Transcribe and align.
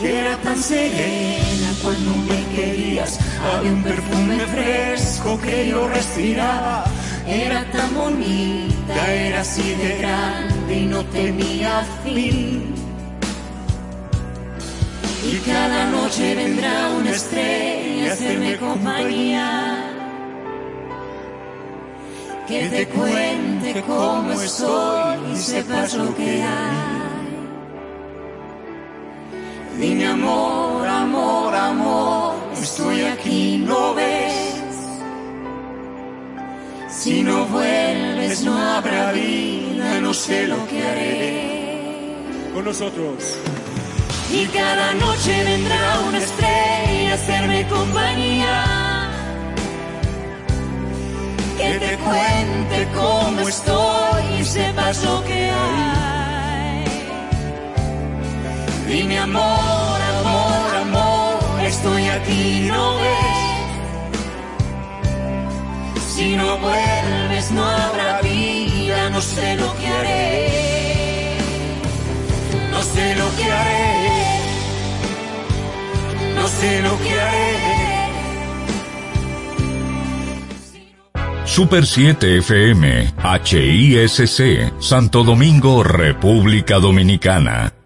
era 0.00 0.36
tan 0.38 0.56
serena 0.56 1.72
cuando 1.82 2.14
me 2.16 2.56
querías. 2.56 3.18
Había 3.42 3.72
un 3.72 3.82
perfume 3.82 4.38
fresco 4.46 5.40
que 5.40 5.68
yo 5.68 5.88
respiraba. 5.88 6.84
Era 7.26 7.64
tan 7.72 7.94
bonita, 7.94 9.12
era 9.12 9.40
así 9.40 9.74
de 9.74 9.98
grande 9.98 10.78
y 10.78 10.86
no 10.86 11.04
tenía 11.06 11.84
fin. 12.04 12.74
Y 15.24 15.36
cada 15.44 15.90
noche 15.90 16.34
vendrá 16.34 16.90
una 16.90 17.10
estrella 17.10 18.10
a 18.10 18.12
hacerme 18.14 18.56
compañía. 18.56 19.84
Que 22.46 22.68
te 22.70 22.88
cuente 22.88 23.82
cómo 23.86 24.32
estoy 24.32 25.32
y 25.32 25.36
sepas 25.36 25.92
lo 25.94 26.14
que 26.16 26.42
hay. 26.42 27.07
Dime 29.78 30.06
amor, 30.08 30.88
amor, 30.88 31.54
amor, 31.54 32.34
estoy 32.60 33.02
aquí, 33.02 33.58
no 33.58 33.94
ves. 33.94 34.58
Si 36.90 37.22
no 37.22 37.46
vuelves 37.46 38.42
no 38.42 38.58
habrá 38.58 39.12
vida, 39.12 40.00
no 40.00 40.12
sé 40.12 40.48
lo 40.48 40.66
que 40.66 40.82
haré. 40.82 42.52
Con 42.52 42.64
nosotros. 42.64 43.38
Y 44.32 44.46
cada 44.46 44.94
noche 44.94 45.44
vendrá 45.44 46.00
una 46.08 46.18
estrella 46.18 47.12
a 47.12 47.14
hacerme 47.14 47.68
compañía. 47.68 49.10
Que 51.56 51.78
te 51.78 51.96
cuente 51.98 52.88
cómo 52.94 53.48
estoy 53.48 54.40
y 54.40 54.44
sepas 54.44 55.04
lo 55.04 55.22
que 55.22 55.50
hay. 55.50 56.27
Dime 58.88 59.18
amor, 59.18 60.00
amor, 60.16 60.76
amor, 60.80 61.60
estoy 61.62 62.08
aquí, 62.08 62.66
no 62.66 62.96
ves. 62.96 63.38
Si 66.14 66.34
no 66.34 66.56
vuelves 66.56 67.50
no 67.50 67.64
habrá 67.64 68.22
vida, 68.22 69.10
no 69.10 69.20
sé 69.20 69.56
lo 69.56 69.76
que 69.76 69.86
haré. 69.86 71.38
No 72.70 72.82
sé 72.82 73.14
lo 73.14 73.36
que 73.36 73.44
haré. 73.44 74.40
No 76.34 76.48
sé 76.48 76.82
lo 76.82 76.98
que 76.98 77.20
haré. 77.20 77.78
Super 81.44 81.84
7 81.84 82.38
FM, 82.38 83.12
HISC, 83.44 84.72
Santo 84.80 85.24
Domingo, 85.24 85.82
República 85.82 86.78
Dominicana. 86.78 87.77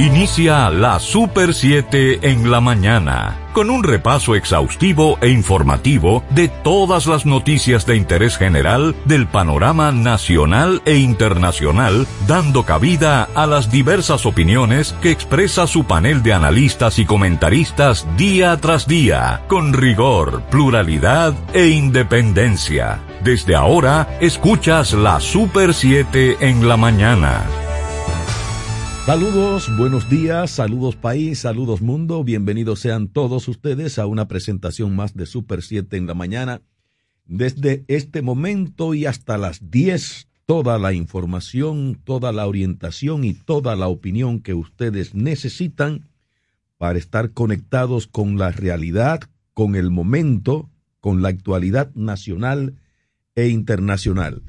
Inicia 0.00 0.70
la 0.70 1.00
Super 1.00 1.52
7 1.52 2.20
en 2.22 2.52
la 2.52 2.60
mañana, 2.60 3.36
con 3.52 3.68
un 3.68 3.82
repaso 3.82 4.36
exhaustivo 4.36 5.18
e 5.20 5.28
informativo 5.30 6.22
de 6.30 6.46
todas 6.46 7.08
las 7.08 7.26
noticias 7.26 7.84
de 7.84 7.96
interés 7.96 8.36
general 8.36 8.94
del 9.06 9.26
panorama 9.26 9.90
nacional 9.90 10.82
e 10.84 10.98
internacional, 10.98 12.06
dando 12.28 12.62
cabida 12.62 13.28
a 13.34 13.48
las 13.48 13.72
diversas 13.72 14.24
opiniones 14.24 14.94
que 15.02 15.10
expresa 15.10 15.66
su 15.66 15.82
panel 15.82 16.22
de 16.22 16.32
analistas 16.32 17.00
y 17.00 17.04
comentaristas 17.04 18.06
día 18.16 18.56
tras 18.58 18.86
día, 18.86 19.42
con 19.48 19.72
rigor, 19.72 20.42
pluralidad 20.48 21.34
e 21.52 21.70
independencia. 21.70 23.00
Desde 23.24 23.56
ahora, 23.56 24.16
escuchas 24.20 24.92
la 24.92 25.18
Super 25.18 25.74
7 25.74 26.36
en 26.38 26.68
la 26.68 26.76
mañana. 26.76 27.42
Saludos, 29.08 29.74
buenos 29.78 30.10
días, 30.10 30.50
saludos 30.50 30.94
país, 30.94 31.38
saludos 31.38 31.80
mundo, 31.80 32.22
bienvenidos 32.24 32.80
sean 32.80 33.08
todos 33.08 33.48
ustedes 33.48 33.98
a 33.98 34.04
una 34.04 34.28
presentación 34.28 34.94
más 34.94 35.16
de 35.16 35.24
Super 35.24 35.62
7 35.62 35.96
en 35.96 36.06
la 36.06 36.12
mañana. 36.12 36.60
Desde 37.24 37.86
este 37.88 38.20
momento 38.20 38.92
y 38.92 39.06
hasta 39.06 39.38
las 39.38 39.70
10, 39.70 40.28
toda 40.44 40.78
la 40.78 40.92
información, 40.92 41.98
toda 42.04 42.32
la 42.32 42.46
orientación 42.46 43.24
y 43.24 43.32
toda 43.32 43.76
la 43.76 43.88
opinión 43.88 44.40
que 44.40 44.52
ustedes 44.52 45.14
necesitan 45.14 46.10
para 46.76 46.98
estar 46.98 47.32
conectados 47.32 48.08
con 48.08 48.36
la 48.36 48.50
realidad, 48.52 49.20
con 49.54 49.74
el 49.74 49.90
momento, 49.90 50.68
con 51.00 51.22
la 51.22 51.30
actualidad 51.30 51.94
nacional 51.94 52.74
e 53.34 53.48
internacional 53.48 54.42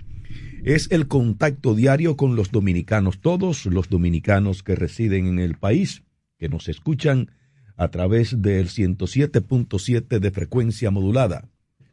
es 0.64 0.92
el 0.92 1.08
contacto 1.08 1.76
diario 1.76 2.18
con 2.18 2.36
los 2.36 2.52
dominicanos, 2.52 3.20
todos 3.20 3.66
los 3.66 3.90
dominicanos 3.90 4.64
que 4.64 4.76
residen 4.76 5.28
en 5.28 5.40
el 5.40 5.56
país, 5.56 6.04
que 6.38 6.50
nos 6.50 6.68
escuchan 6.68 7.32
a 7.76 7.90
través 7.90 8.42
del 8.42 8.68
107.7 8.68 10.20
de 10.20 10.32
frecuencia 10.32 10.92
modulada, 10.92 11.50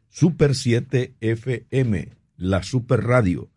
Super 0.09 0.55
7 0.55 1.15
FM, 1.21 2.13
la 2.35 2.63
Super 2.63 3.03
Radio, 3.03 3.49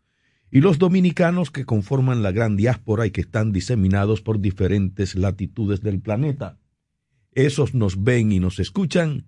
y 0.50 0.60
los 0.60 0.78
dominicanos 0.78 1.50
que 1.50 1.64
conforman 1.64 2.22
la 2.22 2.32
gran 2.32 2.56
diáspora 2.56 3.06
y 3.06 3.10
que 3.10 3.20
están 3.20 3.52
diseminados 3.52 4.20
por 4.20 4.40
diferentes 4.40 5.14
latitudes 5.14 5.80
del 5.80 6.00
planeta. 6.00 6.58
Esos 7.32 7.74
nos 7.74 8.02
ven 8.02 8.32
y 8.32 8.40
nos 8.40 8.58
escuchan 8.58 9.26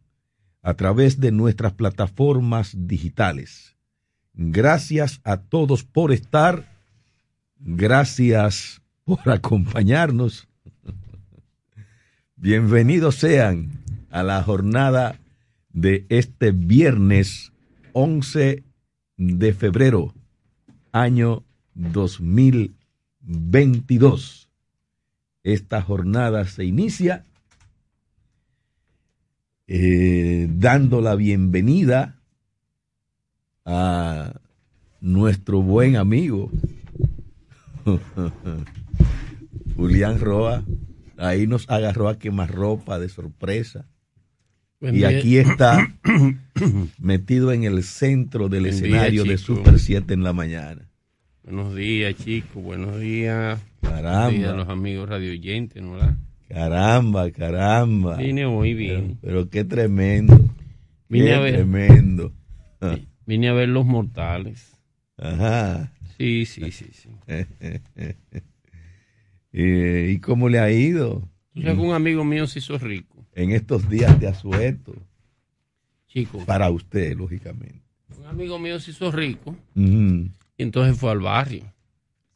a 0.63 0.75
través 0.75 1.21
de 1.21 1.31
nuestras 1.33 1.73
plataformas 1.75 2.75
digitales 2.77 3.73
Gracias 4.35 5.21
a 5.25 5.37
todos 5.37 5.85
por 5.85 6.11
estar. 6.13 6.67
Gracias 7.59 8.81
por 9.05 9.29
acompañarnos. 9.31 10.49
Bienvenidos 12.37 13.17
sean 13.17 13.69
a 14.11 14.23
la 14.23 14.43
jornada 14.43 15.21
de 15.71 16.07
este 16.09 16.53
viernes 16.53 17.53
11 17.93 18.65
de 19.17 19.53
febrero, 19.53 20.15
año 20.93 21.45
2022. 21.75 24.49
Esta 25.45 25.83
jornada 25.83 26.47
se 26.47 26.65
inicia 26.65 27.27
eh, 29.67 30.47
dando 30.51 31.01
la 31.01 31.17
bienvenida 31.17 32.22
a 33.65 34.33
nuestro 35.01 35.63
buen 35.63 35.97
amigo 35.97 36.51
Julián 39.77 40.21
Roa. 40.21 40.65
Ahí 41.17 41.47
nos 41.47 41.69
agarró 41.71 42.09
a 42.09 42.19
ropa 42.47 42.99
de 42.99 43.09
sorpresa. 43.09 43.87
y 44.81 45.05
aquí 45.05 45.39
está 45.39 45.95
metido 46.99 47.53
en 47.53 47.65
el 47.65 47.83
centro 47.85 48.49
del 48.49 48.67
escenario 48.67 49.25
de 49.25 49.39
Super 49.39 49.79
7 49.79 50.15
en 50.15 50.25
la 50.25 50.33
mañana. 50.33 50.89
Buenos 51.45 51.75
días, 51.75 52.15
chicos. 52.17 52.63
Buenos 52.63 53.01
días. 53.01 53.61
Caramba. 53.81 54.25
Buenos 54.25 54.41
días 54.41 54.53
a 54.53 54.57
los 54.57 54.69
amigos 54.69 55.09
radio 55.09 55.33
oyentes, 55.33 55.83
¿no? 55.83 55.99
Caramba, 56.49 57.31
caramba. 57.31 58.17
Vine 58.17 58.47
muy 58.47 58.75
bien. 58.75 59.19
Pero, 59.23 59.49
qué 59.49 59.65
tremendo. 59.65 60.39
Vine 61.09 61.27
qué 61.27 61.35
a 61.35 61.41
ver. 61.41 61.55
Tremendo. 61.55 62.33
Vine 63.27 63.49
a 63.49 63.53
ver 63.53 63.69
Los 63.69 63.87
Mortales. 63.87 64.77
Ajá. 65.17 65.93
Sí, 66.19 66.47
sí, 66.47 66.71
sí. 66.71 66.87
sí. 66.93 67.09
¿Y 69.53 70.19
cómo 70.19 70.49
le 70.49 70.59
ha 70.59 70.71
ido? 70.71 71.29
Un 71.55 71.93
amigo 71.93 72.25
mío 72.25 72.47
se 72.47 72.61
hizo 72.61 72.79
rico. 72.79 73.27
En 73.35 73.51
estos 73.51 73.89
días 73.89 74.19
de 74.19 74.29
asueto. 74.29 74.95
Chico. 76.07 76.45
Para 76.45 76.71
usted, 76.71 77.17
lógicamente. 77.17 77.83
Un 78.19 78.27
amigo 78.27 78.59
mío 78.59 78.79
se 78.81 78.91
hizo 78.91 79.11
rico. 79.11 79.57
Y 79.75 80.31
entonces 80.57 80.99
fue 80.99 81.11
al 81.11 81.21
barrio. 81.21 81.73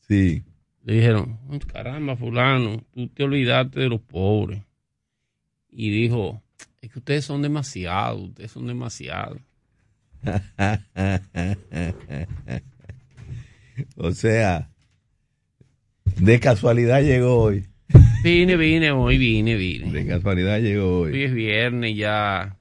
Sí. 0.01 0.43
Le 0.85 0.95
dijeron, 0.95 1.39
caramba, 1.67 2.17
fulano, 2.17 2.85
tú 2.94 3.09
te 3.09 3.25
olvidaste 3.25 3.81
de 3.81 3.89
los 3.89 4.00
pobres. 4.00 4.62
Y 5.69 5.91
dijo, 5.91 6.43
es 6.81 6.93
que 6.93 6.99
ustedes 6.99 7.25
son 7.25 7.43
demasiados, 7.43 8.23
ustedes 8.23 8.50
son 8.50 8.67
demasiados. 8.67 9.39
o 13.96 14.12
sea, 14.12 14.70
de 16.20 16.40
casualidad 16.40 17.02
llegó 17.02 17.38
hoy. 17.43 17.67
Vine, 18.23 18.56
vine, 18.56 18.90
hoy 18.90 19.19
vine, 19.19 19.56
vine. 19.56 19.93
De 19.93 20.06
casualidad 20.06 20.61
llegó 20.61 21.00
Hoy 21.02 21.12
hoy. 21.12 21.23
es 21.23 21.34
viernes 21.34 21.96
ya. 21.96 22.58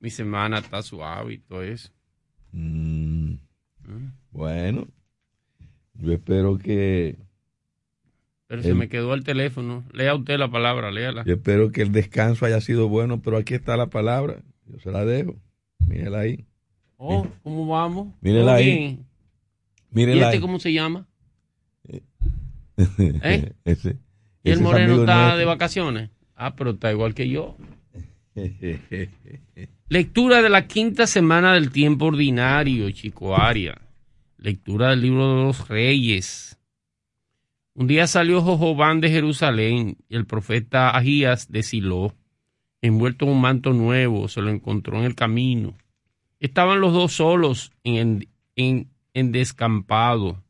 Mi 0.00 0.10
semana 0.10 0.58
está 0.58 0.82
suave 0.82 1.34
y 1.34 1.38
todo 1.38 1.62
eso. 1.62 1.90
Mm, 2.52 3.32
¿Mm? 3.84 4.12
bueno, 4.30 4.88
yo 5.94 6.12
espero 6.12 6.56
que 6.58 7.16
Pero 8.46 8.62
se 8.62 8.74
me 8.74 8.88
quedó 8.88 9.14
el 9.14 9.24
teléfono. 9.24 9.84
Lea 9.92 10.14
usted 10.14 10.38
la 10.38 10.50
palabra, 10.50 10.90
léala. 10.90 11.24
yo 11.24 11.34
espero 11.34 11.70
que 11.72 11.82
el 11.82 11.92
descanso 11.92 12.46
haya 12.46 12.60
sido 12.60 12.88
bueno, 12.88 13.20
pero 13.20 13.36
aquí 13.36 13.54
está 13.54 13.76
la 13.76 13.88
palabra. 13.88 14.42
Yo 14.66 14.78
se 14.80 14.90
la 14.90 15.04
dejo. 15.04 15.36
Mírela 15.86 16.20
ahí. 16.20 16.44
Oh, 17.00 17.24
¿cómo 17.44 17.66
vamos? 17.68 18.08
Mírela 18.20 18.46
¿Todo 18.46 18.54
ahí. 18.56 18.64
bien? 18.64 19.06
¿Y 19.92 19.94
Mírela 19.94 20.24
este 20.24 20.36
ahí. 20.36 20.40
cómo 20.40 20.58
se 20.58 20.72
llama? 20.72 21.06
¿Eh? 21.84 22.02
¿Y 24.42 24.50
el 24.50 24.60
moreno 24.60 25.00
está 25.00 25.36
de 25.36 25.44
vacaciones? 25.44 26.10
Ah, 26.34 26.56
pero 26.56 26.70
está 26.70 26.90
igual 26.90 27.14
que 27.14 27.28
yo. 27.28 27.56
Lectura 29.88 30.42
de 30.42 30.48
la 30.48 30.66
quinta 30.66 31.06
semana 31.06 31.54
del 31.54 31.70
tiempo 31.70 32.06
ordinario, 32.06 32.90
Chico 32.90 33.36
Aria. 33.36 33.80
Lectura 34.36 34.90
del 34.90 35.02
libro 35.02 35.36
de 35.36 35.42
los 35.44 35.68
reyes. 35.68 36.58
Un 37.74 37.86
día 37.86 38.08
salió 38.08 38.42
Jojobán 38.42 39.00
de 39.00 39.08
Jerusalén 39.08 39.98
y 40.08 40.16
el 40.16 40.26
profeta 40.26 40.90
Agías 40.90 41.50
de 41.50 41.62
Silo, 41.62 42.16
envuelto 42.82 43.24
en 43.24 43.32
un 43.32 43.40
manto 43.40 43.72
nuevo, 43.72 44.26
se 44.26 44.42
lo 44.42 44.50
encontró 44.50 44.98
en 44.98 45.04
el 45.04 45.14
camino. 45.14 45.76
Estaban 46.40 46.80
los 46.80 46.92
dos 46.92 47.12
solos 47.12 47.72
en, 47.84 48.28
en, 48.56 48.88
en 49.14 49.32
descampado. 49.32 50.42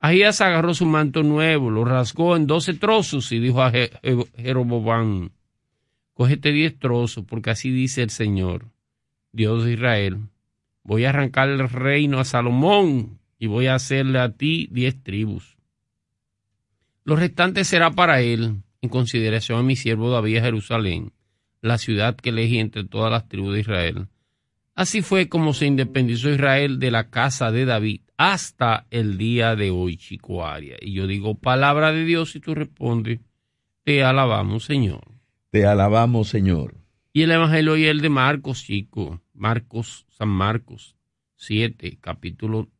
Agías 0.00 0.40
agarró 0.40 0.74
su 0.74 0.84
manto 0.84 1.22
nuevo, 1.22 1.70
lo 1.70 1.84
rasgó 1.84 2.36
en 2.36 2.46
doce 2.46 2.74
trozos 2.74 3.30
y 3.30 3.38
dijo 3.38 3.62
a 3.62 3.70
Jeroboam, 3.70 5.30
cógete 6.12 6.50
diez 6.50 6.76
trozos, 6.78 7.24
porque 7.24 7.50
así 7.50 7.70
dice 7.70 8.02
el 8.02 8.10
Señor, 8.10 8.66
Dios 9.30 9.64
de 9.64 9.74
Israel. 9.74 10.18
Voy 10.82 11.04
a 11.04 11.10
arrancar 11.10 11.48
el 11.48 11.68
reino 11.68 12.18
a 12.18 12.24
Salomón 12.24 13.20
y 13.38 13.46
voy 13.46 13.68
a 13.68 13.76
hacerle 13.76 14.18
a 14.18 14.30
ti 14.30 14.68
diez 14.72 15.00
tribus. 15.02 15.56
Lo 17.04 17.16
restante 17.16 17.64
será 17.64 17.92
para 17.92 18.20
él, 18.20 18.62
en 18.80 18.88
consideración 18.88 19.60
a 19.60 19.62
mi 19.62 19.76
siervo 19.76 20.10
David 20.10 20.40
Jerusalén, 20.40 21.12
la 21.60 21.78
ciudad 21.78 22.16
que 22.16 22.30
elegí 22.30 22.58
entre 22.58 22.84
todas 22.84 23.10
las 23.10 23.28
tribus 23.28 23.54
de 23.54 23.60
Israel. 23.60 24.08
Así 24.74 25.02
fue 25.02 25.28
como 25.28 25.52
se 25.52 25.66
independizó 25.66 26.30
Israel 26.30 26.78
de 26.78 26.90
la 26.90 27.10
casa 27.10 27.50
de 27.50 27.66
David 27.66 28.00
hasta 28.16 28.86
el 28.90 29.18
día 29.18 29.54
de 29.56 29.70
hoy, 29.70 29.96
Chico 29.96 30.46
Aria. 30.46 30.76
Y 30.80 30.92
yo 30.94 31.06
digo, 31.06 31.34
palabra 31.34 31.92
de 31.92 32.04
Dios, 32.04 32.34
y 32.36 32.40
tú 32.40 32.54
respondes, 32.54 33.20
te 33.84 34.02
alabamos, 34.02 34.64
Señor. 34.64 35.02
Te 35.50 35.66
alabamos, 35.66 36.28
Señor. 36.28 36.76
Y 37.12 37.22
el 37.22 37.32
Evangelio 37.32 37.76
y 37.76 37.84
el 37.84 38.00
de 38.00 38.08
Marcos, 38.08 38.64
chico, 38.64 39.20
Marcos, 39.34 40.06
San 40.08 40.28
Marcos 40.28 40.96
7, 41.36 41.98
capítulo, 42.00 42.70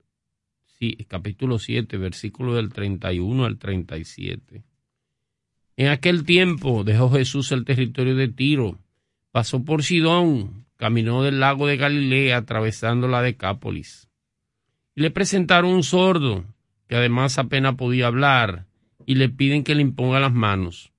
sí, 0.79 0.97
capítulo 1.09 1.59
7, 1.59 1.99
versículo 1.99 2.55
del 2.55 2.73
31 2.73 3.45
al 3.45 3.59
37. 3.59 4.63
En 5.77 5.89
aquel 5.89 6.25
tiempo 6.25 6.85
dejó 6.85 7.11
Jesús 7.11 7.53
el 7.53 7.65
territorio 7.65 8.15
de 8.15 8.29
Tiro, 8.29 8.79
pasó 9.33 9.65
por 9.65 9.83
Sidón, 9.83 10.67
caminó 10.83 11.23
del 11.23 11.39
lago 11.39 11.69
de 11.69 11.77
Galilea 11.77 12.39
atravesando 12.39 13.07
la 13.07 13.23
Decápolis 13.23 14.09
y 14.97 15.03
le 15.03 15.13
presentaron 15.13 15.71
un 15.71 15.85
sordo, 15.85 16.45
que 16.89 16.97
además 16.97 17.39
apenas 17.39 17.77
podía 17.77 18.09
hablar, 18.09 18.67
y 19.07 19.15
le 19.15 19.29
piden 19.29 19.63
que 19.63 19.77
le 19.77 19.83
imponga 19.83 20.19
las 20.19 20.33
manos. 20.33 20.93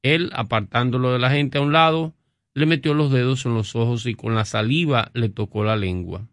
Él, 0.00 0.30
apartándolo 0.32 1.12
de 1.12 1.18
la 1.18 1.28
gente 1.28 1.58
a 1.58 1.60
un 1.60 1.74
lado, 1.74 2.14
le 2.54 2.64
metió 2.64 2.94
los 2.94 3.12
dedos 3.12 3.44
en 3.44 3.52
los 3.52 3.76
ojos 3.76 4.06
y 4.06 4.14
con 4.14 4.34
la 4.34 4.46
saliva 4.46 5.10
le 5.12 5.28
tocó 5.28 5.62
la 5.62 5.76
lengua. 5.76 6.26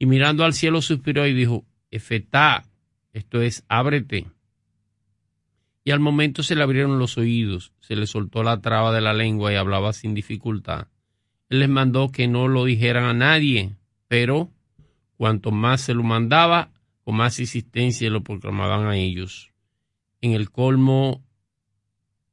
Y 0.00 0.06
mirando 0.06 0.44
al 0.44 0.52
cielo 0.52 0.82
suspiró 0.82 1.28
y 1.28 1.32
dijo, 1.32 1.64
Efetá, 1.92 2.64
esto 3.12 3.40
es, 3.40 3.64
ábrete. 3.68 4.26
Y 5.84 5.92
al 5.92 6.00
momento 6.00 6.42
se 6.42 6.56
le 6.56 6.64
abrieron 6.64 6.98
los 6.98 7.18
oídos, 7.18 7.72
se 7.78 7.94
le 7.94 8.08
soltó 8.08 8.42
la 8.42 8.60
traba 8.60 8.92
de 8.92 9.00
la 9.00 9.14
lengua 9.14 9.52
y 9.52 9.54
hablaba 9.54 9.92
sin 9.92 10.12
dificultad. 10.12 10.88
Él 11.50 11.60
les 11.60 11.68
mandó 11.68 12.10
que 12.10 12.26
no 12.26 12.48
lo 12.48 12.64
dijeran 12.64 13.04
a 13.04 13.12
nadie, 13.12 13.76
pero 14.08 14.50
Cuanto 15.20 15.50
más 15.50 15.82
se 15.82 15.92
lo 15.92 16.02
mandaba, 16.02 16.70
con 17.04 17.16
más 17.16 17.38
insistencia 17.40 18.08
lo 18.08 18.22
proclamaban 18.24 18.86
a 18.86 18.96
ellos. 18.96 19.50
En 20.22 20.32
el 20.32 20.50
colmo 20.50 21.22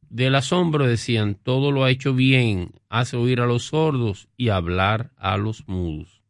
del 0.09 0.35
asombro 0.35 0.87
decían, 0.87 1.35
todo 1.35 1.73
lo 1.73 1.83
ha 1.83 1.91
hecho 1.91 2.13
bien, 2.13 2.71
hace 2.87 3.17
oír 3.17 3.41
a 3.41 3.45
los 3.45 3.63
sordos 3.63 4.29
y 4.37 4.47
hablar 4.47 5.11
a 5.17 5.35
los 5.35 5.67
mudos. 5.67 6.21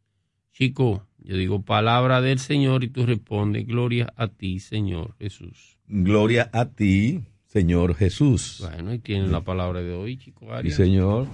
Chico, 0.52 1.06
yo 1.20 1.38
digo 1.38 1.62
palabra 1.62 2.22
del 2.22 2.40
Señor 2.40 2.84
y 2.84 2.90
tú 2.90 3.06
respondes, 3.06 3.68
gloria 3.68 4.12
a 4.16 4.28
ti, 4.28 4.60
Señor 4.60 5.14
Jesús. 5.20 5.78
Gloria 5.88 6.50
a 6.54 6.66
ti, 6.66 7.22
Señor 7.46 7.94
Jesús. 7.94 8.68
Bueno, 8.68 8.96
y 8.96 8.98
tienen 8.98 9.32
la 9.32 9.42
palabra 9.42 9.84
de 9.84 9.94
hoy, 9.94 10.18
chico. 10.18 10.48
Y 10.64 10.72
Señor, 10.72 11.28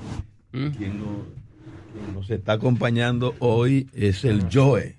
¿Mm? 0.51 0.67
Nos, 2.13 2.29
está 2.29 2.53
acompañando 2.53 3.35
hoy 3.39 3.89
es 3.93 4.23
el 4.23 4.47
Joe. 4.51 4.97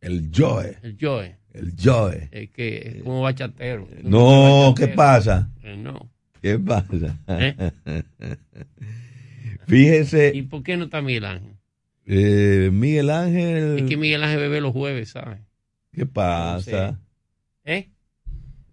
El 0.00 0.30
Joe. 0.34 0.78
El 0.82 0.96
Joe. 1.00 1.36
El 1.52 1.74
Joe. 1.82 2.28
Es 2.30 2.50
que 2.50 2.96
es 2.96 3.02
como 3.02 3.22
bachatero. 3.22 3.88
No, 4.02 4.74
¿qué 4.76 4.88
pasa? 4.88 5.50
Eh, 5.62 5.76
no. 5.76 6.10
¿Qué 6.42 6.58
pasa? 6.58 7.16
¿Eh? 7.28 7.70
Fíjese. 9.66 10.32
¿Y 10.34 10.42
por 10.42 10.62
qué 10.62 10.76
no 10.76 10.84
está 10.84 11.00
Miguel 11.00 11.24
Ángel? 11.24 11.56
Eh, 12.06 12.70
Miguel 12.72 13.10
Ángel. 13.10 13.78
Es 13.78 13.88
que 13.88 13.96
Miguel 13.96 14.22
Ángel 14.22 14.40
bebe 14.40 14.60
los 14.60 14.72
jueves, 14.72 15.10
¿sabes? 15.10 15.40
¿Qué 15.92 16.04
pasa? 16.04 17.00
¿Eh? 17.64 17.88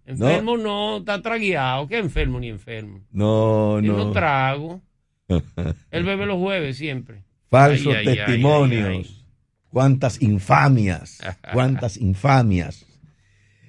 Enfermo 0.04 0.56
no, 0.58 0.98
está 0.98 1.22
tragueado. 1.22 1.86
¿Qué 1.86 1.98
enfermo 1.98 2.40
ni 2.40 2.48
enfermo? 2.48 3.00
No, 3.10 3.80
Yo 3.80 3.92
no. 3.92 4.04
no 4.06 4.12
trago. 4.12 4.82
Él 5.90 6.04
bebe 6.04 6.26
los 6.26 6.36
jueves 6.36 6.76
siempre. 6.76 7.22
Falsos 7.52 7.94
testimonios 8.04 9.22
cuántas 9.72 10.20
infamias, 10.22 11.18
cuántas 11.52 11.96
infamias. 11.96 12.86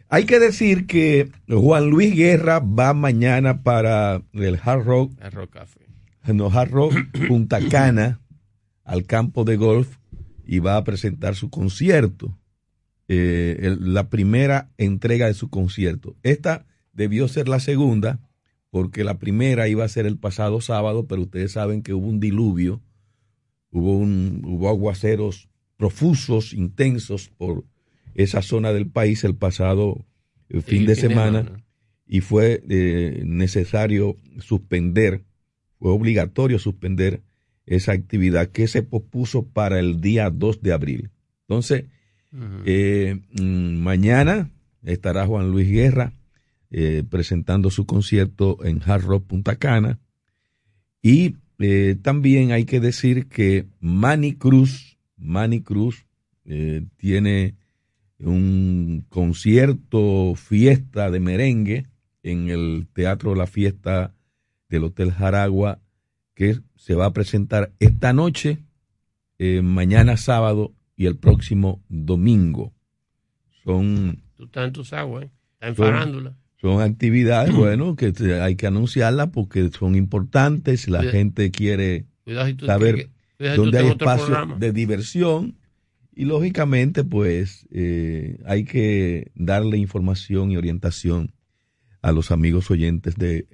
Hay 0.09 0.25
que 0.25 0.37
decir 0.37 0.85
que 0.85 1.31
Juan 1.47 1.89
Luis 1.89 2.15
Guerra 2.15 2.59
va 2.59 2.93
mañana 2.93 3.63
para 3.63 4.21
el 4.33 4.59
Hard 4.61 4.83
Rock, 4.83 5.13
Hard 5.19 5.33
Rock 5.33 5.49
Café. 5.51 5.79
No, 6.31 6.47
Hard 6.47 6.71
Rock 6.71 6.93
Punta 7.27 7.59
Cana, 7.67 8.21
al 8.83 9.05
campo 9.05 9.43
de 9.43 9.55
golf, 9.55 9.97
y 10.45 10.59
va 10.59 10.77
a 10.77 10.83
presentar 10.83 11.35
su 11.35 11.49
concierto, 11.49 12.37
eh, 13.07 13.75
la 13.79 14.09
primera 14.09 14.69
entrega 14.77 15.27
de 15.27 15.33
su 15.33 15.49
concierto. 15.49 16.15
Esta 16.21 16.67
debió 16.91 17.27
ser 17.27 17.47
la 17.47 17.59
segunda, 17.59 18.19
porque 18.69 19.03
la 19.03 19.17
primera 19.17 19.67
iba 19.67 19.83
a 19.83 19.89
ser 19.89 20.05
el 20.05 20.17
pasado 20.17 20.61
sábado, 20.61 21.07
pero 21.07 21.23
ustedes 21.23 21.53
saben 21.53 21.81
que 21.81 21.93
hubo 21.93 22.07
un 22.07 22.19
diluvio, 22.19 22.81
hubo, 23.73 23.97
un, 23.97 24.41
hubo 24.45 24.69
aguaceros 24.69 25.49
profusos, 25.77 26.53
intensos 26.53 27.29
por 27.29 27.65
esa 28.15 28.41
zona 28.41 28.71
del 28.71 28.87
país 28.87 29.23
el 29.23 29.35
pasado 29.35 30.05
eh, 30.49 30.61
fin 30.61 30.85
de 30.85 30.95
semana 30.95 31.65
y 32.07 32.21
fue 32.21 32.63
eh, 32.69 33.23
necesario 33.25 34.15
suspender, 34.39 35.23
fue 35.79 35.91
obligatorio 35.91 36.59
suspender 36.59 37.23
esa 37.65 37.93
actividad 37.93 38.49
que 38.49 38.67
se 38.67 38.83
pospuso 38.83 39.47
para 39.47 39.79
el 39.79 39.99
día 39.99 40.29
2 40.29 40.61
de 40.61 40.73
abril. 40.73 41.09
Entonces, 41.47 41.85
eh, 42.65 43.19
mm, 43.39 43.77
mañana 43.77 44.51
estará 44.83 45.25
Juan 45.25 45.51
Luis 45.51 45.69
Guerra 45.69 46.13
presentando 47.11 47.69
su 47.69 47.85
concierto 47.85 48.57
en 48.65 48.81
Hard 48.83 49.03
Rock 49.03 49.27
Punta 49.27 49.57
Cana 49.57 49.99
y 51.03 51.35
también 52.01 52.51
hay 52.51 52.65
que 52.65 52.79
decir 52.79 53.27
que 53.27 53.67
Manny 53.79 54.35
Cruz, 54.35 54.97
Manny 55.17 55.61
Cruz 55.61 56.05
eh, 56.45 56.85
tiene 56.97 57.55
un 58.19 59.05
concierto, 59.09 60.35
fiesta 60.35 61.11
de 61.11 61.19
merengue 61.19 61.87
en 62.21 62.49
el 62.49 62.87
Teatro 62.93 63.35
La 63.35 63.47
Fiesta 63.47 64.13
del 64.69 64.85
Hotel 64.85 65.11
Jaragua 65.11 65.79
que 66.35 66.59
se 66.75 66.95
va 66.95 67.05
a 67.05 67.13
presentar 67.13 67.71
esta 67.79 68.11
noche, 68.11 68.59
eh, 69.37 69.61
mañana 69.61 70.17
sábado 70.17 70.73
y 70.95 71.05
el 71.05 71.17
próximo 71.17 71.83
domingo. 71.89 72.73
Son... 73.63 74.23
Tú 74.35 74.45
estás 74.45 74.67
en 74.67 74.73
tus 74.73 74.93
aguas, 74.93 75.25
¿eh? 75.25 75.31
estás 75.53 75.69
en 75.69 75.75
farándula. 75.75 76.37
Son 76.63 76.81
actividades, 76.81 77.53
bueno, 77.53 77.97
que 77.97 78.13
hay 78.41 78.55
que 78.55 78.67
anunciarlas 78.67 79.31
porque 79.33 79.69
son 79.77 79.97
importantes, 79.97 80.87
la 80.87 81.03
gente 81.03 81.51
quiere 81.51 82.05
saber 82.65 83.09
donde 83.37 83.79
hay 83.79 83.87
espacio 83.89 84.55
de 84.57 84.71
diversión 84.71 85.57
y 86.15 86.23
lógicamente 86.23 87.03
pues 87.03 87.67
eh, 87.69 88.39
hay 88.45 88.63
que 88.63 89.33
darle 89.35 89.75
información 89.75 90.51
y 90.51 90.57
orientación 90.57 91.33
a 92.01 92.13
los 92.13 92.31
amigos 92.31 92.71
oyentes 92.71 93.17
de 93.17 93.45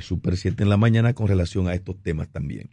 Super 0.00 0.36
7 0.36 0.64
en 0.64 0.68
la 0.68 0.76
mañana 0.76 1.14
con 1.14 1.28
relación 1.28 1.66
a 1.66 1.72
estos 1.72 2.02
temas 2.02 2.28
también. 2.28 2.68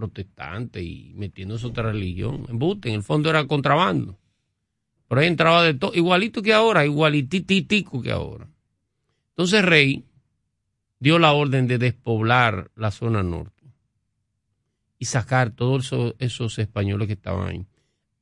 protestante 0.02 0.82
y 0.82 1.12
metiéndose 1.14 1.64
otra 1.64 1.84
religión. 1.84 2.46
En 2.48 2.60
en 2.60 2.94
el 2.94 3.02
fondo 3.04 3.30
era 3.30 3.46
contrabando. 3.46 4.18
Por 5.06 5.18
ahí 5.18 5.28
entraba 5.28 5.62
de 5.62 5.74
todo, 5.74 5.94
igualito 5.94 6.42
que 6.42 6.52
ahora, 6.52 6.84
igualititico 6.84 8.02
que 8.02 8.10
ahora. 8.10 8.48
Entonces 9.28 9.64
Rey 9.64 10.04
dio 10.98 11.20
la 11.20 11.32
orden 11.32 11.68
de 11.68 11.78
despoblar 11.78 12.72
la 12.74 12.90
zona 12.90 13.22
norte 13.22 13.62
y 14.98 15.04
sacar 15.04 15.50
todos 15.50 15.92
esos, 16.18 16.58
españoles 16.58 17.06
que 17.06 17.14
estaban 17.14 17.48
ahí. 17.48 17.66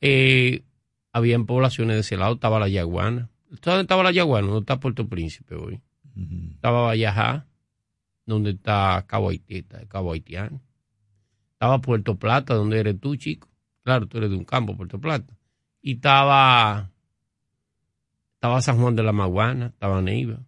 Eh, 0.02 0.62
habían 1.12 1.46
poblaciones 1.46 1.96
de 1.96 2.00
ese 2.00 2.18
lado, 2.18 2.34
estaba 2.34 2.60
la 2.60 2.68
Yaguana. 2.68 3.30
¿Dónde 3.62 3.82
estaba 3.82 4.02
la 4.02 4.12
Yaguana? 4.12 4.48
¿Dónde 4.48 4.60
está 4.60 4.80
Puerto 4.80 5.08
Príncipe 5.08 5.54
hoy? 5.54 5.80
Estaba 6.54 6.82
Vallajá, 6.82 7.46
donde 8.26 8.50
está 8.50 9.02
Cabo 9.06 9.30
Haití, 9.30 9.64
Cabo 9.88 10.12
Haitiano. 10.12 10.60
Estaba 11.60 11.82
Puerto 11.82 12.18
Plata, 12.18 12.54
donde 12.54 12.80
eres 12.80 12.98
tú, 12.98 13.16
chico. 13.16 13.46
Claro, 13.84 14.06
tú 14.06 14.16
eres 14.16 14.30
de 14.30 14.36
un 14.36 14.46
campo, 14.46 14.78
Puerto 14.78 14.98
Plata. 14.98 15.36
Y 15.82 15.96
estaba, 15.96 16.90
estaba 18.36 18.62
San 18.62 18.78
Juan 18.78 18.96
de 18.96 19.02
la 19.02 19.12
Maguana, 19.12 19.66
estaba 19.66 20.00
Neiva. 20.00 20.40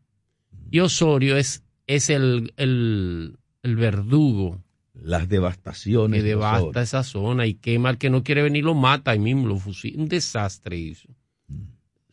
Y 0.70 0.80
Osorio 0.80 1.36
es, 1.36 1.64
es 1.86 2.08
el, 2.08 2.54
el, 2.56 3.36
el 3.62 3.76
verdugo. 3.76 4.64
Las 4.94 5.28
devastaciones. 5.28 6.22
Que 6.22 6.28
devasta 6.30 6.80
esa 6.80 7.02
zona 7.02 7.46
y 7.46 7.56
quema 7.56 7.90
al 7.90 7.98
que 7.98 8.08
no 8.08 8.24
quiere 8.24 8.42
venir, 8.42 8.64
lo 8.64 8.72
mata 8.72 9.10
ahí 9.10 9.18
mismo, 9.18 9.46
lo 9.46 9.58
fusila. 9.58 10.00
Un 10.00 10.08
desastre 10.08 10.78
hizo. 10.78 11.10
Mm. 11.46 11.64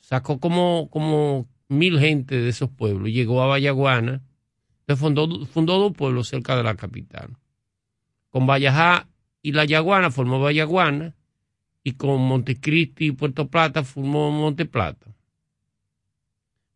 Sacó 0.02 0.42
como, 0.42 0.90
como 0.90 1.48
mil 1.70 2.00
gente 2.00 2.36
de 2.36 2.50
esos 2.50 2.70
pueblos. 2.70 3.08
Llegó 3.08 3.42
a 3.42 3.48
Vallaguana. 3.48 4.24
fundó, 4.98 5.46
fundó 5.46 5.80
dos 5.80 5.94
pueblos 5.94 6.28
cerca 6.28 6.58
de 6.58 6.64
la 6.64 6.76
capital 6.76 7.38
con 8.30 8.46
Vallajá 8.48 9.08
y 9.42 9.52
La 9.52 9.66
Yaguana 9.66 10.12
formó 10.12 10.40
Vallaguana 10.40 11.16
y 11.84 11.94
con 11.94 12.22
Montecristi 12.22 13.08
y 13.08 13.12
Puerto 13.12 13.48
Plata 13.48 13.84
formó 13.84 14.32
Monte 14.32 14.66
Plata. 14.66 15.08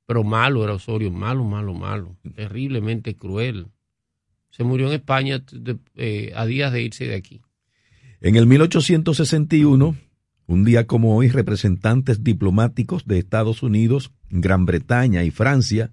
Pero 0.06 0.24
malo 0.24 0.64
era 0.64 0.74
Osorio, 0.74 1.12
malo, 1.12 1.44
malo, 1.44 1.74
malo, 1.74 2.18
terriblemente 2.36 3.16
cruel. 3.16 3.68
Se 4.50 4.64
murió 4.64 4.88
en 4.88 4.94
España 4.94 5.44
eh, 5.96 6.32
a 6.36 6.46
días 6.46 6.72
de 6.72 6.84
irse 6.84 7.06
de 7.06 7.16
aquí. 7.16 7.42
En 8.22 8.36
el 8.36 8.46
1861, 8.46 9.96
un 10.46 10.64
día 10.64 10.88
como 10.88 11.16
hoy, 11.16 11.30
representantes 11.30 12.24
diplomáticos 12.24 13.06
de 13.06 13.18
Estados 13.18 13.64
Unidos, 13.64 14.12
Gran 14.30 14.66
Bretaña 14.66 15.24
y 15.24 15.32
Francia 15.32 15.92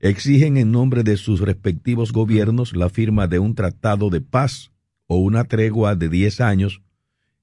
exigen 0.00 0.56
en 0.56 0.72
nombre 0.72 1.02
de 1.02 1.16
sus 1.16 1.40
respectivos 1.40 2.12
gobiernos 2.12 2.74
la 2.74 2.88
firma 2.88 3.26
de 3.26 3.38
un 3.38 3.54
tratado 3.54 4.08
de 4.08 4.22
paz 4.22 4.72
o 5.12 5.16
una 5.16 5.42
tregua 5.42 5.96
de 5.96 6.08
10 6.08 6.40
años 6.40 6.82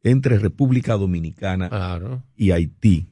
entre 0.01 0.39
República 0.39 0.93
Dominicana 0.93 2.23
y 2.37 2.51
Haití. 2.51 3.09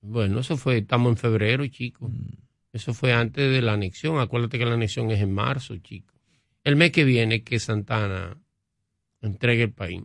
Bueno, 0.00 0.40
eso 0.40 0.56
fue, 0.56 0.78
estamos 0.78 1.12
en 1.12 1.16
febrero, 1.16 1.64
chico. 1.68 2.08
Mm. 2.08 2.32
Eso 2.72 2.92
fue 2.94 3.12
antes 3.12 3.48
de 3.48 3.62
la 3.62 3.74
anexión. 3.74 4.18
Acuérdate 4.18 4.58
que 4.58 4.64
la 4.64 4.74
anexión 4.74 5.08
es 5.12 5.20
en 5.20 5.32
marzo, 5.32 5.76
chico. 5.76 6.12
El 6.64 6.74
mes 6.74 6.90
que 6.90 7.04
viene 7.04 7.44
que 7.44 7.60
Santana 7.60 8.36
entregue 9.20 9.62
el 9.62 9.72
país. 9.72 10.02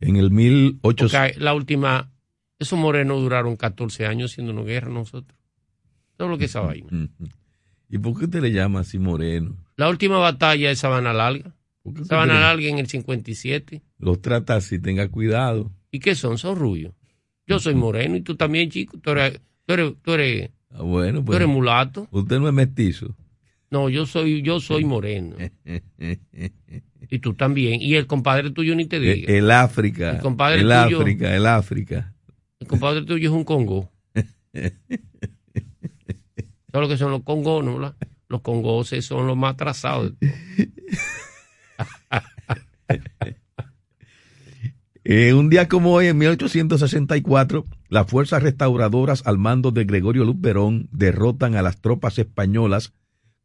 En 0.00 0.16
el 0.16 0.32
1800. 0.32 1.40
la 1.40 1.54
última, 1.54 2.10
esos 2.58 2.76
morenos 2.76 3.20
duraron 3.20 3.54
14 3.54 4.06
años 4.06 4.32
siendo 4.32 4.52
una 4.52 4.62
guerra 4.62 4.90
nosotros. 4.90 5.38
Todo 6.16 6.26
lo 6.26 6.36
que 6.36 6.46
esa 6.46 6.60
vaina. 6.62 6.88
¿Y 7.88 7.98
por 7.98 8.18
qué 8.18 8.26
te 8.26 8.40
le 8.40 8.50
llama 8.50 8.80
así 8.80 8.98
moreno? 8.98 9.56
La 9.76 9.88
última 9.88 10.18
batalla 10.18 10.72
es 10.72 10.80
Sabana 10.80 11.12
Larga. 11.12 11.54
Estaban 12.00 12.30
a 12.30 12.50
alguien 12.50 12.74
en 12.74 12.80
el 12.80 12.88
57. 12.88 13.82
Los 13.98 14.20
trata 14.20 14.56
así, 14.56 14.78
tenga 14.78 15.08
cuidado. 15.08 15.72
¿Y 15.90 16.00
qué 16.00 16.14
son? 16.14 16.38
Son 16.38 16.56
rubios. 16.56 16.94
Yo 17.46 17.58
soy 17.58 17.74
moreno 17.74 18.16
y 18.16 18.20
tú 18.20 18.36
también, 18.36 18.70
chico. 18.70 18.98
Tú 18.98 19.10
eres, 19.10 19.40
tú 19.64 19.72
eres, 19.72 19.92
tú 20.02 20.12
eres, 20.12 20.50
ah, 20.70 20.82
bueno, 20.82 21.24
pues, 21.24 21.36
eres 21.36 21.48
mulato. 21.48 22.06
Usted 22.10 22.38
no 22.38 22.48
es 22.48 22.54
mestizo. 22.54 23.16
No, 23.70 23.88
yo 23.88 24.06
soy, 24.06 24.42
yo 24.42 24.60
soy 24.60 24.84
moreno. 24.86 25.36
y 27.10 27.18
tú 27.20 27.34
también. 27.34 27.80
Y 27.80 27.94
el 27.94 28.06
compadre 28.06 28.50
tuyo 28.50 28.74
ni 28.74 28.84
te 28.86 28.96
e, 28.96 29.00
diga. 29.00 29.32
El, 29.32 29.50
África. 29.50 30.10
El 30.12 30.18
compadre 30.18 30.60
el 30.60 30.72
África, 30.72 31.34
el 31.34 31.46
África. 31.46 32.14
El 32.60 32.66
compadre 32.66 33.02
tuyo 33.02 33.30
es 33.30 33.34
un 33.34 33.44
Congo. 33.44 33.90
¿Sabes 36.70 36.88
lo 36.88 36.88
que 36.88 36.98
son 36.98 37.10
los 37.10 37.22
congos? 37.22 37.64
No? 37.64 37.94
Los 38.28 38.40
congos 38.42 38.88
son 38.88 39.26
los 39.26 39.36
más 39.36 39.54
atrasados. 39.54 40.12
Eh, 45.10 45.32
un 45.32 45.48
día 45.48 45.68
como 45.68 45.92
hoy, 45.92 46.08
en 46.08 46.18
1864, 46.18 47.64
las 47.88 48.06
fuerzas 48.06 48.42
restauradoras 48.42 49.26
al 49.26 49.38
mando 49.38 49.70
de 49.70 49.86
Gregorio 49.86 50.24
Luperón 50.24 50.90
derrotan 50.92 51.54
a 51.54 51.62
las 51.62 51.80
tropas 51.80 52.18
españolas 52.18 52.92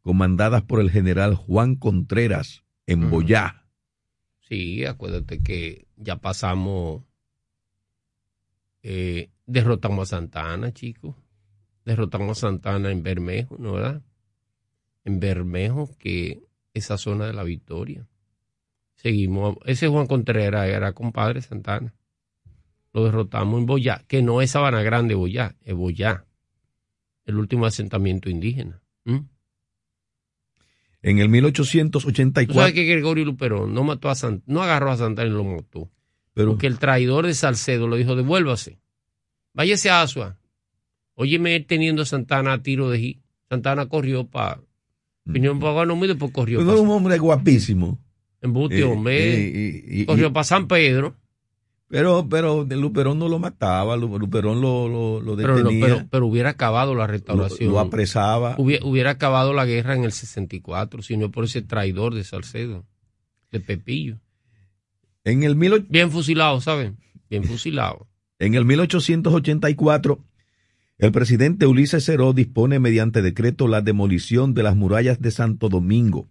comandadas 0.02 0.62
por 0.62 0.80
el 0.80 0.90
general 0.90 1.34
Juan 1.34 1.76
Contreras 1.76 2.64
en 2.86 3.08
Boyá. 3.08 3.64
Sí, 4.40 4.84
acuérdate 4.84 5.42
que 5.42 5.86
ya 5.96 6.16
pasamos, 6.16 7.02
eh, 8.82 9.30
derrotamos 9.46 10.12
a 10.12 10.16
Santana, 10.16 10.74
chicos. 10.74 11.16
Derrotamos 11.86 12.36
a 12.38 12.48
Santana 12.48 12.90
en 12.90 13.02
Bermejo, 13.02 13.56
¿no 13.58 13.72
verdad? 13.72 14.02
En 15.06 15.18
Bermejo, 15.18 15.88
que 15.98 16.42
esa 16.74 16.98
zona 16.98 17.24
de 17.24 17.32
la 17.32 17.42
victoria. 17.42 18.06
Seguimos. 19.04 19.58
Ese 19.66 19.86
Juan 19.86 20.06
Contreras 20.06 20.66
era 20.66 20.94
compadre 20.94 21.42
Santana. 21.42 21.92
Lo 22.94 23.04
derrotamos 23.04 23.60
en 23.60 23.66
Boyá, 23.66 24.02
que 24.08 24.22
no 24.22 24.40
es 24.40 24.52
Sabana 24.52 24.82
Grande 24.82 25.14
Boyá, 25.14 25.56
es 25.60 25.74
Boyá, 25.74 26.24
el 27.26 27.36
último 27.36 27.66
asentamiento 27.66 28.30
indígena. 28.30 28.80
En 31.02 31.18
el 31.18 31.28
1884. 31.28 32.54
¿Sabes 32.54 32.72
que 32.72 32.84
Gregorio 32.84 33.26
Luperón 33.26 33.74
no 33.74 33.84
mató 33.84 34.08
a 34.08 34.14
no 34.46 34.62
agarró 34.62 34.90
a 34.90 34.96
Santana 34.96 35.28
y 35.28 35.32
lo 35.32 35.44
mató? 35.44 35.90
Pero, 36.32 36.52
porque 36.52 36.66
el 36.66 36.78
traidor 36.78 37.26
de 37.26 37.34
Salcedo 37.34 37.86
le 37.86 37.98
dijo, 37.98 38.16
devuélvase, 38.16 38.80
váyase 39.52 39.90
a 39.90 40.00
Asua. 40.00 40.38
Óyeme 41.12 41.60
teniendo 41.60 42.00
a 42.02 42.06
Santana 42.06 42.54
a 42.54 42.62
tiro 42.62 42.88
de 42.88 43.00
G. 43.00 43.20
Santana 43.50 43.84
corrió 43.86 44.26
para... 44.26 44.62
Vino 45.26 45.58
para 45.58 45.84
no 45.84 45.94
después 46.00 46.32
corrió. 46.32 46.58
Pero 46.60 46.80
un 46.80 46.88
hombre 46.88 47.18
guapísimo. 47.18 48.03
Embuste, 48.44 48.80
eh, 48.80 48.84
hombre. 48.84 49.82
Y, 49.88 50.04
corrió 50.04 50.30
para 50.30 50.44
San 50.44 50.68
Pedro. 50.68 51.16
Pero, 51.88 52.28
pero 52.28 52.64
Luperón 52.64 53.18
no 53.18 53.28
lo 53.28 53.38
mataba, 53.38 53.96
Luperón 53.96 54.60
lo, 54.60 55.20
lo, 55.20 55.36
detenía. 55.36 56.06
Pero, 56.10 56.26
hubiera 56.26 56.50
acabado 56.50 56.94
la 56.94 57.06
restauración. 57.06 57.72
Lo, 57.72 57.80
apresaba. 57.80 58.54
Hubiera, 58.58 59.10
acabado 59.10 59.54
la 59.54 59.64
guerra 59.64 59.94
en 59.94 60.04
el 60.04 60.12
64, 60.12 61.02
si 61.02 61.16
no 61.16 61.30
por 61.30 61.44
ese 61.44 61.62
traidor 61.62 62.14
de 62.14 62.24
Salcedo, 62.24 62.84
de 63.50 63.60
Pepillo. 63.60 64.18
En 65.24 65.42
el 65.42 65.54
Bien 65.88 66.10
fusilado, 66.10 66.60
¿saben? 66.60 66.98
Bien 67.30 67.44
fusilado. 67.44 68.08
En 68.38 68.54
el 68.54 68.66
1884, 68.66 70.22
el 70.98 71.12
presidente 71.12 71.66
Ulises 71.66 72.04
Ceró 72.04 72.34
dispone 72.34 72.78
mediante 72.78 73.22
decreto 73.22 73.68
la 73.68 73.80
demolición 73.80 74.52
de 74.52 74.64
las 74.64 74.76
murallas 74.76 75.18
de 75.20 75.30
Santo 75.30 75.70
Domingo 75.70 76.28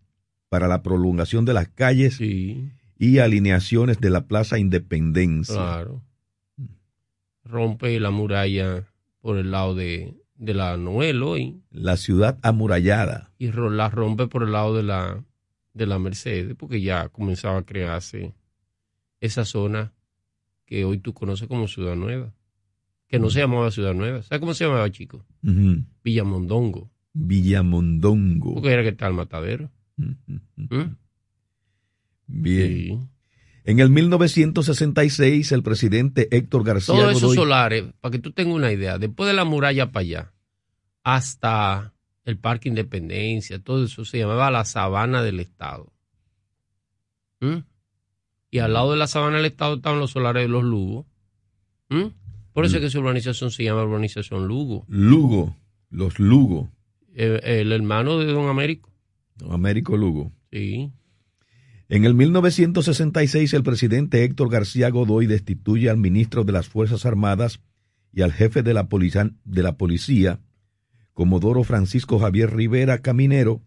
para 0.54 0.68
la 0.68 0.84
prolongación 0.84 1.46
de 1.46 1.54
las 1.56 1.68
calles 1.68 2.22
y 2.22 3.18
alineaciones 3.18 4.00
de 4.00 4.12
la 4.12 4.28
Plaza 4.28 4.60
Independencia. 4.60 5.56
Claro. 5.56 6.04
Rompe 7.44 8.00
la 8.00 8.12
muralla 8.12 8.88
por 9.20 9.40
el 9.40 9.50
lado 9.50 9.74
de, 9.74 10.14
la 10.38 10.78
Noel 10.78 11.24
hoy. 11.24 11.64
La 11.72 11.98
ciudad 11.98 12.38
amurallada. 12.44 13.32
Y 13.40 13.52
la 13.52 13.90
rompe 13.90 14.28
por 14.28 14.44
el 14.44 14.52
lado 14.52 14.78
de 14.78 14.84
la, 14.84 15.24
de 15.74 15.88
la 15.88 15.98
Mercedes, 15.98 16.56
porque 16.56 16.80
ya 16.84 17.10
comenzaba 17.10 17.58
a 17.58 17.66
crearse 17.66 18.36
esa 19.22 19.46
zona 19.46 19.92
que 20.68 20.86
hoy 20.86 21.00
tú 21.00 21.16
conoces 21.16 21.48
como 21.48 21.68
Ciudad 21.68 21.96
Nueva. 21.96 22.32
que 23.08 23.18
no 23.18 23.32
se 23.32 23.40
llamaba 23.40 23.72
Ciudad 23.72 23.96
Nueva. 23.96 24.22
¿Sabes 24.22 24.40
cómo 24.40 24.54
se 24.54 24.66
llamaba, 24.66 24.88
chico? 24.92 25.26
Ujú. 25.44 25.84
Villamondongo. 26.04 26.92
Villamondongo. 27.14 28.54
Porque 28.54 28.72
era 28.72 28.84
que 28.84 28.90
está 28.90 29.08
el 29.08 29.16
matadero. 29.16 29.72
¿Mm? 29.98 30.96
Bien. 32.28 32.68
Sí. 32.68 33.00
En 33.66 33.80
el 33.80 33.90
1966, 33.90 35.52
el 35.54 35.64
presidente 35.64 36.28
Héctor 36.36 36.64
García 36.66 36.96
Todos 36.96 37.12
esos 37.18 37.32
Godoy- 37.32 37.36
solares, 37.36 37.86
para 38.02 38.12
que 38.12 38.20
tú 38.20 38.32
tengas 38.32 38.56
una 38.56 38.72
idea, 38.72 38.98
después 38.98 39.28
de 39.28 39.34
la 39.34 39.46
muralla 39.46 39.92
para 39.92 40.02
allá, 40.02 40.34
hasta 41.04 41.94
el 42.26 42.38
Parque 42.38 42.70
Independencia, 42.70 43.60
todo 43.64 43.84
eso 43.86 44.04
se 44.06 44.18
llamaba 44.20 44.52
la 44.52 44.66
Sabana 44.66 45.22
del 45.24 45.40
Estado. 45.40 45.92
¿Mm? 47.40 47.58
Y 48.52 48.60
al 48.60 48.74
lado 48.74 48.92
de 48.92 48.98
la 48.98 49.08
Sabana 49.08 49.38
del 49.38 49.46
Estado 49.46 49.76
estaban 49.76 50.00
los 50.00 50.12
solares 50.12 50.44
de 50.44 50.50
los 50.50 50.64
Lugos. 50.64 51.06
¿Mm? 51.90 52.08
Por 52.54 52.66
eso 52.66 52.76
es 52.78 52.82
que 52.84 52.90
su 52.90 53.00
urbanización 53.00 53.50
se 53.50 53.64
llama 53.64 53.84
urbanización 53.84 54.48
Lugo. 54.48 54.86
Lugo, 54.88 55.56
los 55.90 56.20
Lugo, 56.20 56.70
Eh, 57.16 57.40
El, 57.62 57.72
hermano 57.72 58.20
de 58.20 58.26
Don 58.32 58.48
Américo. 58.50 58.92
Américo 59.52 59.98
Lugo. 59.98 60.32
Sí. 60.52 60.92
En 61.90 62.06
el 62.06 62.14
1966, 62.16 63.54
el 63.54 63.64
presidente 63.64 64.24
Héctor 64.24 64.50
García 64.50 64.90
Godoy 64.90 65.28
destituye 65.28 65.90
al 65.90 65.98
ministro 65.98 66.44
de 66.44 66.54
las 66.54 66.68
Fuerzas 66.68 67.06
Armadas 67.06 67.62
y 68.12 68.22
al 68.22 68.32
jefe 68.32 68.64
de 68.64 68.74
la, 68.74 68.88
policia, 68.88 69.32
de 69.44 69.64
la 69.64 69.78
policía, 69.78 70.40
Comodoro 71.14 71.64
Francisco 71.64 72.20
Javier 72.20 72.56
Rivera 72.56 73.00
Caminero, 73.00 73.62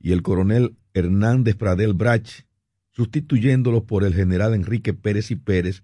y 0.00 0.12
el 0.12 0.22
coronel 0.22 0.76
Hernández 0.94 1.56
Pradel 1.56 1.92
Brach, 1.92 2.44
sustituyéndolos 2.92 3.82
por 3.82 4.04
el 4.04 4.14
general 4.14 4.54
Enrique 4.54 4.94
Pérez 4.94 5.30
y 5.30 5.36
Pérez 5.36 5.82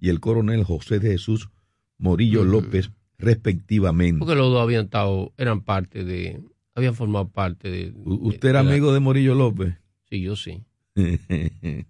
y 0.00 0.08
el 0.08 0.20
coronel 0.20 0.64
José 0.64 0.98
de 0.98 1.12
Jesús 1.12 1.50
Morillo. 1.98 2.44
López, 2.44 2.90
respectivamente. 3.18 4.18
Porque 4.18 4.34
los 4.34 4.52
dos 4.52 4.62
habían 4.62 4.86
estado, 4.86 5.32
eran 5.36 5.62
parte 5.62 6.04
de, 6.04 6.40
habían 6.78 6.94
formado 6.94 7.28
parte 7.28 7.68
de. 7.70 7.92
U- 7.94 8.18
de- 8.22 8.28
¿Usted 8.28 8.48
era 8.50 8.58
de 8.60 8.64
la- 8.64 8.70
amigo 8.72 8.92
de 8.92 9.00
Morillo 9.00 9.34
López? 9.34 9.74
Sí, 10.08 10.20
yo 10.22 10.34
sí. 10.36 10.62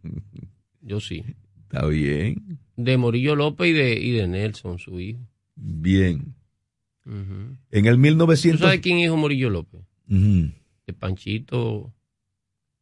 Yo 0.80 1.00
sí. 1.00 1.24
Está 1.62 1.86
bien, 1.86 2.58
De 2.76 2.96
Morillo 2.96 3.34
López 3.36 3.68
y 3.68 3.72
de, 3.72 3.92
y 4.00 4.12
de 4.12 4.26
Nelson, 4.26 4.78
su 4.78 4.98
hijo. 5.00 5.20
bien. 5.56 6.34
En 7.04 7.86
el 7.86 7.94
¿Tú 7.94 7.98
1900... 8.00 8.60
sabes 8.60 8.80
quién 8.80 8.98
es 8.98 9.06
hijo 9.06 9.16
Morillo 9.16 9.48
López? 9.50 9.80
De 10.06 10.92
Panchito, 10.98 11.92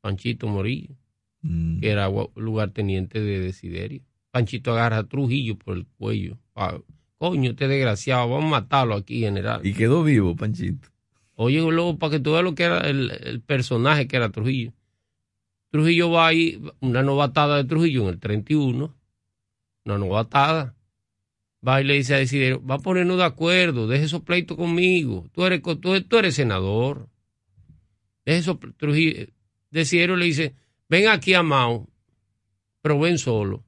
Panchito 0.01 0.47
Morillo, 0.49 0.95
Mm. 1.43 1.79
que 1.81 1.91
era 1.91 2.09
lugarteniente 2.35 3.21
de 3.21 3.39
Desiderio. 3.39 4.03
Panchito 4.33 4.73
agarra 4.73 4.99
a 4.99 5.05
Trujillo 5.09 5.57
por 5.57 5.77
el 5.77 5.87
cuello. 5.87 6.39
Pa- 6.55 6.81
Coño, 7.19 7.51
este 7.51 7.69
desgraciado, 7.69 8.29
vamos 8.29 8.47
a 8.47 8.61
matarlo 8.63 8.95
aquí, 8.95 9.21
general. 9.21 9.65
Y 9.65 9.73
quedó 9.73 10.03
vivo, 10.05 10.35
Panchito. 10.37 10.89
Oye, 11.37 11.61
luego, 11.61 11.99
para 11.99 12.12
que 12.12 12.21
tú 12.21 12.33
veas 12.33 12.45
lo 12.45 12.55
que 12.55 12.64
era 12.64 12.81
el, 12.81 13.11
el 13.11 13.40
personaje 13.43 14.09
que 14.09 14.16
era 14.16 14.31
Trujillo. 14.31 14.73
Trujillo 15.71 16.11
va 16.11 16.28
ahí, 16.28 16.61
una 16.81 17.02
novatada 17.02 17.59
de 17.59 17.64
Trujillo 17.64 18.02
en 18.05 18.09
el 18.09 18.19
31, 18.19 18.97
una 19.85 19.99
novatada. 19.99 20.75
Va 21.66 21.81
y 21.81 21.85
le 21.85 21.95
dice 21.95 22.14
a 22.14 22.19
Desiderio, 22.19 22.64
va 22.64 22.76
a 22.76 22.78
ponernos 22.78 23.19
de 23.19 23.25
acuerdo, 23.25 23.87
deje 23.87 24.05
esos 24.05 24.23
pleitos 24.23 24.57
conmigo. 24.57 25.26
Tú 25.33 25.45
eres, 25.45 25.61
tú, 25.62 26.02
tú 26.02 26.16
eres 26.16 26.35
senador. 26.35 27.09
Deje 28.25 28.38
esos 28.38 28.57
Trujillo. 28.78 29.26
Desiderio 29.71 30.16
le 30.16 30.25
dice, 30.25 30.55
ven 30.88 31.09
aquí 31.09 31.35
a 31.35 31.43
Mao, 31.43 31.87
pero 32.81 32.99
ven 32.99 33.19
solo. 33.19 33.62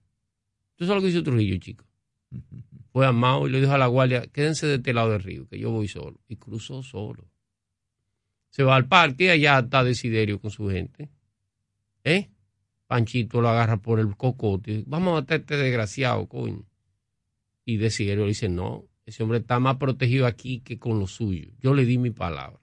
¿Tú 0.77 0.87
sabes 0.87 1.03
lo 1.03 1.07
que 1.07 1.13
hizo 1.13 1.23
Trujillo, 1.23 1.59
chico? 1.59 1.85
Fue 2.93 3.07
a 3.07 3.13
Mao 3.13 3.47
y 3.47 3.51
le 3.51 3.61
dijo 3.61 3.73
a 3.73 3.79
la 3.79 3.89
guardia, 3.89 4.27
quédense 4.29 4.67
de 4.67 4.77
este 4.77 4.95
lado 4.95 5.11
del 5.11 5.23
río, 5.23 5.47
que 5.49 5.59
yo 5.59 5.71
voy 5.71 5.89
solo. 5.89 6.19
Y 6.29 6.37
cruzó 6.37 6.83
solo. 6.83 7.27
Se 8.51 8.63
va 8.63 8.77
al 8.77 8.89
parque 8.89 9.25
y 9.25 9.29
allá 9.29 9.59
está 9.61 9.85
Desiderio 9.85 10.41
con 10.41 10.51
su 10.51 10.69
gente. 10.69 11.11
¿Eh? 12.05 12.31
Panchito 12.87 13.41
lo 13.41 13.51
agarra 13.51 13.77
por 13.77 14.01
el 14.01 14.17
cocote. 14.17 14.85
Vamos 14.87 15.13
a 15.13 15.21
matar 15.21 15.37
a 15.37 15.41
este 15.41 15.57
desgraciado, 15.57 16.27
coño. 16.27 16.65
Y 17.65 17.77
Desiderio 17.77 18.25
le 18.25 18.31
dice, 18.31 18.49
no, 18.49 18.87
ese 19.05 19.23
hombre 19.23 19.39
está 19.39 19.61
más 19.61 19.77
protegido 19.77 20.27
aquí 20.27 20.61
que 20.61 20.79
con 20.79 20.99
lo 20.99 21.07
suyo. 21.07 21.51
Yo 21.61 21.75
le 21.75 21.85
di 21.85 21.99
mi 21.99 22.11
palabra. 22.11 22.59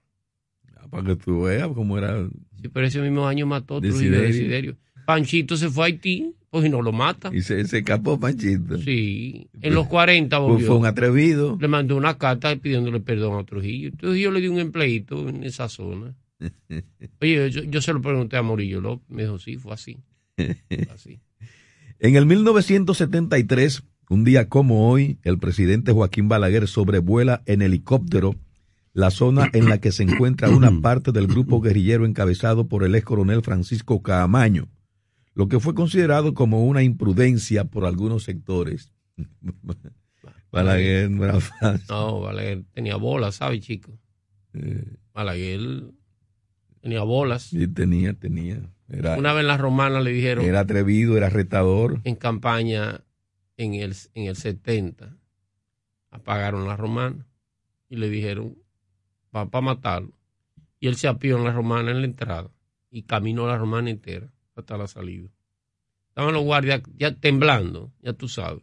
Ah, 0.76 0.88
Para 0.90 1.04
que 1.04 1.16
tú 1.16 1.42
veas 1.42 1.68
cómo 1.68 1.96
era. 1.96 2.28
Sí, 2.60 2.68
pero 2.68 2.86
ese 2.86 3.00
mismo 3.00 3.26
año 3.26 3.46
mató 3.46 3.76
a 3.76 3.80
Desiderio. 3.80 4.20
Desiderio. 4.22 4.76
Panchito 5.06 5.56
se 5.56 5.70
fue 5.70 5.84
a 5.84 5.86
Haití, 5.86 6.34
y 6.64 6.68
no 6.70 6.80
lo 6.82 6.92
mata. 6.92 7.30
Y 7.34 7.42
se, 7.42 7.64
se 7.66 7.78
escapó 7.78 8.18
Panchito. 8.18 8.78
Sí, 8.78 9.48
en 9.60 9.74
los 9.74 9.86
40 9.86 10.36
Fue, 10.36 10.46
volvió. 10.46 10.66
fue 10.66 10.76
un 10.76 10.86
atrevido. 10.86 11.58
Le 11.60 11.68
mandó 11.68 11.96
una 11.96 12.16
carta 12.18 12.54
pidiéndole 12.56 13.00
perdón 13.00 13.38
a 13.38 13.44
Trujillo. 13.44 13.90
Trujillo 13.96 14.30
le 14.30 14.40
dio 14.40 14.52
un 14.52 14.58
empleito 14.60 15.28
en 15.28 15.44
esa 15.44 15.68
zona. 15.68 16.14
Oye, 17.20 17.50
yo, 17.50 17.62
yo 17.64 17.80
se 17.82 17.92
lo 17.92 18.00
pregunté 18.00 18.36
a 18.36 18.42
Morillo 18.42 18.80
López. 18.80 19.08
Me 19.08 19.22
dijo, 19.22 19.38
sí, 19.38 19.56
fue 19.56 19.72
así. 19.74 19.98
Fue 20.36 20.56
así. 20.94 21.20
En 21.98 22.16
el 22.16 22.26
1973, 22.26 23.82
un 24.10 24.24
día 24.24 24.48
como 24.48 24.90
hoy, 24.90 25.18
el 25.22 25.38
presidente 25.38 25.92
Joaquín 25.92 26.28
Balaguer 26.28 26.68
sobrevuela 26.68 27.42
en 27.46 27.62
helicóptero 27.62 28.34
la 28.92 29.10
zona 29.10 29.50
en 29.52 29.68
la 29.68 29.78
que 29.78 29.92
se 29.92 30.02
encuentra 30.04 30.48
una 30.48 30.70
parte 30.82 31.12
del 31.12 31.26
grupo 31.26 31.60
guerrillero 31.60 32.06
encabezado 32.06 32.66
por 32.66 32.82
el 32.84 32.94
ex 32.94 33.04
coronel 33.04 33.42
Francisco 33.42 34.02
Caamaño, 34.02 34.68
lo 35.36 35.48
que 35.48 35.60
fue 35.60 35.74
considerado 35.74 36.32
como 36.32 36.64
una 36.64 36.82
imprudencia 36.82 37.66
por 37.66 37.84
algunos 37.84 38.24
sectores. 38.24 38.94
Balaguer 40.50 41.10
no 41.10 41.24
era 41.24 41.38
fácil. 41.40 41.86
No, 41.90 42.20
Balaguer 42.20 42.64
tenía 42.72 42.96
bolas, 42.96 43.34
¿sabes, 43.34 43.60
chico? 43.60 43.98
Eh, 44.54 44.96
Balaguer 45.12 45.60
tenía 46.80 47.02
bolas. 47.02 47.42
sí, 47.42 47.68
tenía, 47.68 48.14
tenía. 48.14 48.62
Era, 48.88 49.18
Una 49.18 49.34
vez 49.34 49.42
en 49.42 49.48
la 49.48 49.58
romana 49.58 50.00
le 50.00 50.10
dijeron 50.10 50.42
era 50.42 50.60
atrevido, 50.60 51.18
era 51.18 51.28
retador. 51.28 52.00
en 52.04 52.14
campaña 52.14 53.04
en 53.58 53.74
el, 53.74 53.94
en 54.14 54.24
el 54.28 54.36
70, 54.36 55.18
apagaron 56.10 56.66
la 56.66 56.76
romana 56.76 57.26
y 57.90 57.96
le 57.96 58.08
dijeron, 58.08 58.56
va 59.34 59.50
para 59.50 59.66
matarlo. 59.66 60.18
Y 60.80 60.86
él 60.86 60.96
se 60.96 61.08
apió 61.08 61.36
en 61.36 61.44
la 61.44 61.52
romana 61.52 61.90
en 61.90 62.00
la 62.00 62.06
entrada 62.06 62.50
y 62.90 63.02
caminó 63.02 63.46
la 63.46 63.58
romana 63.58 63.90
entera 63.90 64.32
hasta 64.56 64.76
la 64.76 64.88
salida. 64.88 65.28
Estaban 66.08 66.34
los 66.34 66.44
guardias 66.44 66.82
ya 66.96 67.14
temblando, 67.14 67.92
ya 68.02 68.12
tú 68.12 68.28
sabes. 68.28 68.62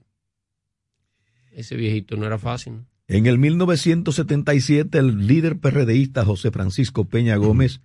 Ese 1.52 1.76
viejito 1.76 2.18
no 2.18 2.26
era 2.26 2.40
fácil. 2.40 2.74
¿no? 2.74 2.86
En 3.08 3.28
el 3.28 3.38
1977, 3.38 4.98
el 4.98 5.28
líder 5.28 5.60
PRDista 5.60 6.26
José 6.26 6.52
Francisco 6.52 7.06
Peña 7.06 7.36
Gómez 7.36 7.82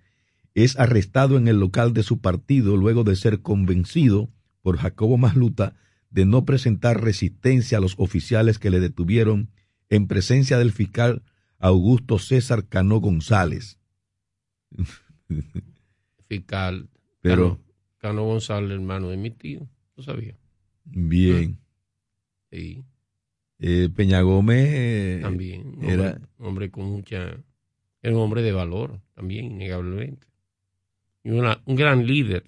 es 0.55 0.79
arrestado 0.79 1.37
en 1.37 1.47
el 1.47 1.59
local 1.59 1.93
de 1.93 2.03
su 2.03 2.19
partido 2.19 2.77
luego 2.77 3.03
de 3.03 3.15
ser 3.15 3.41
convencido 3.41 4.29
por 4.61 4.77
Jacobo 4.77 5.17
Masluta 5.17 5.75
de 6.09 6.25
no 6.25 6.45
presentar 6.45 7.03
resistencia 7.03 7.77
a 7.77 7.81
los 7.81 7.95
oficiales 7.97 8.57
que 8.57 8.71
le 8.71 8.79
detuvieron 8.79 9.51
en 9.89 10.07
presencia 10.07 10.57
del 10.57 10.71
fiscal 10.71 11.23
Augusto 11.59 12.17
César 12.17 12.67
Cano 12.67 12.99
González. 12.99 13.77
Fiscal 16.27 16.89
Pero, 17.21 17.59
Cano, 17.99 18.23
González, 18.23 18.71
hermano 18.71 19.09
de 19.09 19.17
mi 19.17 19.29
tío. 19.31 19.67
¿Tú 19.95 20.03
sabías? 20.03 20.35
bien, 20.85 21.59
Sí, 22.51 22.83
eh, 23.59 23.89
Peña 23.95 24.21
Gómez 24.21 24.67
eh, 24.71 25.19
también. 25.21 25.75
Un 25.77 25.83
era- 25.85 26.03
hombre, 26.13 26.27
un 26.39 26.45
hombre 26.47 26.71
con 26.71 26.85
mucha... 26.85 27.37
Era 28.01 28.15
un 28.15 28.21
hombre 28.21 28.41
de 28.41 28.51
valor, 28.53 28.99
también, 29.13 29.45
innegablemente. 29.51 30.25
Y 31.23 31.29
una- 31.31 31.61
un 31.65 31.75
gran 31.75 32.07
líder. 32.07 32.45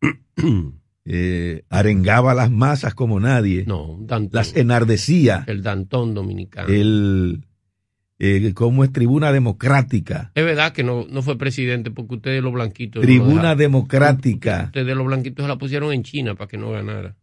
eh, 1.06 1.64
arengaba 1.68 2.34
las 2.34 2.50
masas 2.50 2.94
como 2.94 3.18
nadie, 3.20 3.64
No, 3.66 3.86
un 3.92 4.06
Dantón. 4.06 4.36
las 4.36 4.54
enardecía. 4.56 5.44
el 5.46 5.62
Dantón 5.62 6.14
dominicano. 6.14 6.68
el 6.68 7.44
eh, 8.26 8.52
como 8.54 8.84
es 8.84 8.92
tribuna 8.92 9.32
democrática, 9.32 10.30
Es 10.34 10.44
verdad 10.44 10.72
que 10.72 10.82
no, 10.84 11.06
no 11.10 11.22
fue 11.22 11.36
presidente 11.36 11.90
porque 11.90 12.14
ustedes 12.14 12.42
los 12.42 12.52
blanquitos... 12.52 13.02
no 13.02 13.06
lo 13.06 13.06
tribuna 13.06 13.54
democrática. 13.54 14.64
Ustedes 14.66 14.96
los 14.96 15.06
blanquitos 15.06 15.44
se 15.44 15.48
la 15.48 15.56
pusieron 15.58 15.92
en 15.92 16.02
China 16.02 16.34
para 16.34 16.48
que 16.48 16.56
no 16.56 16.70
ganara. 16.70 17.16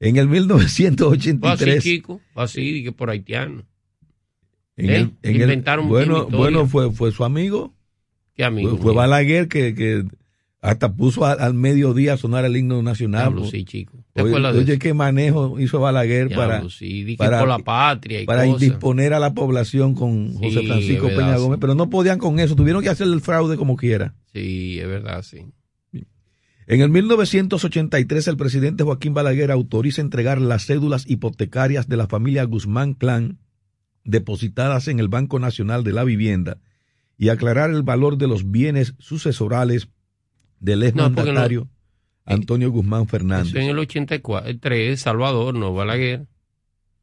En 0.00 0.16
el 0.16 0.28
Fue 0.28 0.38
así, 0.38 0.82
1983, 0.84 1.82
chico. 1.82 2.20
Fue 2.34 2.44
así, 2.44 2.84
que 2.84 2.92
por 2.92 3.10
haitiano. 3.10 3.64
en 4.76 4.90
¿Eh? 4.90 4.96
el, 4.96 5.02
en 5.22 5.34
el- 5.36 5.40
Inventaron 5.42 5.88
bueno, 5.88 6.26
bueno 6.26 6.66
fue 6.66 6.92
fue 6.92 7.10
su 7.12 7.24
amigo, 7.24 7.74
Qué 8.34 8.44
amigo. 8.44 8.70
fue, 8.72 8.78
fue. 8.78 8.94
Balaguer 8.94 9.48
que, 9.48 9.74
que 9.74 10.04
hasta 10.66 10.92
puso 10.94 11.24
a- 11.24 11.32
al 11.32 11.54
mediodía 11.54 12.14
a 12.14 12.16
sonar 12.16 12.44
el 12.44 12.56
himno 12.56 12.82
nacional. 12.82 13.28
Diablo, 13.32 13.44
sí, 13.50 13.64
chico. 13.64 14.04
¿Te 14.12 14.22
Oye, 14.22 14.64
de 14.64 14.78
qué 14.78 14.94
manejo 14.94 15.58
hizo 15.60 15.78
Balaguer 15.80 16.28
Diablo, 16.28 16.46
para, 16.46 16.70
sí, 16.70 17.16
para- 17.16 17.38
por 17.40 17.48
la 17.48 17.58
patria 17.58 18.22
y 18.22 18.26
para 18.26 18.46
indisponer 18.46 19.12
a 19.14 19.18
la 19.20 19.34
población 19.34 19.94
con 19.94 20.30
Sí, 20.32 20.38
José 20.42 20.66
Francisco 20.66 21.06
verdad, 21.06 21.18
Peña. 21.26 21.36
Gómez, 21.38 21.58
pero 21.60 21.74
no 21.74 21.88
podían 21.90 22.18
con 22.18 22.38
eso, 22.40 22.56
tuvieron 22.56 22.82
que 22.82 22.88
hacer 22.88 23.06
el 23.06 23.20
fraude 23.20 23.56
como 23.56 23.76
quiera. 23.76 24.14
Sí, 24.32 24.78
es 24.80 24.86
verdad, 24.88 25.22
sí. 25.22 25.46
En 26.68 26.80
el 26.80 26.88
1983, 26.90 28.26
el 28.26 28.36
presidente 28.36 28.82
Joaquín 28.82 29.14
Balaguer 29.14 29.52
autoriza 29.52 30.00
entregar 30.02 30.40
las 30.40 30.66
cédulas 30.66 31.08
hipotecarias 31.08 31.88
de 31.88 31.96
la 31.96 32.08
familia 32.08 32.42
Guzmán 32.42 32.94
Clan 32.94 33.38
depositadas 34.04 34.88
en 34.88 34.98
el 34.98 35.08
Banco 35.08 35.38
Nacional 35.38 35.84
de 35.84 35.92
la 35.92 36.02
Vivienda 36.04 36.58
y 37.18 37.28
aclarar 37.28 37.70
el 37.70 37.82
valor 37.82 38.18
de 38.18 38.26
los 38.28 38.50
bienes 38.50 38.94
sucesorales 38.98 39.88
del 40.66 40.82
exmandatario 40.82 41.68
Antonio 42.24 42.72
Guzmán 42.72 43.06
Fernández. 43.06 43.54
en 43.54 43.70
el 43.70 43.78
83, 43.78 45.00
Salvador, 45.00 45.54
no 45.54 45.72
Balaguer. 45.72 46.26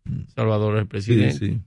Mm. 0.04 0.23
Salvador 0.36 0.76
es 0.76 0.82
el 0.82 0.88
presidente. 0.88 1.32
Sí, 1.32 1.45
sí. 1.47 1.62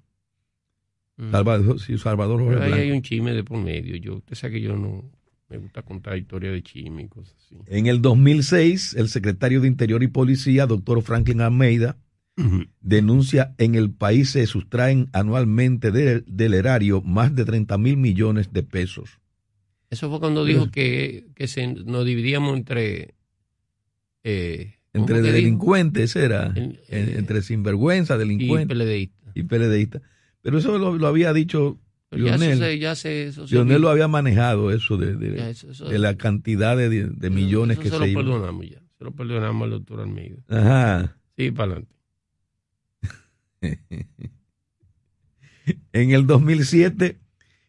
Mm. 1.17 1.31
Salvador, 1.31 1.81
sí, 1.81 1.97
Salvador 1.97 2.45
Pero 2.47 2.63
ahí 2.63 2.73
hay 2.73 2.91
un 2.91 3.01
chisme 3.01 3.33
de 3.33 3.43
por 3.43 3.59
medio. 3.59 3.97
Yo, 3.97 4.17
usted 4.17 4.35
sabe 4.35 4.55
que 4.55 4.61
yo 4.61 4.77
no 4.77 5.11
me 5.49 5.57
gusta 5.57 5.81
contar 5.81 6.19
historias 6.19 6.53
de 6.53 6.63
chisme 6.63 7.05
y 7.05 7.09
cosas 7.09 7.35
así. 7.39 7.57
En 7.67 7.87
el 7.87 8.03
2006, 8.03 8.95
el 8.99 9.09
secretario 9.09 9.63
de 9.63 9.69
Interior 9.69 10.03
y 10.03 10.09
Policía, 10.09 10.67
doctor 10.67 11.01
Franklin 11.01 11.41
Almeida, 11.41 11.97
denuncia 12.83 13.55
en 13.57 13.75
el 13.75 13.91
país 13.91 14.33
se 14.33 14.47
sustraen 14.47 15.09
anualmente 15.15 15.91
del 15.91 16.53
erario 16.55 17.01
más 17.01 17.35
de 17.35 17.47
30 17.47 17.79
mil 17.79 17.97
millones 17.97 18.53
de 18.53 18.63
pesos. 18.63 19.19
Eso 19.97 20.11
fue 20.11 20.21
cuando 20.21 20.45
dijo 20.45 20.71
que, 20.71 21.29
que 21.35 21.49
se, 21.49 21.67
nos 21.67 22.05
dividíamos 22.05 22.55
entre... 22.55 23.15
Eh, 24.25 24.75
entre 24.93 25.23
delincuentes 25.23 26.15
era, 26.17 26.53
eh, 26.55 27.15
entre 27.17 27.41
sinvergüenza, 27.41 28.19
delincuentes 28.19 28.77
y 29.35 29.43
peledeísta. 29.45 30.03
Pero 30.43 30.59
eso 30.59 30.77
lo, 30.77 31.07
había 31.07 31.33
dicho 31.33 31.81
Lionel. 32.11 32.79
Ya 32.79 32.95
se, 32.95 33.33
Lionel 33.49 33.81
lo 33.81 33.89
había 33.89 34.07
manejado 34.07 34.71
eso 34.71 34.99
de, 34.99 35.17
de, 35.17 35.99
la 35.99 36.17
cantidad 36.17 36.77
de, 36.77 36.89
de 36.89 37.31
millones 37.31 37.79
que 37.79 37.89
se, 37.89 37.99
se 37.99 38.07
lo 38.07 38.21
perdonamos 38.21 38.69
ya. 38.69 38.83
Se 38.99 39.05
lo 39.05 39.13
perdonamos 39.13 39.65
al 39.65 39.71
doctor 39.71 40.01
Almeida. 40.01 40.43
Ajá. 40.49 41.17
Sí, 41.39 41.51
para 41.53 41.73
adelante. 41.73 41.97
en 45.93 46.11
el 46.11 46.27
2007, 46.27 47.19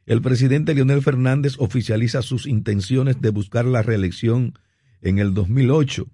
el 0.07 0.21
presidente 0.21 0.73
Leonel 0.73 1.01
Fernández 1.01 1.55
oficializa 1.59 2.21
sus 2.21 2.47
intenciones 2.47 3.19
de 3.19 3.29
buscar 3.29 3.65
la 3.65 3.81
reelección 3.81 4.57
en 5.01 5.19
el 5.19 5.33
2008 5.33 6.07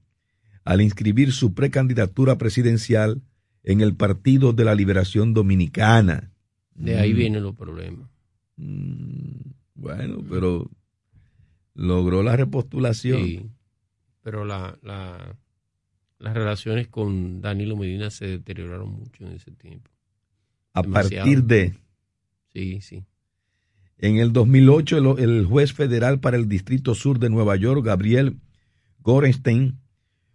al 0.65 0.81
inscribir 0.81 1.31
su 1.31 1.53
precandidatura 1.53 2.39
presidencial 2.39 3.21
en 3.61 3.81
el 3.81 3.95
Partido 3.95 4.51
de 4.51 4.65
la 4.65 4.73
Liberación 4.73 5.35
Dominicana. 5.35 6.31
De 6.73 6.97
ahí 6.97 7.13
mm. 7.13 7.17
vienen 7.17 7.43
los 7.43 7.55
problemas. 7.55 8.09
Mm, 8.55 9.51
bueno, 9.75 10.25
pero 10.27 10.71
logró 11.75 12.23
la 12.23 12.35
repostulación. 12.35 13.23
Sí, 13.23 13.45
pero 14.23 14.43
la, 14.43 14.75
la, 14.81 15.37
las 16.17 16.33
relaciones 16.33 16.87
con 16.87 17.41
Danilo 17.41 17.77
Medina 17.77 18.09
se 18.09 18.25
deterioraron 18.25 18.91
mucho 18.91 19.23
en 19.23 19.33
ese 19.33 19.51
tiempo. 19.51 19.91
A 20.73 20.81
partir 20.81 21.43
de... 21.43 21.75
Sí, 22.53 22.81
sí. 22.81 23.03
En 24.03 24.17
el 24.17 24.33
2008, 24.33 25.17
el, 25.17 25.45
juez 25.45 25.71
federal 25.71 26.19
para 26.19 26.35
el 26.35 26.49
Distrito 26.49 26.93
Sur 26.93 27.19
de 27.19 27.29
Nueva 27.29 27.55
York, 27.55 27.85
Gabriel 27.85 28.35
Gorenstein, 28.99 29.79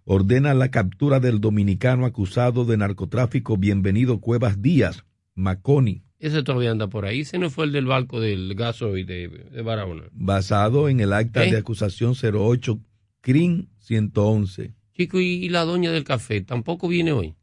ordena 0.04 0.54
la 0.54 0.70
captura 0.70 1.20
del 1.20 1.38
dominicano 1.38 2.06
acusado 2.06 2.64
de 2.64 2.78
narcotráfico 2.78 3.58
Bienvenido 3.58 4.20
Cuevas 4.22 4.62
Díaz, 4.62 5.04
Maconi. 5.34 6.02
Ese 6.18 6.42
todavía 6.42 6.70
anda 6.70 6.88
por 6.88 7.04
ahí. 7.04 7.20
Ese 7.20 7.38
no 7.38 7.50
fue 7.50 7.66
el 7.66 7.72
del 7.72 7.84
barco 7.84 8.20
del 8.20 8.54
gasoil 8.54 9.04
de, 9.04 9.28
de 9.28 9.60
Barahona. 9.60 10.04
Basado 10.12 10.88
en 10.88 11.00
el 11.00 11.12
acta 11.12 11.42
de 11.42 11.58
acusación 11.58 12.14
08 12.14 12.80
CRIM 13.20 13.66
111. 13.80 14.72
Chico, 14.94 15.20
¿y 15.20 15.46
la 15.50 15.66
doña 15.66 15.92
del 15.92 16.04
café 16.04 16.40
tampoco 16.40 16.88
viene 16.88 17.12
hoy? 17.12 17.34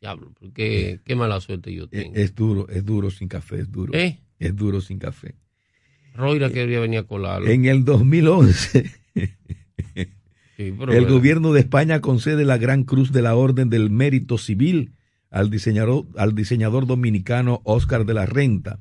Diablo, 0.00 0.32
porque 0.40 0.98
qué 1.04 1.14
mala 1.14 1.40
suerte 1.40 1.72
yo 1.72 1.88
tengo. 1.88 2.16
Es, 2.16 2.34
duro, 2.34 2.68
es 2.68 2.84
duro 2.84 3.12
sin 3.12 3.28
café, 3.28 3.60
es 3.60 3.70
duro. 3.70 3.94
¿Eh? 3.94 4.18
Es 4.40 4.56
duro 4.56 4.80
sin 4.80 4.98
café. 4.98 5.36
Roira 6.14 6.50
quería 6.50 6.80
venir 6.80 7.00
a 7.00 7.02
colarlo. 7.04 7.48
En 7.48 7.66
el 7.66 7.84
2011, 7.84 8.90
el 10.56 11.06
gobierno 11.06 11.52
de 11.52 11.60
España 11.60 12.00
concede 12.00 12.44
la 12.44 12.58
Gran 12.58 12.84
Cruz 12.84 13.12
de 13.12 13.22
la 13.22 13.36
Orden 13.36 13.70
del 13.70 13.90
Mérito 13.90 14.38
Civil 14.38 14.94
al 15.30 15.50
diseñador, 15.50 16.06
al 16.16 16.34
diseñador 16.34 16.86
dominicano 16.86 17.60
Oscar 17.64 18.04
de 18.04 18.14
la 18.14 18.26
Renta. 18.26 18.80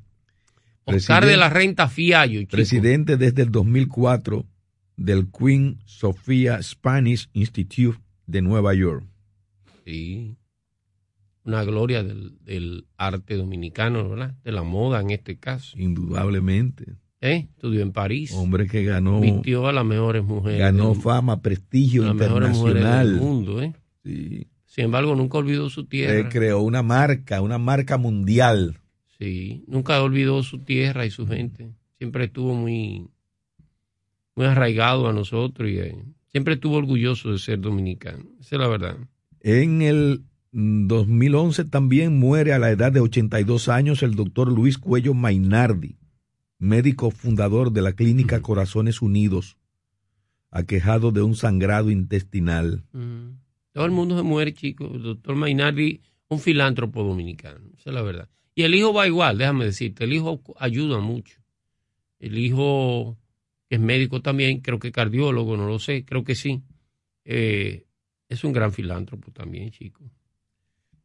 Oscar 0.86 1.26
de 1.26 1.38
la 1.38 1.50
Renta 1.50 1.88
Fiallo. 1.88 2.40
Chico. 2.40 2.52
Presidente 2.52 3.18
desde 3.18 3.44
el 3.44 3.52
2004 3.52 4.48
del 4.98 5.30
Queen 5.30 5.80
Sofia 5.86 6.62
Spanish 6.64 7.30
Institute 7.34 8.00
de 8.26 8.42
Nueva 8.42 8.74
York. 8.74 9.06
Sí, 9.86 10.39
una 11.44 11.64
gloria 11.64 12.04
del, 12.04 12.86
arte 12.98 13.36
dominicano, 13.36 14.10
¿verdad? 14.10 14.36
De 14.44 14.52
la 14.52 14.64
moda 14.64 15.02
en 15.02 15.12
este 15.12 15.38
caso. 15.38 15.78
Indudablemente. 15.78 16.98
¿Eh? 17.22 17.50
Estudió 17.56 17.82
en 17.82 17.92
París. 17.92 18.32
Hombre 18.34 18.68
que 18.68 18.84
ganó. 18.84 19.20
Vistió 19.20 19.68
a 19.68 19.74
las 19.74 19.86
mejores 19.86 20.24
mujeres. 20.24 20.60
Ganó 20.60 20.94
fama, 20.96 21.42
prestigio 21.42 22.04
las 22.04 22.14
internacional. 22.14 23.12
del 23.12 23.20
mundo, 23.20 23.62
¿eh? 23.62 23.74
Sí. 24.04 24.48
Sin 24.66 24.86
embargo, 24.86 25.16
nunca 25.16 25.40
olvidó 25.40 25.70
su 25.70 25.86
tierra. 25.86 26.30
creó 26.30 26.62
una 26.62 26.84
marca, 26.84 27.42
una 27.42 27.58
marca 27.58 27.98
mundial. 27.98 28.80
Sí, 29.18 29.66
nunca 29.68 30.02
olvidó 30.02 30.44
su 30.44 30.60
tierra 30.60 31.06
y 31.06 31.12
su 31.12 31.28
gente. 31.28 31.74
Siempre 31.98 32.26
estuvo 32.26 32.54
muy, 32.54 33.10
muy 34.36 34.46
arraigado 34.46 35.10
a 35.10 35.14
nosotros 35.14 35.70
y 35.70 35.80
eh, 35.80 35.96
siempre 36.32 36.54
estuvo 36.54 36.78
orgulloso 36.78 37.32
de 37.32 37.40
ser 37.40 37.60
dominicano. 37.60 38.24
Esa 38.40 38.56
es 38.56 38.62
la 38.62 38.68
verdad. 38.70 38.98
En 39.42 39.82
el 39.82 40.24
2011 40.52 41.66
también 41.66 42.18
muere 42.18 42.54
a 42.54 42.60
la 42.60 42.72
edad 42.72 42.92
de 42.92 43.00
82 43.00 43.70
años 43.70 44.02
el 44.02 44.16
doctor 44.16 44.52
Luis 44.52 44.78
Cuello 44.78 45.14
Mainardi, 45.14 45.98
médico 46.58 47.12
fundador 47.12 47.72
de 47.72 47.82
la 47.82 47.94
clínica 47.94 48.42
Corazones 48.42 49.02
Unidos, 49.02 49.58
aquejado 50.50 51.12
de 51.12 51.22
un 51.22 51.36
sangrado 51.36 51.92
intestinal. 51.92 52.84
Todo 53.74 53.86
el 53.86 53.92
mundo 53.92 54.18
se 54.18 54.24
muere, 54.24 54.54
chicos. 54.54 54.90
El 54.92 55.04
doctor 55.04 55.36
Mainardi, 55.36 56.02
un 56.30 56.40
filántropo 56.40 57.04
dominicano, 57.04 57.60
esa 57.78 57.92
es 57.92 57.94
la 57.94 58.02
verdad. 58.02 58.30
Y 58.56 58.64
el 58.64 58.74
hijo 58.74 58.92
va 58.92 59.08
igual, 59.08 59.38
déjame 59.38 59.66
decirte, 59.66 60.04
el 60.04 60.14
hijo 60.14 60.42
ayuda 60.58 61.00
mucho. 61.00 61.40
El 62.20 62.38
hijo 62.38 63.18
es 63.70 63.80
médico 63.80 64.22
también, 64.22 64.62
creo 64.62 64.80
que 64.80 64.92
cardiólogo, 64.92 65.56
no 65.56 65.68
lo 65.68 65.78
sé, 65.78 66.04
creo 66.06 66.24
que 66.24 66.36
sí. 66.36 66.64
Eh, 67.24 67.86
es 68.28 68.44
un 68.44 68.52
gran 68.52 68.74
filántropo 68.74 69.32
también, 69.32 69.70
chico. 69.70 70.10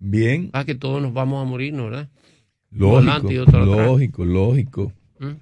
Bien. 0.05 0.51
Ah, 0.53 0.65
que 0.65 0.75
todos 0.75 1.01
nos 1.01 1.13
vamos 1.13 1.43
a 1.43 1.49
morir, 1.49 1.73
¿no, 1.73 1.85
verdad? 1.85 2.09
Lógico, 2.71 3.45
lógico, 3.53 4.25
lógico. 4.25 4.93
¿Mm? 5.19 5.33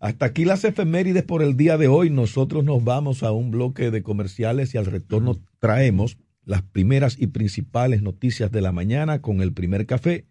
Hasta 0.00 0.26
aquí 0.26 0.44
las 0.44 0.64
efemérides 0.64 1.22
por 1.22 1.42
el 1.42 1.56
día 1.56 1.78
de 1.78 1.88
hoy. 1.88 2.10
Nosotros 2.10 2.64
nos 2.64 2.84
vamos 2.84 3.22
a 3.22 3.32
un 3.32 3.50
bloque 3.50 3.90
de 3.90 4.02
comerciales 4.02 4.74
y 4.74 4.78
al 4.78 4.86
retorno 4.86 5.38
traemos 5.58 6.18
las 6.44 6.62
primeras 6.62 7.16
y 7.18 7.28
principales 7.28 8.02
noticias 8.02 8.52
de 8.52 8.60
la 8.60 8.72
mañana 8.72 9.22
con 9.22 9.40
el 9.40 9.52
primer 9.52 9.86
café 9.86 10.26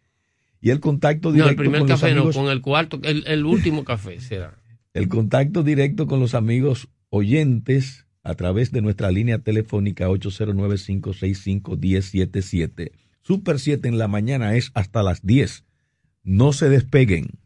y 0.61 0.69
el 0.69 0.79
contacto 0.79 1.31
directo. 1.31 1.55
No, 1.55 1.63
el 1.63 1.71
primer 1.71 1.87
café 1.87 2.13
no, 2.13 2.31
con 2.31 2.47
el 2.47 2.61
cuarto, 2.61 2.99
el, 3.03 3.25
el 3.27 3.45
último 3.45 3.83
café 3.83 4.19
será 4.19 4.55
el 4.95 5.07
contacto 5.09 5.61
directo 5.61 6.07
con 6.07 6.19
los 6.21 6.33
amigos 6.35 6.87
oyentes 7.09 8.07
a 8.23 8.35
través 8.35 8.71
de 8.71 8.81
nuestra 8.81 9.11
línea 9.11 9.39
telefónica 9.39 10.07
809-565-1077. 10.07 12.91
Super 13.27 13.59
7 13.59 13.87
en 13.87 13.97
la 13.97 14.07
mañana 14.07 14.53
es 14.53 14.69
hasta 14.75 15.01
las 15.01 15.23
10. 15.23 15.63
No 16.21 16.53
se 16.53 16.69
despeguen. 16.69 17.39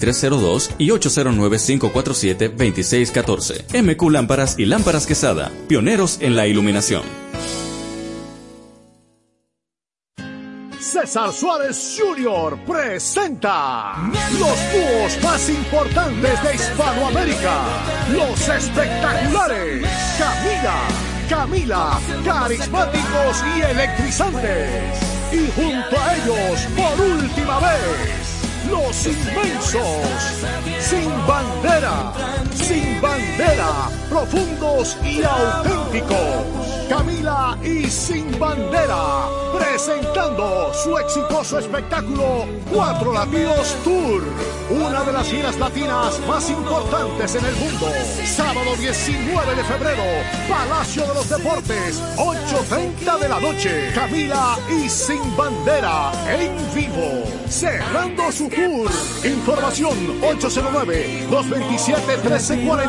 2302 0.00 0.70
y 0.78 0.88
809-547-2614. 0.88 3.82
MQ 3.82 4.10
Lámparas 4.10 4.58
y 4.58 4.64
Lámparas 4.64 5.06
Quesada, 5.06 5.52
pioneros 5.68 6.16
en 6.20 6.34
la 6.36 6.46
iluminación. 6.46 7.02
César 10.80 11.30
Suárez 11.32 11.98
Jr. 11.98 12.58
presenta 12.66 13.96
los 14.38 14.58
dúos 14.72 15.18
más 15.22 15.48
importantes 15.48 16.42
de 16.42 16.54
Hispanoamérica, 16.54 17.62
los 18.12 18.48
espectaculares 18.48 19.86
Camila, 20.18 20.82
Camila, 21.28 22.00
carismáticos 22.24 23.44
y 23.56 23.60
electrizantes. 23.60 24.98
Y 25.32 25.48
junto 25.52 25.96
a 26.00 26.16
ellos, 26.16 26.66
por 26.76 27.00
última 27.00 27.60
vez, 27.60 28.19
los 28.70 29.06
inmensos, 29.06 29.84
sin 30.80 31.10
bandera, 31.26 32.12
sin 32.54 32.89
bandera, 33.00 33.88
profundos 34.08 34.96
y 35.04 35.22
auténticos. 35.22 36.70
Camila 36.88 37.56
y 37.62 37.84
Sin 37.86 38.36
Bandera, 38.36 39.28
presentando 39.56 40.72
su 40.74 40.98
exitoso 40.98 41.60
espectáculo 41.60 42.46
Cuatro 42.72 43.12
Latinos 43.12 43.76
Tour, 43.84 44.24
una 44.70 45.04
de 45.04 45.12
las 45.12 45.28
giras 45.28 45.56
latinas 45.56 46.18
más 46.26 46.50
importantes 46.50 47.36
en 47.36 47.44
el 47.44 47.54
mundo. 47.54 47.86
Sábado 48.24 48.74
19 48.76 49.54
de 49.54 49.64
febrero, 49.64 50.02
Palacio 50.48 51.06
de 51.06 51.14
los 51.14 51.28
Deportes, 51.28 52.02
8.30 52.16 53.18
de 53.20 53.28
la 53.28 53.38
noche. 53.38 53.92
Camila 53.94 54.58
y 54.68 54.88
Sin 54.88 55.36
Bandera 55.36 56.10
en 56.28 56.52
vivo, 56.74 57.22
cerrando 57.48 58.32
su 58.32 58.48
tour. 58.48 58.90
Información 59.24 60.20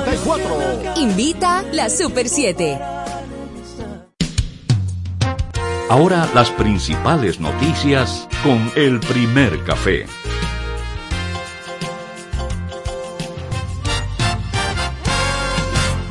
809-227-1344. 0.05 0.97
Invita 0.97 1.63
la 1.71 1.89
Super 1.89 2.27
7. 2.27 2.79
Ahora 5.89 6.29
las 6.33 6.49
principales 6.51 7.39
noticias 7.39 8.27
con 8.43 8.71
el 8.75 8.99
primer 9.01 9.63
café. 9.63 10.05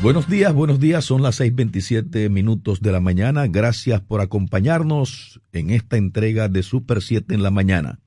Buenos 0.03 0.29
días, 0.29 0.55
buenos 0.55 0.81
días. 0.81 1.05
Son 1.05 1.22
las 1.22 1.40
6:27 1.40 2.31
minutos 2.31 2.81
de 2.81 2.92
la 2.92 3.00
mañana. 3.00 3.46
Gracias 3.48 4.00
por 4.00 4.20
acompañarnos 4.22 5.40
en 5.53 5.70
esta 5.70 5.98
entrega 5.98 6.48
de 6.48 6.62
Super 6.62 7.03
7 7.03 7.35
en 7.35 7.42
la 7.42 7.50
mañana. 7.50 8.00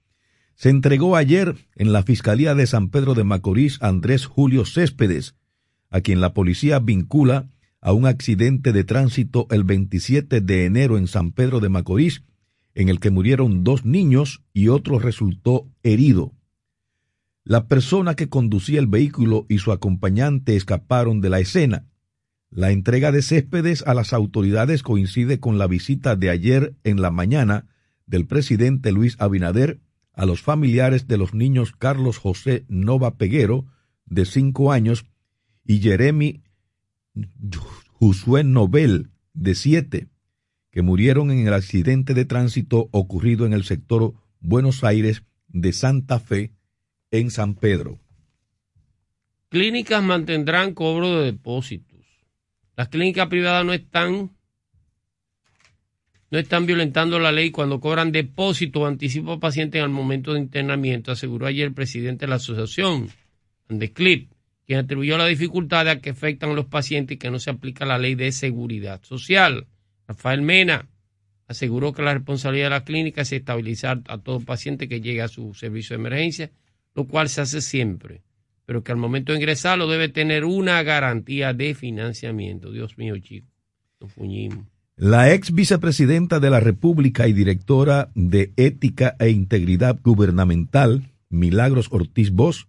Se 0.56 0.70
entregó 0.70 1.16
ayer 1.16 1.56
en 1.76 1.94
la 1.94 2.04
Fiscalía 2.04 2.56
de 2.56 2.68
San 2.68 2.90
Pedro 2.90 3.16
de 3.16 3.24
Macorís 3.24 3.80
Andrés 3.82 4.26
Julio 4.26 4.66
Céspedes, 4.66 5.36
a 5.94 6.02
quien 6.02 6.22
la 6.22 6.34
policía 6.34 6.80
vincula 6.80 7.52
a 7.80 7.94
un 7.94 8.08
accidente 8.08 8.74
de 8.74 8.84
tránsito 8.84 9.46
el 9.52 9.64
27 9.64 10.42
de 10.42 10.66
enero 10.66 10.98
en 10.98 11.06
San 11.06 11.32
Pedro 11.32 11.60
de 11.60 11.70
Macorís, 11.70 12.24
en 12.74 12.90
el 12.90 13.00
que 13.00 13.12
murieron 13.12 13.64
dos 13.64 13.86
niños 13.86 14.42
y 14.54 14.70
otro 14.70 14.98
resultó 14.98 15.70
herido. 15.84 16.34
La 17.44 17.68
persona 17.68 18.16
que 18.16 18.28
conducía 18.28 18.80
el 18.80 18.88
vehículo 18.88 19.46
y 19.48 19.60
su 19.60 19.72
acompañante 19.72 20.56
escaparon 20.56 21.22
de 21.22 21.30
la 21.30 21.40
escena. 21.40 21.86
La 22.50 22.72
entrega 22.72 23.12
de 23.12 23.22
céspedes 23.22 23.84
a 23.86 23.94
las 23.94 24.14
autoridades 24.14 24.82
coincide 24.82 25.40
con 25.40 25.60
la 25.60 25.68
visita 25.68 26.16
de 26.16 26.32
ayer 26.32 26.74
en 26.84 27.04
la 27.04 27.12
mañana 27.12 27.68
del 28.08 28.26
presidente 28.26 28.92
Luis 28.92 29.16
Abinader 29.20 29.80
a 30.14 30.26
los 30.26 30.42
familiares 30.42 31.08
de 31.08 31.18
los 31.18 31.36
niños 31.36 31.72
Carlos 31.72 32.18
José 32.18 32.66
Nova 32.68 33.16
Peguero, 33.18 33.66
de 34.08 34.26
cinco 34.26 34.72
años, 34.72 35.06
y 35.66 35.80
Jeremy 35.80 36.42
Josué 38.00 38.44
Nobel, 38.44 39.10
de 39.34 39.56
siete, 39.56 40.08
que 40.72 40.82
murieron 40.82 41.32
en 41.32 41.48
el 41.48 41.54
accidente 41.54 42.14
de 42.14 42.26
tránsito 42.26 42.90
ocurrido 42.92 43.46
en 43.46 43.54
el 43.54 43.64
sector 43.64 44.14
Buenos 44.40 44.84
Aires 44.84 45.24
de 45.48 45.72
Santa 45.72 46.20
Fe, 46.20 46.52
en 47.12 47.30
San 47.30 47.54
Pedro. 47.54 48.00
Clínicas 49.50 50.02
mantendrán 50.02 50.74
cobro 50.74 51.20
de 51.20 51.26
depósitos. 51.26 52.00
Las 52.76 52.90
clínicas 52.90 53.28
privadas 53.28 53.64
no 53.64 53.72
están 53.72 54.32
no 56.32 56.40
están 56.40 56.66
violentando 56.66 57.20
la 57.20 57.32
ley 57.32 57.52
cuando 57.52 57.80
cobran 57.80 58.12
depósito 58.12 58.82
o 58.82 58.86
anticipo 58.88 59.34
a 59.34 59.40
pacientes 59.40 59.84
al 59.84 59.92
momento 59.92 60.34
de 60.34 60.40
internamiento, 60.40 61.12
aseguró 61.12 61.46
ayer 61.46 61.68
el 61.68 61.74
presidente 61.76 62.26
de 62.26 62.32
la 62.32 62.38
asociación, 62.38 63.10
Andeclip 63.70 64.33
quien 64.66 64.80
atribuyó 64.80 65.18
la 65.18 65.28
dificultad 65.28 65.88
a 65.90 66.00
que 66.00 66.12
afectan 66.12 66.52
a 66.52 66.54
los 66.54 66.66
pacientes 66.66 67.16
y 67.16 67.18
que 67.18 67.32
no 67.32 67.40
se 67.40 67.50
aplica 67.50 67.86
la 67.86 67.98
ley 67.98 68.16
de 68.16 68.32
seguridad 68.32 69.02
social. 69.04 69.68
Rafael 70.08 70.42
Mena 70.42 70.88
aseguró 71.48 71.94
que 71.94 72.02
la 72.02 72.14
responsabilidad 72.14 72.68
de 72.68 72.70
la 72.72 72.84
clínica 72.84 73.22
es 73.22 73.32
estabilizar 73.32 74.02
a 74.08 74.18
todo 74.18 74.40
paciente 74.40 74.88
que 74.88 75.02
llegue 75.02 75.22
a 75.22 75.28
su 75.28 75.54
servicio 75.54 75.96
de 75.96 76.02
emergencia, 76.02 76.52
lo 76.96 77.06
cual 77.06 77.30
se 77.30 77.42
hace 77.42 77.62
siempre, 77.62 78.22
pero 78.66 78.84
que 78.84 78.92
al 78.92 78.98
momento 78.98 79.34
de 79.34 79.40
ingresarlo 79.40 79.88
debe 79.88 80.10
tener 80.10 80.46
una 80.46 80.82
garantía 80.84 81.54
de 81.54 81.76
financiamiento. 81.76 82.72
Dios 82.72 82.98
mío, 82.98 83.18
chicos, 83.20 83.50
nos 84.00 84.12
fuñimos. 84.14 84.66
La 84.96 85.34
ex 85.34 85.52
vicepresidenta 85.52 86.40
de 86.40 86.52
la 86.52 86.60
República 86.60 87.28
y 87.28 87.34
directora 87.34 88.12
de 88.14 88.54
Ética 88.58 89.16
e 89.20 89.30
Integridad 89.30 90.00
Gubernamental, 90.04 91.12
Milagros 91.30 91.88
Ortiz 91.90 92.32
Bosch, 92.32 92.68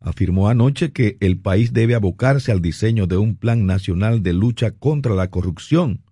afirmó 0.00 0.48
anoche 0.48 0.92
que 0.92 1.18
el 1.20 1.38
país 1.38 1.72
debe 1.72 1.94
abocarse 1.94 2.50
al 2.50 2.62
diseño 2.62 3.06
de 3.06 3.18
un 3.18 3.36
plan 3.36 3.66
nacional 3.66 4.22
de 4.22 4.32
lucha 4.32 4.72
contra 4.72 5.14
la 5.14 5.28
corrupción 5.28 6.02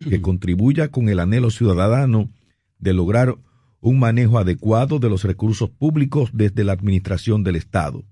que 0.00 0.20
contribuya 0.20 0.88
con 0.88 1.08
el 1.08 1.18
anhelo 1.18 1.50
ciudadano 1.50 2.30
de 2.78 2.92
lograr 2.92 3.36
un 3.80 3.98
manejo 3.98 4.38
adecuado 4.38 4.98
de 4.98 5.08
los 5.08 5.24
recursos 5.24 5.70
públicos 5.70 6.30
desde 6.32 6.64
la 6.64 6.72
administración 6.72 7.44
del 7.44 7.56
Estado. 7.56 8.04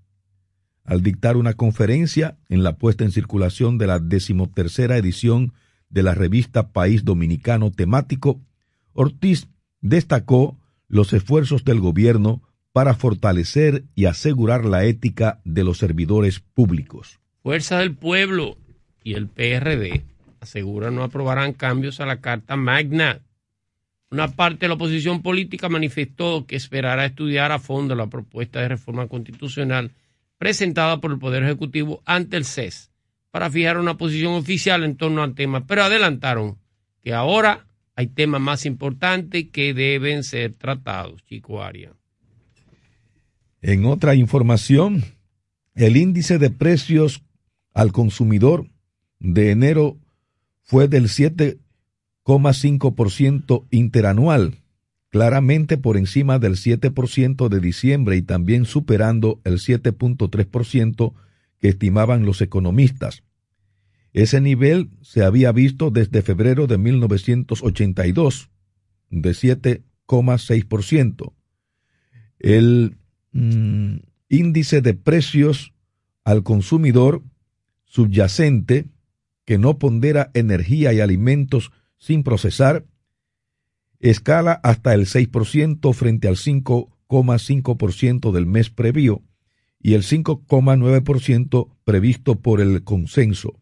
Al 0.84 1.02
dictar 1.02 1.36
una 1.36 1.54
conferencia 1.54 2.38
en 2.48 2.62
la 2.62 2.76
puesta 2.76 3.04
en 3.04 3.10
circulación 3.10 3.78
de 3.78 3.88
la 3.88 3.98
decimotercera 3.98 4.96
edición 4.96 5.52
de 5.90 6.02
la 6.02 6.14
revista 6.14 6.72
País 6.72 7.04
Dominicano 7.04 7.72
Temático, 7.72 8.40
Ortiz 8.92 9.48
destacó 9.80 10.56
los 10.88 11.12
esfuerzos 11.12 11.64
del 11.64 11.80
gobierno 11.80 12.42
para 12.76 12.92
fortalecer 12.92 13.84
y 13.94 14.04
asegurar 14.04 14.66
la 14.66 14.84
ética 14.84 15.40
de 15.46 15.64
los 15.64 15.78
servidores 15.78 16.40
públicos. 16.40 17.18
Fuerza 17.42 17.78
del 17.78 17.94
Pueblo 17.94 18.58
y 19.02 19.14
el 19.14 19.28
PRD 19.28 20.04
aseguran 20.40 20.94
no 20.94 21.02
aprobarán 21.02 21.54
cambios 21.54 22.00
a 22.00 22.04
la 22.04 22.20
Carta 22.20 22.54
Magna. 22.54 23.22
Una 24.10 24.28
parte 24.28 24.66
de 24.66 24.68
la 24.68 24.74
oposición 24.74 25.22
política 25.22 25.70
manifestó 25.70 26.44
que 26.46 26.56
esperará 26.56 27.06
estudiar 27.06 27.50
a 27.50 27.58
fondo 27.58 27.94
la 27.94 28.08
propuesta 28.08 28.60
de 28.60 28.68
reforma 28.68 29.08
constitucional 29.08 29.92
presentada 30.36 31.00
por 31.00 31.12
el 31.12 31.18
Poder 31.18 31.44
Ejecutivo 31.44 32.02
ante 32.04 32.36
el 32.36 32.44
CES 32.44 32.90
para 33.30 33.48
fijar 33.48 33.78
una 33.78 33.96
posición 33.96 34.34
oficial 34.34 34.84
en 34.84 34.98
torno 34.98 35.22
al 35.22 35.34
tema, 35.34 35.66
pero 35.66 35.82
adelantaron 35.82 36.58
que 37.02 37.14
ahora 37.14 37.68
hay 37.94 38.08
temas 38.08 38.42
más 38.42 38.66
importantes 38.66 39.46
que 39.50 39.72
deben 39.72 40.22
ser 40.24 40.52
tratados, 40.56 41.24
Chico 41.24 41.62
Arias. 41.62 41.96
En 43.62 43.84
otra 43.84 44.14
información, 44.14 45.02
El 45.76 45.96
índice 45.98 46.38
de 46.38 46.50
precios 46.50 47.22
al 47.74 47.92
consumidor 47.92 48.70
de 49.20 49.50
enero 49.50 49.98
fue 50.62 50.88
del 50.88 51.08
7,5% 51.08 53.66
interanual, 53.70 54.54
claramente 55.10 55.76
por 55.76 55.98
encima 55.98 56.38
del 56.38 56.54
7% 56.54 57.50
de 57.50 57.60
diciembre 57.60 58.16
y 58.16 58.22
también 58.22 58.64
superando 58.64 59.42
el 59.44 59.58
7.3% 59.58 61.12
que 61.60 61.68
estimaban 61.68 62.24
los 62.24 62.40
economistas. 62.40 63.22
Ese 64.14 64.40
nivel 64.40 64.88
se 65.02 65.24
había 65.24 65.52
visto 65.52 65.90
desde 65.90 66.22
febrero 66.22 66.66
de 66.66 66.78
1982, 66.78 68.48
de 69.10 69.30
7,6%. 69.30 71.34
El 72.38 72.96
mm, 73.36 73.96
índice 74.28 74.80
de 74.80 74.94
precios 74.94 75.72
al 76.24 76.42
consumidor 76.42 77.22
subyacente, 77.84 78.86
que 79.44 79.58
no 79.58 79.78
pondera 79.78 80.30
energía 80.34 80.92
y 80.92 81.00
alimentos 81.00 81.70
sin 81.98 82.22
procesar, 82.22 82.84
escala 84.00 84.52
hasta 84.62 84.94
el 84.94 85.06
6% 85.06 85.92
frente 85.94 86.28
al 86.28 86.36
5,5% 86.36 88.32
del 88.32 88.46
mes 88.46 88.70
previo 88.70 89.22
y 89.80 89.94
el 89.94 90.02
5,9% 90.02 91.68
previsto 91.84 92.40
por 92.40 92.60
el 92.60 92.82
consenso. 92.82 93.60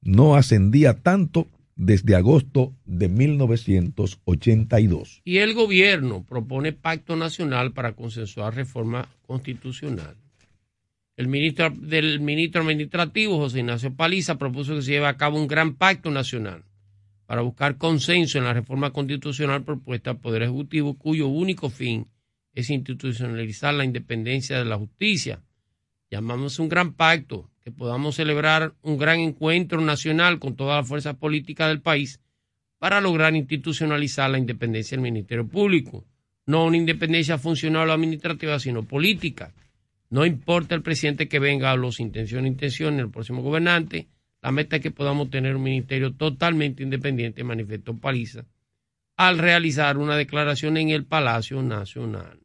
No 0.00 0.36
ascendía 0.36 1.02
tanto 1.02 1.48
desde 1.78 2.14
agosto 2.16 2.74
de 2.84 3.08
1982. 3.08 5.22
Y 5.24 5.38
el 5.38 5.54
gobierno 5.54 6.26
propone 6.28 6.72
pacto 6.72 7.16
nacional 7.16 7.72
para 7.72 7.92
consensuar 7.92 8.54
reforma 8.54 9.08
constitucional. 9.26 10.16
El 11.16 11.28
ministro 11.28 11.70
del 11.70 12.20
ministro 12.20 12.60
administrativo, 12.62 13.38
José 13.38 13.60
Ignacio 13.60 13.94
Paliza, 13.94 14.36
propuso 14.38 14.74
que 14.74 14.82
se 14.82 14.90
lleve 14.90 15.06
a 15.06 15.16
cabo 15.16 15.40
un 15.40 15.46
gran 15.46 15.76
pacto 15.76 16.10
nacional 16.10 16.64
para 17.26 17.42
buscar 17.42 17.78
consenso 17.78 18.38
en 18.38 18.44
la 18.44 18.54
reforma 18.54 18.90
constitucional 18.90 19.62
propuesta 19.62 20.10
al 20.10 20.18
Poder 20.18 20.42
Ejecutivo, 20.42 20.98
cuyo 20.98 21.28
único 21.28 21.70
fin 21.70 22.08
es 22.54 22.70
institucionalizar 22.70 23.72
la 23.74 23.84
independencia 23.84 24.58
de 24.58 24.64
la 24.64 24.78
justicia. 24.78 25.42
Llamamos 26.10 26.58
un 26.58 26.68
gran 26.68 26.94
pacto, 26.94 27.50
que 27.62 27.70
podamos 27.70 28.16
celebrar 28.16 28.74
un 28.82 28.98
gran 28.98 29.20
encuentro 29.20 29.80
nacional 29.80 30.38
con 30.38 30.56
todas 30.56 30.78
las 30.78 30.88
fuerzas 30.88 31.16
políticas 31.16 31.68
del 31.68 31.80
país 31.80 32.20
para 32.78 33.00
lograr 33.00 33.34
institucionalizar 33.36 34.30
la 34.30 34.38
independencia 34.38 34.96
del 34.96 35.02
Ministerio 35.02 35.46
Público. 35.46 36.04
No 36.46 36.64
una 36.64 36.76
independencia 36.76 37.36
funcional 37.36 37.90
o 37.90 37.92
administrativa, 37.92 38.58
sino 38.58 38.84
política 38.84 39.52
no 40.10 40.24
importa 40.24 40.74
el 40.74 40.82
presidente 40.82 41.28
que 41.28 41.38
venga 41.38 41.76
los 41.76 42.00
intenciones, 42.00 42.50
intenciones, 42.50 43.00
el 43.00 43.10
próximo 43.10 43.42
gobernante, 43.42 44.08
la 44.40 44.52
meta 44.52 44.76
es 44.76 44.82
que 44.82 44.90
podamos 44.90 45.28
tener 45.30 45.56
un 45.56 45.62
ministerio 45.62 46.14
totalmente 46.14 46.82
independiente, 46.82 47.44
manifestó 47.44 47.94
Paliza, 47.94 48.44
al 49.16 49.38
realizar 49.38 49.98
una 49.98 50.16
declaración 50.16 50.76
en 50.78 50.90
el 50.90 51.04
Palacio 51.04 51.60
Nacional. 51.62 52.37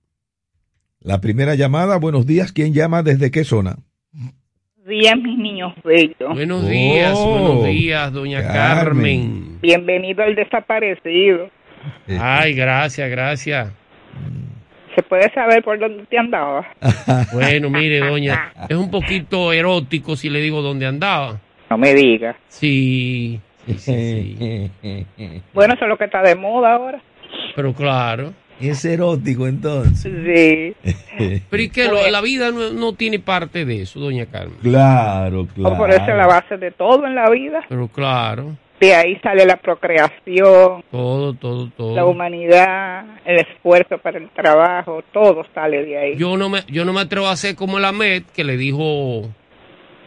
La 1.04 1.20
primera 1.20 1.56
llamada, 1.56 1.98
buenos 1.98 2.26
días, 2.26 2.54
¿quién 2.54 2.74
llama 2.74 3.04
desde 3.04 3.30
qué 3.30 3.44
zona? 3.44 3.76
Buenos 4.14 4.88
días, 4.88 5.18
mis 5.18 5.38
niños 5.38 5.74
bellos. 5.84 6.34
Buenos 6.34 6.66
días, 6.70 7.14
Oh, 7.18 7.30
buenos 7.30 7.66
días, 7.66 8.14
doña 8.14 8.42
Carmen. 8.42 9.22
Carmen. 9.22 9.62
Bienvenido 9.62 10.24
al 10.24 10.34
desaparecido. 10.36 11.50
Ay, 12.08 12.54
gracias, 12.54 13.10
gracias. 13.10 13.74
¿Se 14.96 15.04
puede 15.04 15.30
saber 15.34 15.62
por 15.62 15.78
dónde 15.78 16.06
te 16.06 16.18
andaba? 16.18 16.66
Bueno, 17.34 17.70
mire, 17.70 18.00
doña, 18.00 18.54
es 18.70 18.78
un 18.78 18.90
poquito 18.90 19.52
erótico 19.52 20.16
si 20.16 20.30
le 20.30 20.40
digo 20.40 20.62
dónde 20.62 20.86
andaba. 20.86 21.42
No 21.70 21.78
me 21.78 21.94
digas. 21.94 22.38
Sí, 22.48 23.42
sí, 23.66 23.74
sí, 23.78 24.72
sí. 24.82 25.06
Bueno, 25.54 25.74
eso 25.74 25.84
es 25.84 25.90
lo 25.90 25.98
que 25.98 26.06
está 26.06 26.22
de 26.22 26.36
moda 26.36 26.76
ahora. 26.76 27.02
Pero 27.58 27.74
claro. 27.74 28.34
Es 28.70 28.86
erótico 28.86 29.48
entonces. 29.48 30.76
Sí. 30.84 30.94
Pero 31.50 31.64
¿y 31.64 31.70
qué? 31.70 31.86
Lo- 31.86 32.10
la 32.10 32.22
vida 32.22 32.52
no, 32.52 32.72
no 32.72 32.94
tiene 32.94 33.20
parte 33.20 33.66
de 33.66 33.82
eso, 33.82 34.00
doña 34.00 34.26
Carmen. 34.26 34.58
Claro, 34.62 35.48
O 35.64 35.78
por 35.78 35.90
eso 35.90 36.02
es 36.02 36.16
la 36.18 36.28
base 36.28 36.58
de 36.58 36.72
todo 36.72 37.06
en 37.06 37.16
la 37.16 37.30
vida. 37.30 37.62
Pero 37.70 37.88
claro, 37.88 38.56
De 38.80 38.94
ahí 38.96 39.18
sale 39.24 39.46
la 39.46 39.58
procreación, 39.58 40.84
todo, 40.92 41.34
todo, 41.36 41.70
todo. 41.76 41.96
la 41.96 42.06
humanidad, 42.06 43.06
el 43.26 43.38
esfuerzo 43.40 43.98
para 44.00 44.18
el 44.18 44.30
trabajo, 44.32 45.04
todo 45.14 45.46
sale 45.54 45.86
de 45.86 45.98
ahí. 45.98 46.16
Yo 46.18 46.36
no 46.38 46.50
me, 46.50 46.60
yo 46.68 46.84
no 46.86 46.94
me 46.94 47.02
atrevo 47.02 47.28
a 47.28 47.32
hacer 47.32 47.56
como 47.56 47.80
la 47.80 47.92
Met 47.92 48.26
que 48.34 48.44
le 48.44 48.58
dijo 48.58 49.30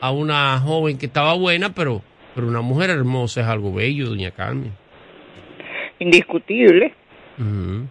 a 0.00 0.10
una 0.10 0.58
joven 0.60 0.98
que 0.98 1.06
estaba 1.06 1.32
buena, 1.34 1.72
pero, 1.74 2.02
pero 2.34 2.48
una 2.48 2.60
mujer 2.60 2.90
hermosa 2.90 3.40
es 3.40 3.46
algo 3.46 3.72
bello, 3.72 4.06
doña 4.08 4.30
Carmen. 4.30 4.72
Indiscutible. 5.98 6.92
Ujú. 7.38 7.86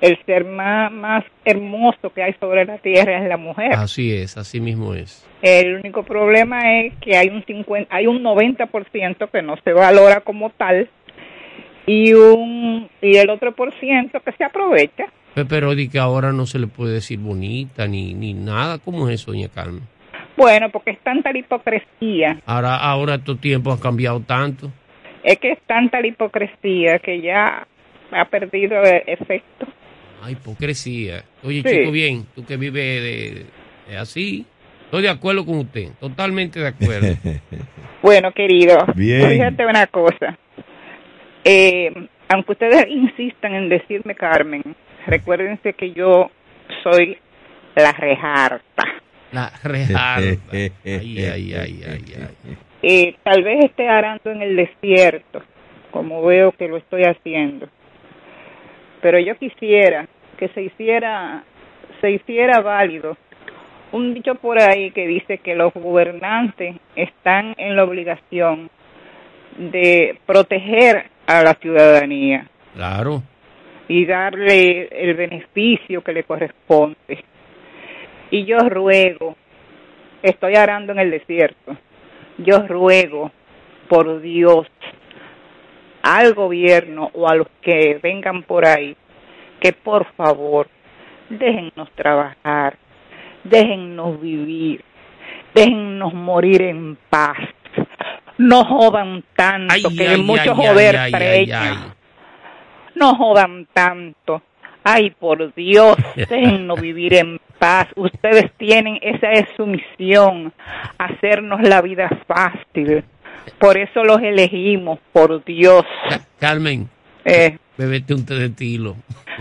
El 0.00 0.16
ser 0.26 0.44
más, 0.44 0.92
más 0.92 1.24
hermoso 1.44 2.10
que 2.14 2.22
hay 2.22 2.32
sobre 2.34 2.64
la 2.64 2.78
tierra 2.78 3.20
es 3.22 3.28
la 3.28 3.36
mujer. 3.36 3.72
Así 3.72 4.14
es, 4.14 4.36
así 4.36 4.60
mismo 4.60 4.94
es. 4.94 5.26
El 5.42 5.74
único 5.76 6.04
problema 6.04 6.80
es 6.80 6.94
que 7.00 7.16
hay 7.16 7.28
un 7.28 7.44
50, 7.44 7.94
hay 7.94 8.06
un 8.06 8.22
90% 8.22 9.28
que 9.30 9.42
no 9.42 9.56
se 9.64 9.72
valora 9.72 10.20
como 10.20 10.50
tal 10.50 10.88
y 11.86 12.12
un 12.12 12.88
y 13.00 13.16
el 13.16 13.30
otro 13.30 13.52
por 13.54 13.72
ciento 13.80 14.20
que 14.20 14.32
se 14.32 14.44
aprovecha. 14.44 15.06
Pe- 15.34 15.44
Pero 15.46 15.74
di 15.74 15.88
que 15.88 15.98
ahora 15.98 16.32
no 16.32 16.46
se 16.46 16.58
le 16.58 16.66
puede 16.68 16.94
decir 16.94 17.18
bonita 17.18 17.86
ni, 17.88 18.14
ni 18.14 18.34
nada. 18.34 18.78
¿Cómo 18.78 19.08
es 19.08 19.20
eso, 19.20 19.32
doña 19.32 19.48
Carmen? 19.48 19.82
Bueno, 20.36 20.68
porque 20.70 20.92
es 20.92 20.98
tanta 21.00 21.32
la 21.32 21.38
hipocresía, 21.38 22.38
Ahora, 22.46 22.76
ahora 22.76 23.16
estos 23.16 23.40
tiempos 23.40 23.74
han 23.74 23.80
cambiado 23.80 24.20
tanto. 24.20 24.70
es 25.24 25.38
que 25.40 25.50
es 25.52 25.58
tanta 25.66 26.00
la 26.00 26.06
hipocresía 26.06 27.00
que 27.00 27.20
ya 27.20 27.66
ha 28.12 28.24
perdido 28.26 28.80
el 28.82 29.02
efecto. 29.06 29.66
Ay, 30.22 30.32
hipocresía. 30.34 31.24
Oye, 31.42 31.62
Sí. 31.64 31.68
chico, 31.78 31.90
bien, 31.92 32.26
tú 32.34 32.44
que 32.44 32.56
vives 32.56 33.02
de, 33.02 33.46
de 33.88 33.96
así. 33.98 34.44
Estoy 34.84 35.02
de 35.02 35.10
acuerdo 35.10 35.44
con 35.44 35.58
usted, 35.58 35.90
totalmente 36.00 36.60
de 36.60 36.68
acuerdo. 36.68 37.06
Bueno, 38.02 38.30
querido, 38.32 38.78
Bien. 38.94 39.28
fíjate 39.28 39.66
una 39.66 39.86
cosa. 39.88 40.38
Eh, 41.44 41.92
aunque 42.28 42.52
ustedes 42.52 42.86
insistan 42.88 43.54
en 43.54 43.68
decirme 43.68 44.14
Carmen, 44.14 44.62
recuérdense 45.06 45.72
que 45.72 45.92
yo 45.92 46.30
soy 46.84 47.18
la 47.74 47.90
rejarta. 47.92 48.84
La 49.32 49.52
rejarda. 49.64 50.36
Ay, 50.52 50.72
ay, 50.84 51.18
ay, 51.24 51.54
ay, 51.54 51.82
ay. 51.86 52.56
Eh, 52.82 53.16
tal 53.24 53.42
vez 53.42 53.64
esté 53.64 53.88
arando 53.88 54.30
en 54.30 54.42
el 54.42 54.54
desierto, 54.56 55.42
como 55.90 56.22
veo 56.24 56.52
que 56.52 56.68
lo 56.68 56.76
estoy 56.76 57.02
haciendo. 57.02 57.68
Pero 59.00 59.18
yo 59.18 59.36
quisiera 59.36 60.06
que 60.38 60.48
se 60.48 60.62
hiciera, 60.62 61.42
se 62.00 62.10
hiciera 62.10 62.60
válido 62.60 63.16
un 63.92 64.12
dicho 64.14 64.34
por 64.34 64.60
ahí 64.60 64.90
que 64.90 65.06
dice 65.06 65.38
que 65.38 65.54
los 65.54 65.72
gobernantes 65.72 66.76
están 66.94 67.54
en 67.56 67.74
la 67.76 67.84
obligación 67.84 68.70
de 69.56 70.18
proteger 70.26 71.04
a 71.26 71.42
la 71.42 71.54
ciudadanía 71.54 72.46
Claro. 72.74 73.22
y 73.88 74.04
darle 74.04 74.88
el 74.92 75.14
beneficio 75.14 76.02
que 76.02 76.12
le 76.12 76.24
corresponde. 76.24 77.24
Y 78.30 78.44
yo 78.44 78.58
ruego, 78.58 79.36
estoy 80.22 80.54
arando 80.54 80.92
en 80.92 80.98
el 80.98 81.10
desierto, 81.10 81.76
yo 82.36 82.66
ruego 82.68 83.32
por 83.88 84.20
Dios 84.20 84.66
al 86.08 86.32
gobierno 86.32 87.10
o 87.12 87.28
a 87.28 87.34
los 87.34 87.48
que 87.60 88.00
vengan 88.02 88.42
por 88.42 88.64
ahí 88.64 88.96
que 89.60 89.74
por 89.74 90.06
favor 90.14 90.68
déjennos 91.28 91.90
trabajar, 91.94 92.78
déjennos 93.44 94.18
vivir, 94.18 94.82
déjennos 95.54 96.14
morir 96.14 96.62
en 96.62 96.96
paz. 97.10 97.36
No 98.38 98.64
jodan 98.64 99.22
tanto, 99.36 99.74
Ay, 99.74 99.82
que 99.82 100.04
de 100.04 100.14
ay, 100.14 100.22
mucho 100.22 100.54
joder 100.54 101.10
preña. 101.10 101.94
No 102.94 103.14
jodan 103.16 103.66
tanto. 103.74 104.42
Ay, 104.84 105.10
por 105.10 105.52
Dios, 105.54 105.96
déjennos 106.16 106.80
vivir 106.80 107.14
en 107.14 107.38
paz. 107.58 107.88
Ustedes 107.96 108.50
tienen, 108.56 108.98
esa 109.02 109.32
es 109.32 109.46
su 109.56 109.66
misión, 109.66 110.54
hacernos 110.96 111.60
la 111.60 111.82
vida 111.82 112.08
fácil. 112.26 113.04
Por 113.58 113.76
eso 113.76 114.04
los 114.04 114.20
elegimos, 114.22 114.98
por 115.12 115.44
Dios. 115.44 115.84
Ca- 116.08 116.20
Carmen, 116.38 116.88
Eh, 117.24 117.58
bebete 117.76 118.14
un 118.14 118.24
té 118.24 118.34
de 118.34 118.48
tilo. 118.50 118.96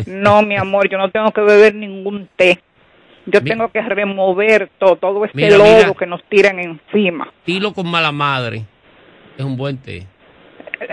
no, 0.08 0.41
mi 0.41 0.56
amor, 0.58 0.89
yo 0.89 0.98
no 0.98 1.10
tengo 1.12 1.32
que 1.32 1.41
beber 1.41 1.76
ningún 1.76 2.28
té. 2.36 2.60
Yo 3.26 3.41
Mi- 3.41 3.50
tengo 3.50 3.68
que 3.70 3.82
remover 3.82 4.70
todo, 4.80 4.95
todo 4.95 5.26
este 5.26 5.38
Mira, 5.38 5.58
lodo 5.58 5.76
mira. 5.78 5.93
que 5.93 6.06
nos 6.06 6.24
tiran 6.26 6.60
encima. 6.60 7.32
Tilo 7.43 7.74
con 7.74 7.89
mala 7.89 8.12
madre. 8.12 8.64
Es 9.38 9.43
un 9.43 9.58
buen 9.58 9.78
té. 9.78 10.08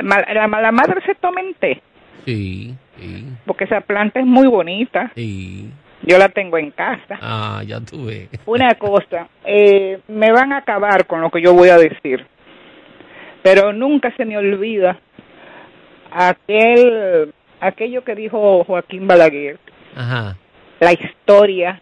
La 0.03 0.49
mala 0.49 0.73
madre 0.73 1.01
se 1.07 1.15
toma 1.15 1.41
en 1.41 1.55
té, 1.55 1.81
Sí, 2.25 2.75
sí, 2.99 3.25
porque 3.47 3.65
esa 3.65 3.81
planta 3.83 4.21
es 4.21 4.27
muy 4.27 4.47
bonita. 4.49 5.11
sí. 5.15 5.71
Yo 6.07 6.19
la 6.19 6.29
tengo 6.29 6.59
en 6.59 6.71
casa. 6.71 7.19
Ah, 7.23 7.63
ya 7.67 7.81
tuve. 7.81 8.29
Una 8.45 8.75
cosa, 8.75 9.27
eh, 9.43 10.01
me 10.09 10.33
van 10.33 10.53
a 10.53 10.59
acabar 10.59 11.07
con 11.07 11.23
lo 11.23 11.31
que 11.31 11.41
yo 11.41 11.55
voy 11.55 11.71
a 11.71 11.79
decir, 11.79 12.27
pero 13.45 13.73
nunca 13.75 14.11
se 14.17 14.25
me 14.25 14.37
olvida 14.39 14.99
aquel, 16.11 17.33
aquello 17.61 18.03
que 18.05 18.15
dijo 18.15 18.65
Joaquín 18.65 19.07
Balaguer. 19.07 19.59
Ajá. 19.95 20.37
La 20.81 20.93
historia, 20.93 21.81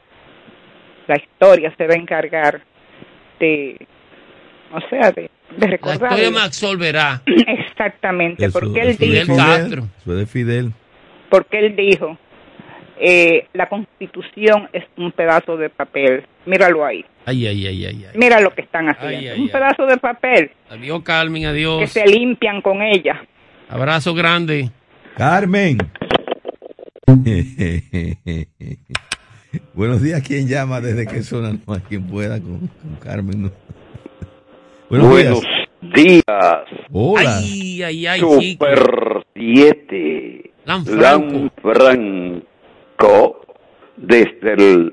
la 1.07 1.17
historia 1.17 1.73
se 1.77 1.87
va 1.87 1.95
a 1.95 1.99
encargar 1.99 2.61
de, 3.41 3.87
o 4.73 4.81
sea, 4.89 5.11
de, 5.13 5.23
de 5.23 5.67
La 5.67 5.67
recordar. 5.69 6.13
historia 6.13 6.31
me 6.31 6.41
absolverá. 6.41 7.23
Exactamente, 7.27 8.45
Eso- 8.47 8.59
porque 8.61 8.81
él 8.81 8.97
Fidel 8.97 9.27
dijo, 9.27 9.37
Castro. 9.37 9.85
Eso 10.01 10.13
es 10.13 10.19
de 10.19 10.27
Fidel. 10.27 10.73
porque 11.31 11.59
él 11.59 11.77
dijo, 11.77 12.19
eh, 13.05 13.48
la 13.53 13.68
constitución 13.68 14.68
es 14.72 14.84
un 14.96 15.11
pedazo 15.11 15.57
de 15.57 15.68
papel. 15.70 16.24
Míralo 16.46 16.84
ahí. 16.84 17.05
Ay, 17.26 17.48
ay, 17.48 17.66
ay, 17.66 17.86
ay, 17.86 18.05
ay. 18.05 18.11
Mira 18.14 18.40
lo 18.40 18.55
que 18.55 18.61
están 18.62 18.88
haciendo. 18.88 19.18
Ay, 19.18 19.26
ay, 19.28 19.40
un 19.40 19.46
ay. 19.46 19.53
pedazo 19.53 19.86
de 19.86 19.96
papel 19.96 20.50
Adiós, 20.70 21.03
Carmen, 21.03 21.42
que 21.42 21.48
adiós. 21.48 21.90
se 21.90 22.07
limpian 22.07 22.62
con 22.62 22.80
ella. 22.80 23.24
Abrazo 23.68 24.14
grande. 24.14 24.70
Carmen. 25.16 25.78
Buenos 29.74 30.00
días, 30.00 30.22
¿quién 30.26 30.48
llama 30.48 30.80
desde 30.80 31.07
qué 31.07 31.22
zona? 31.22 31.59
No 31.66 31.74
hay 31.74 31.80
quien 31.80 32.07
pueda 32.07 32.40
con, 32.40 32.68
con 32.68 32.96
Carmen. 33.00 33.42
¿no? 33.42 33.50
Buenos 34.88 35.09
Buenos 35.09 35.40
días. 35.42 35.68
días. 36.26 36.59
Hola. 36.92 37.36
Ay, 37.38 37.82
ay, 37.82 38.07
ay. 38.07 38.20
Super 38.20 39.24
7. 39.34 40.53
Lanfranco. 40.64 41.50
Lanfranco, 41.64 42.46
desde 43.96 44.53
el 44.55 44.92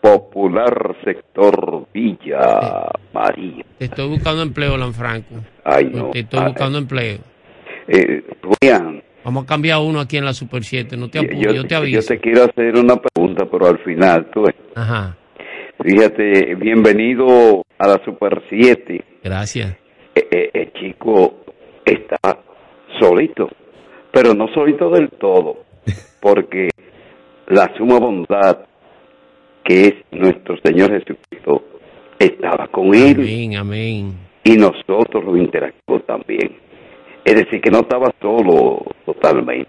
popular 0.00 0.96
sector 1.04 1.86
Villa 1.92 2.90
María. 3.12 3.64
Te 3.78 3.84
estoy 3.86 4.08
buscando 4.08 4.42
empleo, 4.42 4.76
Lanfranco. 4.76 5.36
Ay, 5.64 5.90
no. 5.92 6.10
Te 6.10 6.20
estoy 6.20 6.44
buscando 6.44 6.78
empleo. 6.78 7.18
eh, 7.88 8.22
Julián, 8.42 9.02
Vamos 9.22 9.44
a 9.44 9.46
cambiar 9.46 9.80
uno 9.80 10.00
aquí 10.00 10.16
en 10.16 10.24
la 10.24 10.32
Super 10.32 10.64
7. 10.64 10.96
No 10.96 11.10
te 11.10 11.18
yo, 11.18 11.24
apures, 11.24 11.54
yo 11.54 11.62
te 11.64 11.68
yo 11.68 11.76
aviso. 11.76 12.08
te 12.14 12.20
quiero 12.20 12.44
hacer 12.44 12.74
una 12.78 12.96
pregunta, 12.96 13.44
pero 13.50 13.66
al 13.66 13.78
final, 13.80 14.30
tú, 14.32 14.46
Ajá. 14.74 15.14
fíjate, 15.84 16.54
bienvenido 16.54 17.62
a 17.78 17.86
la 17.88 18.02
Super 18.04 18.42
7. 18.48 19.04
Gracias. 19.22 19.76
Eh, 20.14 20.26
eh, 20.30 20.50
el 20.54 20.72
chico 20.72 21.44
está 21.84 22.16
solito, 22.98 23.48
pero 24.10 24.32
no 24.32 24.48
solito 24.54 24.88
del 24.88 25.10
todo, 25.10 25.64
porque 26.22 26.70
la 27.50 27.70
suma 27.76 27.98
bondad 27.98 28.58
que 29.64 29.82
es 29.86 29.94
nuestro 30.12 30.56
Señor 30.64 30.90
Jesucristo 30.92 31.62
estaba 32.18 32.66
con 32.68 32.94
él 32.94 33.14
Amén, 33.20 33.56
amén. 33.56 34.14
y 34.44 34.56
nosotros 34.56 35.24
lo 35.24 35.36
interactuamos 35.36 36.06
también. 36.06 36.56
Es 37.24 37.34
decir, 37.34 37.60
que 37.60 37.70
no 37.70 37.80
estaba 37.80 38.10
solo 38.20 38.82
totalmente. 39.04 39.68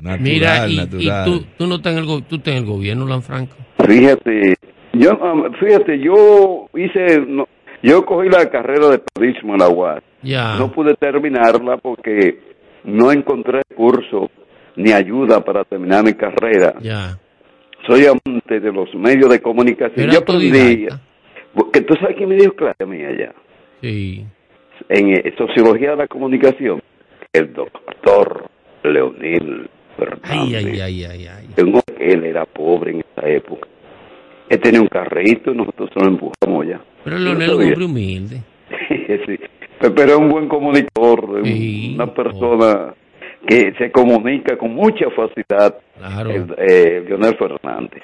Natural, 0.00 0.20
Mira, 0.20 0.66
y, 0.68 1.08
tú, 1.24 1.44
tú 1.56 1.66
no 1.66 1.76
estás 1.76 1.94
en 1.94 1.98
el, 2.00 2.04
go- 2.04 2.20
tú 2.22 2.36
estás 2.36 2.54
en 2.54 2.64
el 2.64 2.66
gobierno, 2.66 3.06
Lanfranco. 3.06 3.56
Fíjate, 3.86 4.54
yo, 4.92 5.10
um, 5.12 5.50
fíjate, 5.54 5.98
yo 5.98 6.66
hice, 6.74 7.20
no, 7.26 7.46
yo 7.82 8.04
cogí 8.04 8.28
la 8.28 8.50
carrera 8.50 8.88
de 8.90 8.98
periodismo 9.14 9.54
en 9.54 9.60
la 9.60 9.68
UAS. 9.68 10.02
Ya. 10.22 10.56
No 10.58 10.70
pude 10.72 10.94
terminarla 10.94 11.78
porque 11.78 12.38
no 12.84 13.10
encontré 13.12 13.62
curso 13.74 14.30
ni 14.76 14.92
ayuda 14.92 15.44
para 15.44 15.64
terminar 15.64 16.04
mi 16.04 16.14
carrera. 16.14 16.74
Ya. 16.80 17.18
Soy 17.86 18.06
amante 18.06 18.60
de 18.60 18.72
los 18.72 18.94
medios 18.94 19.30
de 19.30 19.40
comunicación. 19.40 20.04
Era 20.04 20.12
Yo 20.14 20.18
aprendí, 20.20 20.86
porque 21.54 21.82
tú 21.82 21.94
sabes 22.00 22.16
quién 22.16 22.28
me 22.28 22.36
dio 22.36 22.54
clase 22.54 22.82
a 22.82 22.86
mí 22.86 23.02
allá, 23.04 23.32
Sí. 23.80 24.24
en 24.88 25.10
eh, 25.10 25.34
Sociología 25.36 25.90
de 25.90 25.96
la 25.96 26.08
Comunicación, 26.08 26.80
el 27.32 27.52
doctor 27.52 28.48
Leonel 28.82 29.68
Fernández. 29.96 30.64
Ay, 30.64 30.80
ay, 30.80 31.04
ay, 31.04 31.48
que 31.54 32.12
él 32.12 32.24
era 32.24 32.44
pobre 32.46 32.92
en 32.92 33.00
esa 33.00 33.28
época. 33.28 33.68
Él 34.48 34.60
tenía 34.60 34.80
un 34.80 34.88
carrito 34.88 35.52
y 35.52 35.56
nosotros 35.56 35.90
se 35.94 36.00
lo 36.00 36.06
empujamos 36.08 36.66
ya. 36.66 36.80
Pero 37.04 37.18
Leonel 37.18 37.42
es 37.50 37.56
un 37.56 37.62
hombre 37.62 37.84
humilde. 37.84 38.42
sí. 39.26 39.38
Pero 39.80 39.94
pero 39.94 40.12
es 40.12 40.18
un 40.18 40.28
buen 40.30 40.48
comunicador, 40.48 41.42
Sí. 41.44 41.92
una 41.94 42.12
persona 42.12 42.94
que 43.46 43.72
se 43.78 43.90
comunica 43.90 44.56
con 44.56 44.74
mucha 44.74 45.06
facilidad, 45.10 45.76
Claro. 45.98 46.30
el, 46.30 46.54
eh, 46.58 47.04
Leonel 47.06 47.36
Fernández. 47.36 48.02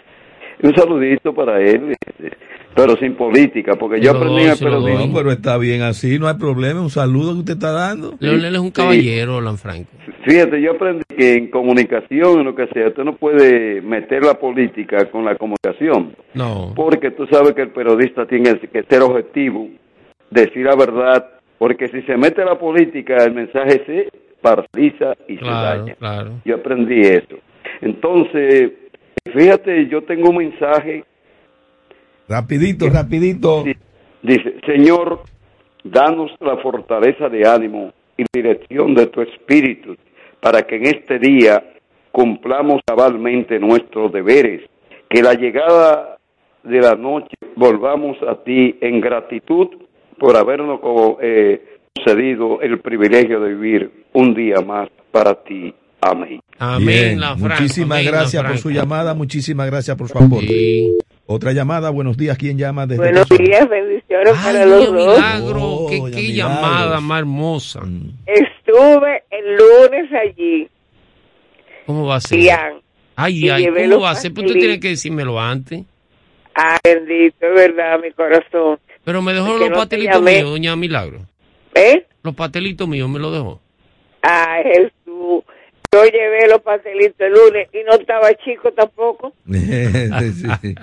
Un 0.62 0.74
saludito 0.76 1.32
para 1.34 1.58
él, 1.60 1.92
eh, 1.92 2.30
pero 2.74 2.94
sin 2.96 3.14
política, 3.14 3.76
porque 3.76 3.98
yo 4.00 4.10
aprendí 4.10 4.40
doy, 4.44 4.48
doy. 4.50 4.58
periodismo. 4.58 5.06
No, 5.06 5.14
pero 5.14 5.32
está 5.32 5.56
bien 5.56 5.80
así, 5.82 6.18
no 6.18 6.28
hay 6.28 6.34
problema. 6.34 6.82
Un 6.82 6.90
saludo 6.90 7.32
que 7.32 7.38
usted 7.40 7.52
está 7.54 7.72
dando. 7.72 8.14
Leonel 8.20 8.54
es 8.54 8.60
un 8.60 8.66
sí. 8.66 8.72
caballero, 8.72 9.40
Lanfranco. 9.40 9.88
Fíjate, 10.26 10.60
yo 10.60 10.72
aprendí 10.72 11.02
que 11.16 11.34
en 11.36 11.50
comunicación, 11.50 12.40
en 12.40 12.44
lo 12.44 12.54
que 12.54 12.66
sea, 12.68 12.88
usted 12.88 13.04
no 13.04 13.16
puede 13.16 13.80
meter 13.80 14.22
la 14.22 14.34
política 14.34 15.06
con 15.10 15.24
la 15.24 15.34
comunicación, 15.36 16.14
No. 16.34 16.74
porque 16.76 17.10
tú 17.10 17.26
sabes 17.32 17.54
que 17.54 17.62
el 17.62 17.70
periodista 17.70 18.26
tiene 18.26 18.58
que 18.58 18.82
ser 18.82 19.00
objetivo, 19.00 19.66
decir 20.30 20.66
la 20.66 20.76
verdad, 20.76 21.26
porque 21.58 21.88
si 21.88 22.02
se 22.02 22.18
mete 22.18 22.44
la 22.44 22.58
política, 22.58 23.16
el 23.24 23.32
mensaje 23.32 23.82
se 23.86 24.08
paraliza 24.40 25.14
y 25.28 25.36
se 25.38 25.44
daña. 25.44 25.94
claro. 25.96 26.32
Yo 26.44 26.56
aprendí 26.56 27.00
eso. 27.00 27.36
Entonces, 27.80 28.72
fíjate, 29.32 29.86
yo 29.88 30.02
tengo 30.02 30.30
un 30.30 30.36
mensaje, 30.38 31.04
Rapidito, 32.28 32.88
rapidito. 32.88 33.64
di- 33.64 33.76
dice, 34.22 34.54
Señor, 34.66 35.20
danos 35.82 36.30
la 36.40 36.56
fortaleza 36.58 37.28
de 37.28 37.46
ánimo 37.48 37.92
y 38.16 38.24
dirección 38.32 38.94
de 38.94 39.06
tu 39.06 39.20
espíritu 39.22 39.96
para 40.40 40.62
que 40.62 40.76
en 40.76 40.86
este 40.86 41.18
día 41.18 41.62
cumplamos 42.12 42.80
cabalmente 42.86 43.58
nuestros 43.58 44.12
deberes, 44.12 44.62
que 45.08 45.22
la 45.22 45.34
llegada 45.34 46.18
de 46.62 46.80
la 46.80 46.94
noche 46.94 47.34
volvamos 47.56 48.16
a 48.22 48.36
ti 48.44 48.76
en 48.80 49.00
gratitud 49.00 49.68
por 50.18 50.36
habernos 50.36 50.80
eh, 51.20 51.78
concedido 51.96 52.60
el 52.60 52.78
privilegio 52.80 53.40
de 53.40 53.54
vivir 53.54 53.99
un 54.12 54.34
día 54.34 54.60
más 54.60 54.88
para 55.10 55.34
ti. 55.44 55.74
Amén. 56.02 56.40
Amén, 56.58 56.86
Bien, 56.86 57.20
Lanfranco. 57.20 57.60
muchísimas 57.62 57.98
amén, 57.98 58.12
gracias 58.12 58.42
por 58.44 58.58
su 58.58 58.70
llamada, 58.70 59.14
muchísimas 59.14 59.66
gracias 59.66 59.96
por 59.96 60.08
su 60.08 60.18
aporte. 60.18 60.46
Sí. 60.46 60.98
Otra 61.26 61.52
llamada, 61.52 61.90
buenos 61.90 62.16
días, 62.16 62.36
¿quién 62.38 62.56
llama 62.58 62.86
desde 62.86 63.02
Buenos 63.02 63.28
días, 63.28 63.68
bendiciones 63.68 64.34
Ay, 64.36 64.44
para 64.44 64.64
los 64.66 64.86
dos. 64.86 64.94
milagro, 64.94 65.62
Oh, 65.62 65.86
qué, 65.88 65.98
doña 65.98 66.16
qué 66.16 66.22
Milagros. 66.22 66.36
llamada 66.56 67.00
más 67.00 67.18
hermosa. 67.20 67.80
Mm. 67.82 68.10
Estuve 68.26 69.22
el 69.30 69.56
lunes 69.56 70.10
allí, 70.12 70.68
¿Cómo 71.86 72.06
va 72.06 72.16
a 72.16 72.20
ser? 72.20 72.38
Ay, 73.16 73.44
y 73.44 73.50
ay, 73.50 73.66
¿cómo 73.66 74.00
va 74.00 74.10
a 74.10 74.14
ser? 74.14 74.32
Pues 74.32 74.46
usted 74.46 74.58
tiene 74.60 74.80
que 74.80 74.88
decírmelo 74.88 75.38
antes. 75.40 75.82
Ah, 76.54 76.78
bendito, 76.84 77.46
es 77.46 77.54
verdad, 77.54 77.98
mi 78.02 78.10
corazón. 78.12 78.78
Pero 79.04 79.22
me 79.22 79.32
dejó 79.32 79.48
los 79.56 79.60
no 79.60 79.66
te 79.66 79.72
pastelitos 79.72 80.22
míos, 80.22 80.50
doña 80.50 80.76
Milagro. 80.76 81.20
¿Eh? 81.74 82.06
Los 82.22 82.34
pastelitos 82.34 82.86
míos 82.88 83.08
me 83.08 83.18
los 83.18 83.32
dejó. 83.32 83.60
Ah, 84.22 84.60
Jesús. 84.62 85.44
Yo 85.92 86.04
llevé 86.04 86.46
los 86.48 86.60
pastelitos 86.62 87.16
el 87.20 87.32
lunes 87.32 87.68
y 87.72 87.78
no 87.84 87.94
estaba 87.94 88.32
chico 88.34 88.70
tampoco. 88.72 89.32
sí, 89.50 90.46
sí. 90.62 90.74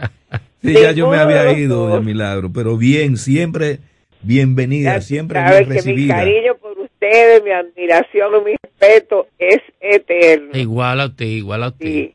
Sí, 0.64 0.74
ya 0.74 0.92
yo 0.92 1.08
me 1.10 1.16
de 1.18 1.22
había 1.24 1.52
ido, 1.54 1.88
doña 1.88 2.02
Milagro, 2.02 2.50
pero 2.54 2.76
bien, 2.78 3.16
siempre 3.16 3.80
bienvenida, 4.22 4.96
Ya 4.96 5.02
siempre 5.02 5.40
sabes 5.40 5.60
bien 5.60 5.70
que 5.70 5.74
mi 5.74 5.76
recibida. 5.94 6.16
cariño 6.16 6.56
por 6.56 6.78
ustedes, 6.80 7.44
mi 7.44 7.52
admiración 7.52 8.32
y 8.42 8.46
mi 8.46 8.56
respeto 8.62 9.28
es 9.38 9.60
eterno. 9.80 10.50
Igual 10.58 11.00
a 11.00 11.06
usted, 11.06 11.26
igual 11.26 11.64
a 11.64 11.68
usted. 11.68 11.86
Sí. 11.86 12.14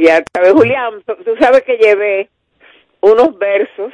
Ya 0.00 0.24
sabes, 0.32 0.52
Julián, 0.52 1.02
tú 1.06 1.14
tú 1.24 1.32
sabes 1.38 1.62
que 1.62 1.76
llevé 1.76 2.30
unos 3.00 3.36
versos 3.38 3.92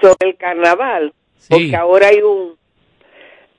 sobre 0.00 0.30
el 0.30 0.36
carnaval, 0.36 1.12
Sí. 1.38 1.48
porque 1.50 1.76
ahora 1.76 2.08
hay 2.08 2.20
un 2.22 2.57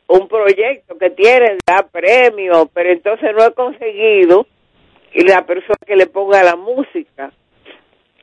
un 0.09 0.27
proyecto 0.27 0.97
que 0.97 1.09
tiene, 1.11 1.57
da 1.65 1.87
premio, 1.89 2.69
pero 2.73 2.89
entonces 2.91 3.29
no 3.35 3.45
he 3.45 3.53
conseguido 3.53 4.45
y 5.13 5.23
la 5.23 5.45
persona 5.45 5.75
que 5.85 5.95
le 5.95 6.07
ponga 6.07 6.43
la 6.43 6.55
música. 6.55 7.31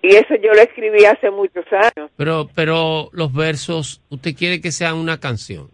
Y 0.02 0.08
eso 0.14 0.34
yo 0.42 0.52
lo 0.52 0.60
escribí 0.60 1.04
hace 1.04 1.30
muchos 1.30 1.64
años. 1.72 2.10
Pero, 2.16 2.48
pero 2.54 3.08
los 3.12 3.32
versos, 3.32 4.02
usted 4.10 4.34
quiere 4.36 4.60
que 4.60 4.70
sean 4.70 4.96
una 4.96 5.18
canción. 5.18 5.68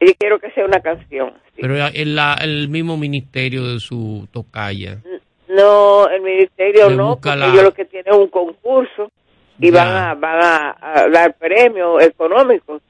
Y 0.00 0.12
quiero 0.14 0.38
que 0.38 0.50
sea 0.52 0.64
una 0.64 0.80
canción. 0.80 1.34
sí. 1.54 1.60
Pero 1.62 1.76
el, 1.76 2.16
la- 2.16 2.38
el 2.42 2.68
mismo 2.68 2.96
ministerio 2.96 3.64
de 3.66 3.80
su 3.80 4.26
tocaya. 4.32 4.98
No, 5.48 6.08
el 6.08 6.20
ministerio 6.22 6.90
no, 6.90 7.16
porque 7.20 7.36
la- 7.38 7.48
ellos 7.52 7.64
lo 7.64 7.74
que 7.74 7.84
tienen 7.84 8.12
es 8.12 8.18
un 8.18 8.28
concurso 8.28 9.10
y 9.58 9.70
Ya. 9.70 9.84
van 9.84 9.96
a 9.96 10.14
van 10.14 10.42
a, 10.42 10.76
a 10.80 11.08
dar 11.08 11.36
premios 11.36 12.02
económicos. 12.02 12.80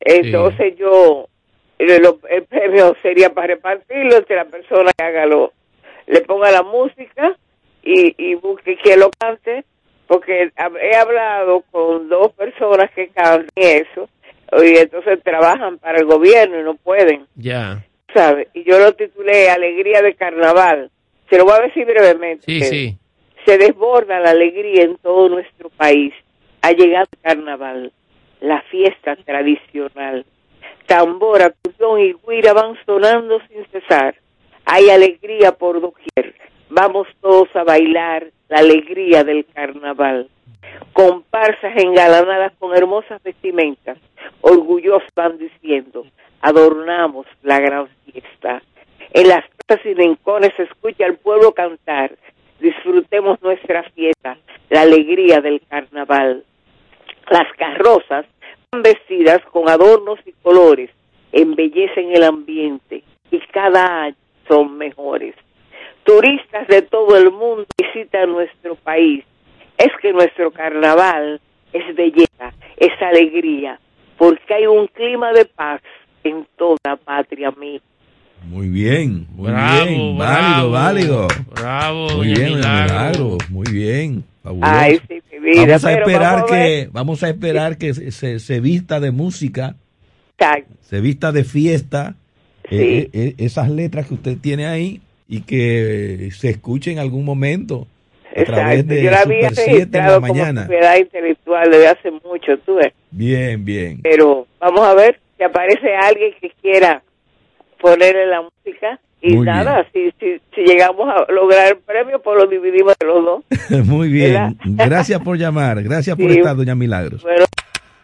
Entonces 0.00 0.74
yo 0.78 1.26
el, 1.90 2.08
el 2.30 2.44
premio 2.44 2.96
sería 3.02 3.30
para 3.30 3.48
repartirlo 3.48 4.16
entre 4.16 4.36
la 4.36 4.44
persona 4.44 4.92
que 4.96 5.04
haga 5.04 5.26
lo 5.26 5.52
le 6.06 6.20
ponga 6.22 6.50
la 6.50 6.62
música 6.62 7.36
y, 7.82 8.14
y 8.18 8.34
busque 8.34 8.76
quien 8.76 9.00
lo 9.00 9.10
cante 9.18 9.64
porque 10.06 10.52
he 10.80 10.96
hablado 10.96 11.64
con 11.70 12.08
dos 12.08 12.32
personas 12.32 12.90
que 12.90 13.08
cantan 13.08 13.48
eso 13.54 14.08
y 14.60 14.76
entonces 14.76 15.22
trabajan 15.22 15.78
para 15.78 15.98
el 15.98 16.04
gobierno 16.04 16.60
y 16.60 16.64
no 16.64 16.74
pueden. 16.74 17.26
Ya. 17.36 17.84
¿Sabe? 18.12 18.48
Y 18.52 18.64
yo 18.64 18.78
lo 18.78 18.92
titulé 18.92 19.48
Alegría 19.48 20.02
de 20.02 20.14
Carnaval. 20.14 20.90
Se 21.30 21.38
lo 21.38 21.44
voy 21.44 21.54
a 21.54 21.62
decir 21.62 21.86
brevemente. 21.86 22.44
Sí, 22.44 22.60
sí. 22.60 22.98
Se 23.46 23.56
desborda 23.56 24.20
la 24.20 24.30
alegría 24.30 24.82
en 24.82 24.96
todo 24.98 25.30
nuestro 25.30 25.70
país. 25.70 26.12
Ha 26.60 26.72
llegado 26.72 27.06
el 27.10 27.18
carnaval, 27.22 27.92
la 28.40 28.60
fiesta 28.62 29.16
tradicional. 29.16 30.26
Tambor, 30.86 31.42
acordeón 31.42 32.00
y 32.00 32.14
guira 32.26 32.52
van 32.52 32.76
sonando 32.84 33.40
sin 33.48 33.64
cesar. 33.66 34.14
Hay 34.64 34.90
alegría 34.90 35.52
por 35.52 35.80
doquier. 35.80 36.34
Vamos 36.70 37.06
todos 37.20 37.48
a 37.54 37.64
bailar 37.64 38.28
la 38.48 38.58
alegría 38.58 39.24
del 39.24 39.46
carnaval. 39.46 40.28
Comparsas 40.92 41.76
engalanadas 41.76 42.52
con 42.58 42.76
hermosas 42.76 43.22
vestimentas, 43.22 43.98
orgullosos 44.40 45.08
van 45.14 45.38
diciendo, 45.38 46.06
adornamos 46.40 47.26
la 47.42 47.58
gran 47.60 47.88
fiesta. 48.04 48.62
En 49.12 49.28
las 49.28 49.44
plazas 49.66 49.84
y 49.86 49.94
rincones 49.94 50.52
se 50.56 50.64
escucha 50.64 51.04
al 51.04 51.16
pueblo 51.16 51.52
cantar, 51.52 52.16
disfrutemos 52.60 53.40
nuestra 53.42 53.82
fiesta, 53.90 54.38
la 54.70 54.82
alegría 54.82 55.40
del 55.40 55.60
carnaval. 55.68 56.44
Las 57.30 57.52
carrozas 57.56 58.26
vestidas 58.80 59.40
con 59.50 59.68
adornos 59.68 60.18
y 60.24 60.32
colores, 60.42 60.88
embellecen 61.32 62.12
el 62.16 62.22
ambiente 62.22 63.02
y 63.30 63.38
cada 63.52 64.04
año 64.04 64.16
son 64.48 64.78
mejores. 64.78 65.34
Turistas 66.04 66.66
de 66.68 66.80
todo 66.80 67.16
el 67.16 67.30
mundo 67.30 67.66
visitan 67.76 68.32
nuestro 68.32 68.74
país. 68.76 69.24
Es 69.76 69.90
que 70.00 70.12
nuestro 70.12 70.50
carnaval 70.50 71.40
es 71.72 71.94
belleza, 71.94 72.52
es 72.76 72.90
alegría, 73.02 73.78
porque 74.16 74.54
hay 74.54 74.66
un 74.66 74.86
clima 74.86 75.32
de 75.32 75.44
paz 75.44 75.82
en 76.24 76.46
toda 76.56 76.96
patria 77.04 77.50
mía. 77.50 77.80
Muy 78.52 78.68
bien, 78.68 79.26
muy 79.34 79.50
Bravo, 79.50 79.84
bien, 79.86 80.18
bravo, 80.18 80.70
válido, 80.70 80.70
válido. 80.70 81.28
Bravo, 81.54 82.08
Muy 82.18 82.26
bien, 82.34 82.54
Milagro. 82.56 82.84
Milagro, 82.92 83.38
muy 83.48 83.66
bien. 83.72 84.24
fabuloso. 84.42 84.72
Ay, 84.74 85.00
sí, 85.08 85.22
mi 85.32 85.38
vida, 85.52 85.62
vamos 85.66 85.84
a 85.86 85.92
esperar 85.92 86.20
vamos 86.36 86.42
a 86.42 86.46
que 86.54 86.60
ver. 86.60 86.88
vamos 86.92 87.22
a 87.22 87.28
esperar 87.30 87.78
que 87.78 87.94
se, 87.94 88.10
se- 88.12 88.38
se 88.40 88.60
vista 88.60 89.00
de 89.00 89.10
música, 89.10 89.76
Exacto. 90.38 90.70
se 90.82 91.00
vista 91.00 91.32
de 91.32 91.44
fiesta, 91.44 92.14
eh, 92.70 93.08
eh, 93.14 93.34
esas 93.38 93.70
letras 93.70 94.06
que 94.06 94.14
usted 94.14 94.36
tiene 94.38 94.66
ahí 94.66 95.00
y 95.28 95.40
que 95.42 96.28
se 96.32 96.50
escuche 96.50 96.92
en 96.92 96.98
algún 96.98 97.24
momento 97.24 97.86
a 98.36 98.44
través 98.44 98.86
de 98.86 99.02
Yo 99.04 99.10
la 99.12 99.20
había 99.22 99.48
Super 99.48 99.64
7 99.64 99.70
en 99.70 99.74
la 99.78 99.78
registrado 99.78 100.20
como 100.20 100.34
mañana. 100.34 100.66
propiedad 100.66 100.96
intelectual 100.98 101.70
desde 101.70 101.88
hace 101.88 102.10
mucho, 102.10 102.58
tú 102.66 102.74
ves. 102.74 102.92
Bien, 103.10 103.64
bien. 103.64 104.00
Pero 104.02 104.46
vamos 104.60 104.80
a 104.82 104.92
ver 104.94 105.18
si 105.38 105.42
aparece 105.44 105.94
alguien 105.94 106.32
que 106.40 106.50
quiera 106.60 107.02
ponerle 107.82 108.26
la 108.26 108.42
música 108.42 108.98
y 109.20 109.34
Muy 109.36 109.46
nada, 109.46 109.86
si, 109.92 110.10
si, 110.18 110.40
si 110.54 110.60
llegamos 110.62 111.08
a 111.08 111.30
lograr 111.30 111.68
el 111.72 111.78
premio, 111.78 112.20
pues 112.22 112.36
lo 112.38 112.46
dividimos 112.48 112.94
de 112.98 113.06
los 113.06 113.24
dos. 113.24 113.44
Muy 113.86 114.08
bien. 114.08 114.56
Gracias 114.64 115.20
por 115.20 115.36
llamar, 115.36 115.82
gracias 115.82 116.16
por 116.16 116.30
Sí. 116.30 116.38
estar, 116.38 116.56
doña 116.56 116.74
Milagros. 116.74 117.22
Bueno, 117.22 117.44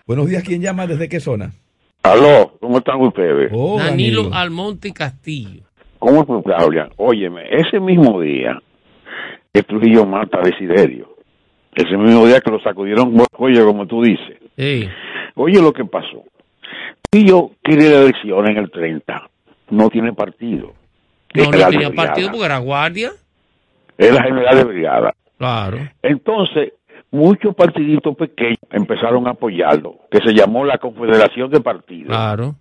Buenos 0.07 0.29
días, 0.29 0.43
¿quién 0.43 0.61
llama? 0.63 0.87
¿Desde 0.87 1.09
qué 1.09 1.21
zona? 1.21 1.51
Aló, 2.03 2.53
¿cómo 2.61 2.79
están 2.79 3.01
ustedes? 3.01 3.51
Oh, 3.53 3.79
Danilo 3.79 4.23
Danilo. 4.23 4.37
Almonte 4.37 4.93
Castillo. 4.93 5.63
¿Cómo 5.99 6.21
estás, 6.23 6.43
Claudia? 6.45 6.89
Óyeme, 6.97 7.43
ese 7.51 7.81
mismo 7.81 8.21
día 8.21 8.59
que 9.53 9.63
Trujillo 9.65 10.07
mata 10.07 10.39
a 10.39 10.43
Desiderio, 10.43 11.09
ese 11.75 11.97
mismo 11.97 12.27
día 12.27 12.41
que 12.41 12.51
lo 12.53 12.61
sacudieron 12.61 13.13
cuello, 13.33 13.67
como 13.67 13.87
tú 13.87 14.03
dices. 14.03 14.39
Sí. 14.57 14.89
Oye 15.35 15.61
lo 15.61 15.73
que 15.73 15.85
pasó. 15.85 16.23
Trujillo 17.11 17.51
quiere 17.63 17.91
la 17.91 18.03
elección 18.03 18.49
en 18.51 18.57
el 18.59 18.71
30. 18.71 19.29
No 19.71 19.91
tiene 19.91 20.13
partido. 20.13 20.75
No, 21.35 21.45
no 21.45 21.51
tenía 21.51 21.91
partido 21.91 22.31
porque 22.31 22.47
era 22.47 22.59
guardia. 22.59 23.13
Es 23.97 24.13
la 24.13 24.23
general 24.23 24.57
de 24.57 24.65
brigada. 24.65 25.15
Claro. 25.37 25.79
Entonces, 26.03 26.73
muchos 27.11 27.55
partiditos 27.55 28.17
pequeños 28.17 28.59
empezaron 28.71 29.27
a 29.27 29.31
apoyarlo, 29.31 29.97
que 30.11 30.19
se 30.19 30.33
llamó 30.33 30.65
la 30.65 30.79
Confederación 30.79 31.51
de 31.51 31.61
Partidos. 31.61 32.09
Claro. 32.09 32.55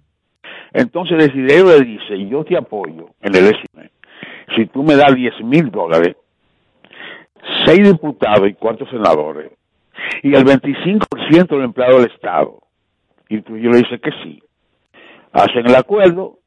Entonces 0.74 1.18
Desiderio 1.18 1.78
le 1.78 1.86
dice, 1.86 2.28
yo 2.28 2.44
te 2.44 2.58
apoyo 2.58 3.10
en 3.22 3.34
la 3.34 3.40
elección. 3.40 3.90
Si 4.56 4.66
tú 4.68 4.84
me 4.84 4.96
das 4.96 5.14
10 5.16 5.42
mil 5.44 5.72
dólares, 5.72 6.16
seis 7.66 7.84
diputados 7.84 8.48
y 8.48 8.54
cuatro 8.54 8.88
senadores, 8.90 9.52
y 10.24 10.34
el 10.34 10.46
25% 10.46 11.48
del 11.48 11.64
empleado 11.64 12.00
del 12.00 12.12
Estado. 12.12 12.60
Y 13.30 13.42
Trujillo 13.42 13.72
le 13.72 13.78
dice 13.80 14.00
que 14.00 14.12
sí. 14.24 14.42
Hacen 15.34 15.68
el 15.68 15.76
acuerdo 15.76 16.40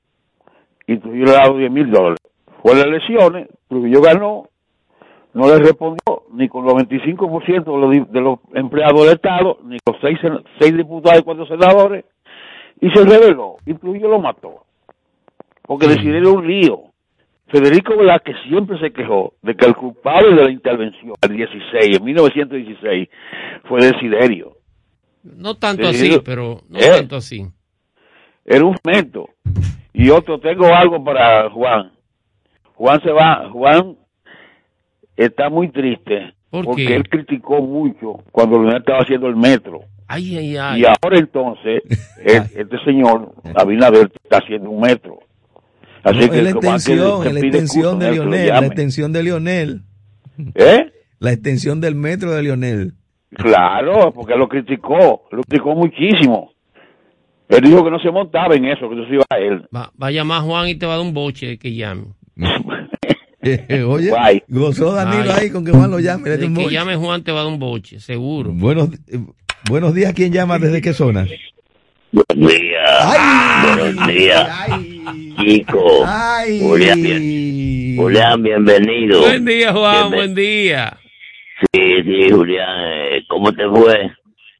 y 0.95 0.99
Trujillo 0.99 1.24
le 1.26 1.32
da 1.32 1.47
los 1.49 1.59
10 1.59 1.70
mil 1.70 1.91
dólares. 1.91 2.18
Fue 2.62 2.72
a 2.72 2.76
las 2.76 2.86
elecciones, 2.86 3.49
Trujillo 3.68 4.01
ganó, 4.03 4.49
no 5.32 5.47
le 5.49 5.59
respondió 5.59 6.24
ni 6.32 6.49
con 6.49 6.64
los 6.64 6.74
25% 6.74 7.64
de 7.64 7.78
los, 7.80 7.91
di- 7.91 8.12
de 8.12 8.20
los 8.20 8.38
empleados 8.55 9.03
del 9.05 9.14
Estado, 9.14 9.59
ni 9.64 9.78
con 9.78 9.95
seis, 10.01 10.18
sen- 10.20 10.43
seis 10.59 10.76
diputados 10.76 11.20
y 11.20 11.22
cuatro 11.24 11.47
senadores, 11.47 12.05
y 12.80 12.91
se 12.91 13.05
rebeló, 13.05 13.57
y 13.66 13.74
Trujillo 13.74 14.09
lo 14.09 14.18
mató. 14.20 14.64
Porque 15.62 15.86
decidieron 15.86 16.38
un 16.38 16.47
lío. 16.49 16.82
Federico 17.47 17.97
Velázquez 17.97 18.36
siempre 18.49 18.78
se 18.78 18.93
quejó 18.93 19.34
de 19.43 19.55
que 19.57 19.66
el 19.66 19.74
culpable 19.74 20.34
de 20.36 20.45
la 20.45 20.51
intervención 20.51 21.14
el 21.20 21.36
16, 21.36 21.97
en 21.99 22.05
1916, 22.05 23.09
fue 23.68 23.80
Desiderio. 23.80 24.57
No 25.22 25.55
tanto 25.57 25.93
Sí, 25.93 26.09
así, 26.12 26.20
pero 26.24 26.61
no 26.68 26.78
Eh. 26.78 26.91
tanto 26.99 27.16
así. 27.16 27.47
Era 28.53 28.64
un 28.64 28.76
momento. 28.84 29.28
Y 29.92 30.11
otro, 30.11 30.40
tengo 30.40 30.66
algo 30.74 31.03
para 31.05 31.48
Juan. 31.51 31.92
Juan 32.74 33.01
se 33.03 33.12
va, 33.12 33.48
Juan 33.53 33.96
está 35.16 35.51
muy 35.51 35.70
triste 35.70 36.32
¿Por 36.51 36.64
porque 36.64 36.86
qué? 36.86 36.96
él 36.96 37.09
criticó 37.09 37.61
mucho 37.62 38.24
cuando 38.32 38.57
Leonel 38.59 38.78
estaba 38.78 39.01
haciendo 39.01 39.28
el 39.28 39.36
metro. 39.36 39.80
Ay, 40.09 40.36
ay, 40.36 40.57
ay. 40.57 40.80
Y 40.80 40.84
ahora 40.84 41.18
entonces, 41.18 41.82
el- 42.24 42.42
este 42.61 42.84
señor, 42.84 43.32
Abinader, 43.55 44.11
está 44.24 44.38
haciendo 44.38 44.70
un 44.70 44.80
metro. 44.80 45.20
Así 46.03 46.18
No, 46.26 46.30
que 46.32 46.42
la 46.42 46.51
extensión, 46.51 47.34
la 47.34 47.40
extensión 47.40 47.98
de 47.98 48.12
Lionel, 48.12 48.48
la 48.48 48.66
extensión 48.66 49.12
de 49.12 49.22
Lionel. 49.22 49.82
¿Eh? 50.55 50.90
La 51.18 51.32
extensión 51.32 51.80
del 51.80 51.94
metro 51.94 52.30
de 52.32 52.42
Lionel. 52.42 52.94
Claro, 53.34 54.11
porque 54.12 54.34
lo 54.34 54.48
criticó, 54.48 55.28
lo 55.30 55.42
criticó 55.42 55.74
muchísimo. 55.74 56.49
Él 57.51 57.61
dijo 57.62 57.84
que 57.84 57.90
no 57.90 57.98
se 57.98 58.11
montaba 58.11 58.55
en 58.55 58.64
eso, 58.66 58.88
que 58.88 58.94
eso 58.94 59.07
se 59.09 59.14
iba 59.14 59.24
a 59.28 59.38
él. 59.38 59.62
Va, 59.74 59.90
va 60.01 60.07
a 60.07 60.11
llamar 60.11 60.38
a 60.38 60.42
Juan 60.42 60.68
y 60.68 60.74
te 60.76 60.86
va 60.86 60.94
a 60.94 60.96
dar 60.98 61.05
un 61.07 61.12
boche 61.14 61.59
que 61.59 61.74
llame. 61.74 62.05
Eh, 63.42 63.82
Oye, 63.82 64.11
Guay. 64.11 64.42
gozó 64.48 64.92
Danilo 64.92 65.32
Ay. 65.32 65.44
ahí 65.44 65.51
con 65.51 65.64
que 65.64 65.72
Juan 65.72 65.90
lo 65.90 65.98
llame. 65.98 66.32
un 66.34 66.55
que 66.55 66.62
boche. 66.62 66.74
llame 66.74 66.96
Juan 66.96 67.24
te 67.24 67.32
va 67.32 67.40
a 67.40 67.44
dar 67.44 67.53
un 67.53 67.59
boche, 67.59 67.98
seguro. 67.98 68.51
Buenos, 68.53 68.90
eh, 69.09 69.18
buenos 69.68 69.94
días, 69.94 70.12
¿quién 70.12 70.30
llama? 70.32 70.59
¿Desde 70.59 70.80
qué 70.82 70.92
zona? 70.92 71.26
Buenos 72.12 72.53
días. 72.53 73.18
Buenos 73.76 74.07
días. 74.09 74.51
Chico. 75.38 76.05
Ay. 76.07 76.61
Julián, 76.61 77.03
bien- 77.03 77.96
Julián, 77.96 78.42
bienvenido. 78.42 79.20
Buen 79.22 79.44
día, 79.44 79.72
Juan, 79.72 80.11
buen 80.11 80.34
día. 80.34 80.98
Sí, 81.72 81.80
sí, 82.05 82.30
Julián. 82.30 82.68
eh, 82.92 83.22
¿Cómo 83.28 83.53
te 83.53 83.66
fue? 83.68 84.11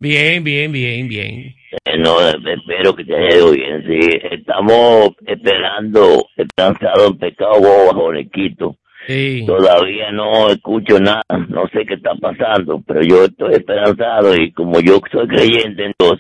Bien, 0.01 0.43
bien, 0.43 0.72
bien, 0.72 1.07
bien. 1.09 1.55
Eh, 1.85 1.99
no, 1.99 2.21
eh, 2.21 2.35
espero 2.55 2.95
que 2.95 3.05
te 3.05 3.14
haya 3.16 3.37
ido 3.37 3.51
bien. 3.53 3.85
Sí, 3.87 4.18
estamos 4.31 5.11
esperando, 5.27 6.27
esperanzado 6.37 7.07
en 7.09 7.18
pecado 7.18 7.61
bajo 7.61 8.12
Lequito. 8.12 8.77
Sí. 9.07 9.45
Todavía 9.47 10.12
no 10.12 10.49
escucho 10.51 10.99
nada, 11.01 11.23
no 11.49 11.66
sé 11.73 11.87
qué 11.87 11.95
está 11.95 12.14
pasando, 12.16 12.83
pero 12.87 13.01
yo 13.03 13.25
estoy 13.25 13.55
esperanzado 13.55 14.35
y 14.37 14.53
como 14.53 14.81
yo 14.81 15.01
soy 15.11 15.27
creyente 15.27 15.87
en 15.87 15.93
Dios, 15.99 16.18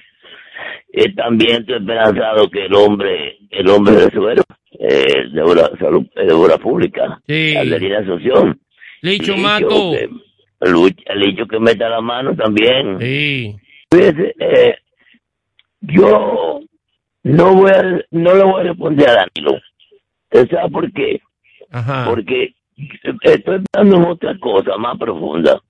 eh, 0.92 1.12
también 1.14 1.60
estoy 1.60 1.76
esperanzado 1.76 2.48
que 2.48 2.64
el 2.66 2.74
hombre, 2.74 3.36
el 3.50 3.68
hombre 3.68 3.94
resuelva 4.06 4.42
eh, 4.78 5.28
de 5.32 5.42
obra, 5.42 5.68
salud, 5.78 6.06
eh, 6.16 6.26
de 6.26 6.32
obra 6.32 6.56
pública, 6.56 7.20
Sí. 7.28 7.54
de 7.54 7.96
Asunción. 7.96 8.58
Licho 9.02 9.32
Licho 9.32 9.36
Mato. 9.36 9.92
que- 9.92 10.08
dicho 11.26 11.46
que 11.46 11.58
meta 11.60 11.88
la 11.88 12.00
mano 12.00 12.34
también. 12.34 12.98
Sí. 12.98 13.56
Fíjese, 13.90 14.34
eh, 14.40 14.74
yo 15.80 16.60
no 17.22 17.54
voy 17.54 17.70
a, 17.70 17.82
no 18.10 18.34
le 18.34 18.44
voy 18.44 18.60
a 18.60 18.64
responder 18.64 19.08
a 19.08 19.14
Danilo. 19.14 19.60
¿Usted 20.32 20.50
sabe 20.50 20.70
por 20.70 20.92
qué? 20.92 21.20
Ajá. 21.70 22.06
Porque 22.08 22.54
estoy 23.22 23.38
pensando 23.38 23.96
en 23.96 24.04
otra 24.04 24.38
cosa 24.38 24.76
más 24.78 24.98
profunda. 24.98 25.60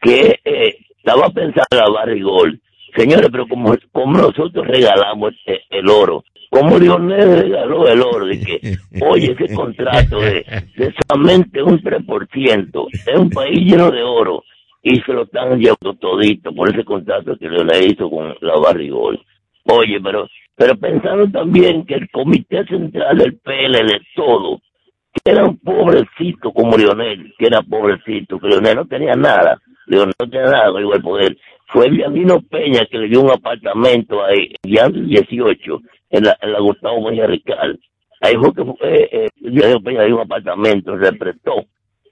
Que 0.00 0.38
eh, 0.44 0.76
estaba 0.98 1.28
pensando 1.30 1.66
en 1.70 1.78
la 1.78 1.90
Barrigol. 1.90 2.60
Señores, 2.94 3.28
pero 3.30 3.46
como, 3.46 3.74
como 3.92 4.12
nosotros 4.18 4.66
regalamos 4.66 5.34
eh, 5.46 5.60
el 5.70 5.88
oro, 5.88 6.24
como 6.50 6.78
Lionel 6.78 7.42
regaló 7.42 7.88
el 7.88 8.00
oro, 8.00 8.26
de 8.26 8.40
que, 8.40 8.76
oye, 9.02 9.36
ese 9.38 9.54
contrato 9.54 10.20
de, 10.20 10.44
de 10.76 10.94
solamente 11.06 11.62
un 11.62 11.78
3%, 11.82 12.88
es 12.92 13.18
un 13.18 13.30
país 13.30 13.60
lleno 13.60 13.90
de 13.90 14.02
oro, 14.02 14.44
y 14.82 15.00
se 15.00 15.12
lo 15.12 15.24
están 15.24 15.58
llevando 15.58 15.94
todito 16.00 16.54
por 16.54 16.70
ese 16.72 16.84
contrato 16.84 17.36
que 17.36 17.48
le 17.48 17.86
hizo 17.86 18.08
con 18.08 18.34
la 18.40 18.56
Barrigol. 18.56 19.20
Oye, 19.68 20.00
pero, 20.00 20.28
pero 20.54 20.76
pensando 20.76 21.28
también 21.30 21.84
que 21.84 21.94
el 21.94 22.10
Comité 22.10 22.64
Central 22.66 23.18
del 23.18 23.38
PLD, 23.38 24.00
todo, 24.14 24.60
que 25.12 25.32
era 25.32 25.44
un 25.44 25.58
pobrecito 25.58 26.52
como 26.52 26.76
Leonel, 26.76 27.34
que 27.38 27.46
era 27.46 27.62
pobrecito, 27.62 28.38
que 28.38 28.48
Leonel 28.48 28.76
no 28.76 28.86
tenía 28.86 29.14
nada, 29.14 29.58
Leonel 29.86 30.14
no 30.20 30.30
tenía 30.30 30.46
nada 30.46 30.70
con 30.70 30.82
el 30.82 31.02
poder. 31.02 31.36
Fue 31.68 31.90
Vianino 31.90 32.40
Peña 32.42 32.86
que 32.88 32.98
le 32.98 33.08
dio 33.08 33.22
un 33.22 33.30
apartamento 33.30 34.24
ahí, 34.24 34.54
ya 34.62 34.88
18, 34.88 35.80
en 36.10 36.24
la, 36.24 36.36
en 36.40 36.52
la 36.52 36.60
Gustavo 36.60 37.00
Mejía 37.00 37.26
Rical. 37.26 37.80
Ahí 38.20 38.34
fue 38.36 38.54
que 38.54 38.64
fue, 38.64 39.08
eh, 39.10 39.28
Vianino 39.40 39.80
Peña 39.80 40.00
le 40.00 40.06
dio 40.06 40.16
un 40.16 40.22
apartamento, 40.22 40.96
se 40.98 41.12
prestó. 41.14 41.64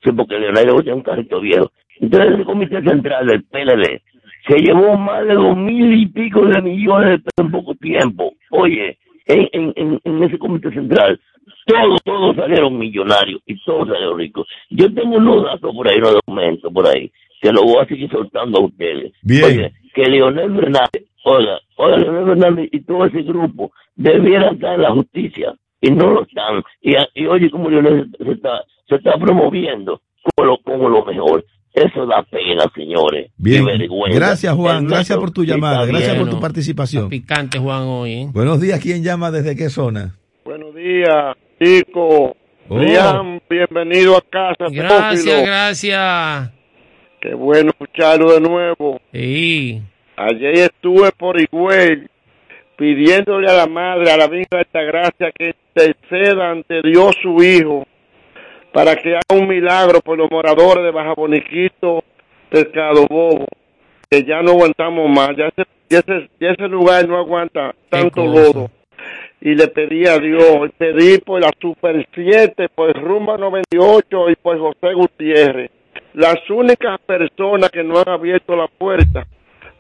Sí, 0.03 0.11
porque 0.13 0.39
Leonel 0.39 0.67
le 0.85 0.93
un 0.93 1.03
carrito 1.03 1.41
viejo. 1.41 1.71
Entonces 2.01 2.35
el 2.35 2.45
Comité 2.45 2.83
Central 2.83 3.27
del 3.27 3.45
PLD 3.45 4.03
se 4.47 4.59
llevó 4.59 4.97
más 4.97 5.27
de 5.27 5.35
dos 5.35 5.57
mil 5.57 5.95
y 5.95 6.07
pico 6.07 6.45
de 6.47 6.61
millones 6.61 7.21
en 7.37 7.51
poco 7.51 7.75
tiempo. 7.75 8.33
Oye, 8.51 8.99
en, 9.27 9.73
en, 9.77 10.01
en 10.05 10.23
ese 10.23 10.39
comité 10.39 10.71
central, 10.71 11.19
todos, 11.67 12.03
todos 12.05 12.37
salieron 12.37 12.79
millonarios 12.79 13.41
y 13.47 13.59
todos 13.65 13.89
salieron 13.89 14.19
ricos. 14.19 14.47
Yo 14.71 14.93
tengo 14.93 15.17
unos 15.17 15.45
datos 15.45 15.75
por 15.75 15.89
ahí, 15.89 15.99
unos 15.99 16.15
documentos 16.15 16.73
por 16.73 16.87
ahí, 16.87 17.11
que 17.41 17.53
lo 17.53 17.63
voy 17.63 17.83
a 17.83 17.87
seguir 17.87 18.11
soltando 18.11 18.59
a 18.59 18.65
ustedes. 18.65 19.13
Bien. 19.23 19.45
Oye, 19.45 19.73
que 19.95 20.03
Leonel 20.07 20.55
Fernández, 20.55 21.05
oiga, 21.25 21.61
oiga, 21.77 21.97
Leonel 21.99 22.27
Fernández 22.27 22.69
y 22.73 22.81
todo 22.81 23.07
ese 23.07 23.23
grupo 23.23 23.73
debieran 23.97 24.55
estar 24.55 24.75
en 24.75 24.83
la 24.83 24.91
justicia 24.91 25.55
y 25.81 25.91
no 25.91 26.11
lo 26.11 26.23
están. 26.23 26.63
Y, 26.83 26.95
y 27.15 27.27
oye, 27.27 27.51
como 27.51 27.71
Leonel 27.71 28.11
se 28.19 28.33
está, 28.33 28.63
se 28.89 28.97
está 28.97 29.17
promoviendo 29.17 30.01
como 30.23 30.47
lo, 30.47 30.59
como 30.59 30.89
lo 30.89 31.05
mejor. 31.05 31.45
Eso 31.75 32.07
da 32.07 32.23
pena, 32.23 32.71
señores. 32.73 33.33
Bien. 33.37 33.67
Qué 33.67 33.79
vergüenza. 33.79 34.17
Gracias, 34.17 34.55
Juan. 34.55 34.85
El 34.85 34.91
Gracias 34.91 35.19
por 35.19 35.33
tu 35.33 35.45
llamada. 35.45 35.85
Gracias 35.85 36.17
por 36.17 36.31
tu 36.31 36.39
participación. 36.39 37.09
Picante, 37.09 37.59
Juan, 37.59 37.83
hoy, 37.83 38.13
¿eh? 38.13 38.29
Buenos 38.33 38.61
días. 38.61 38.81
¿Quién 38.81 39.03
llama 39.03 39.33
desde 39.33 39.57
qué 39.57 39.69
zona? 39.69 40.15
Buenos 40.45 40.73
días, 40.73 41.37
chico. 41.61 42.37
Oh. 42.69 42.77
Brian, 42.77 43.43
bienvenido 43.51 44.17
a 44.17 44.21
casa. 44.21 44.67
Gracias, 44.71 45.43
gracias. 45.45 46.53
Qué 47.21 47.35
bueno 47.35 47.71
escucharlo 47.71 48.33
de 48.35 48.41
nuevo. 48.41 49.01
Sí. 49.13 49.83
Ayer 50.17 50.71
estuve 50.71 51.11
por 51.11 51.41
Higüey 51.41 52.07
pidiéndole 52.79 53.51
a 53.51 53.55
la 53.55 53.67
madre, 53.67 54.13
a 54.13 54.17
la 54.17 54.29
Virgen 54.29 54.47
de 54.51 54.59
Altagracia, 54.59 55.33
que 55.37 55.55
interceda 55.75 56.53
ante 56.53 56.83
Dios 56.83 57.17
su 57.21 57.43
Hijo 57.43 57.85
para 58.75 58.97
que 58.97 59.15
haga 59.15 59.41
un 59.41 59.47
milagro 59.47 60.01
por 60.01 60.19
los 60.19 60.29
moradores 60.29 60.83
de 60.83 60.91
Baja 60.91 61.15
Boniquito, 61.15 62.03
Pescado 62.51 63.07
Bobo, 63.09 63.47
que 64.11 64.25
ya 64.25 64.43
no 64.43 64.51
aguantamos 64.51 65.09
más, 65.09 65.31
ya 65.37 65.47
ese, 65.47 65.63
ya 65.89 66.01
ese, 66.01 66.29
ya 66.41 66.51
ese 66.51 66.67
lugar 66.67 67.07
no 67.07 67.17
aguanta 67.17 67.73
tanto 67.89 68.27
lodo. 68.27 68.69
Y 69.41 69.55
le 69.55 69.69
pedí 69.69 70.09
a 70.09 70.19
Dios, 70.19 70.71
pedí 70.77 71.19
por 71.19 71.41
la 71.41 71.53
Super 71.61 72.05
7, 72.13 72.69
por 72.75 73.01
Rumba 73.01 73.37
98 73.37 74.31
y 74.31 74.37
por 74.37 74.59
José 74.59 74.93
Gutiérrez, 74.93 75.71
las 76.15 76.39
únicas 76.51 76.99
personas 77.03 77.71
que 77.71 77.85
no 77.85 78.01
han 78.01 78.09
abierto 78.09 78.57
la 78.57 78.67
puerta 78.67 79.25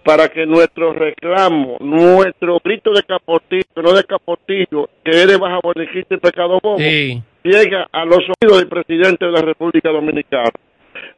para 0.05 0.28
que 0.28 0.44
nuestro 0.46 0.92
reclamo, 0.92 1.76
nuestro 1.80 2.61
grito 2.62 2.92
de 2.92 3.02
capotillo, 3.02 3.64
no 3.76 3.92
de 3.94 4.05
capotillo, 4.05 4.88
que 5.05 5.11
es 5.11 5.26
de 5.26 5.36
Baja 5.36 5.61
Boniquito 5.62 6.14
y 6.14 6.18
Pescado 6.18 6.59
Bobo, 6.62 6.78
Sí. 6.78 7.22
llega 7.42 7.86
a 7.90 8.05
los 8.05 8.18
oídos 8.40 8.59
del 8.59 8.68
presidente 8.68 9.24
de 9.24 9.32
la 9.32 9.40
República 9.40 9.88
Dominicana. 9.90 10.50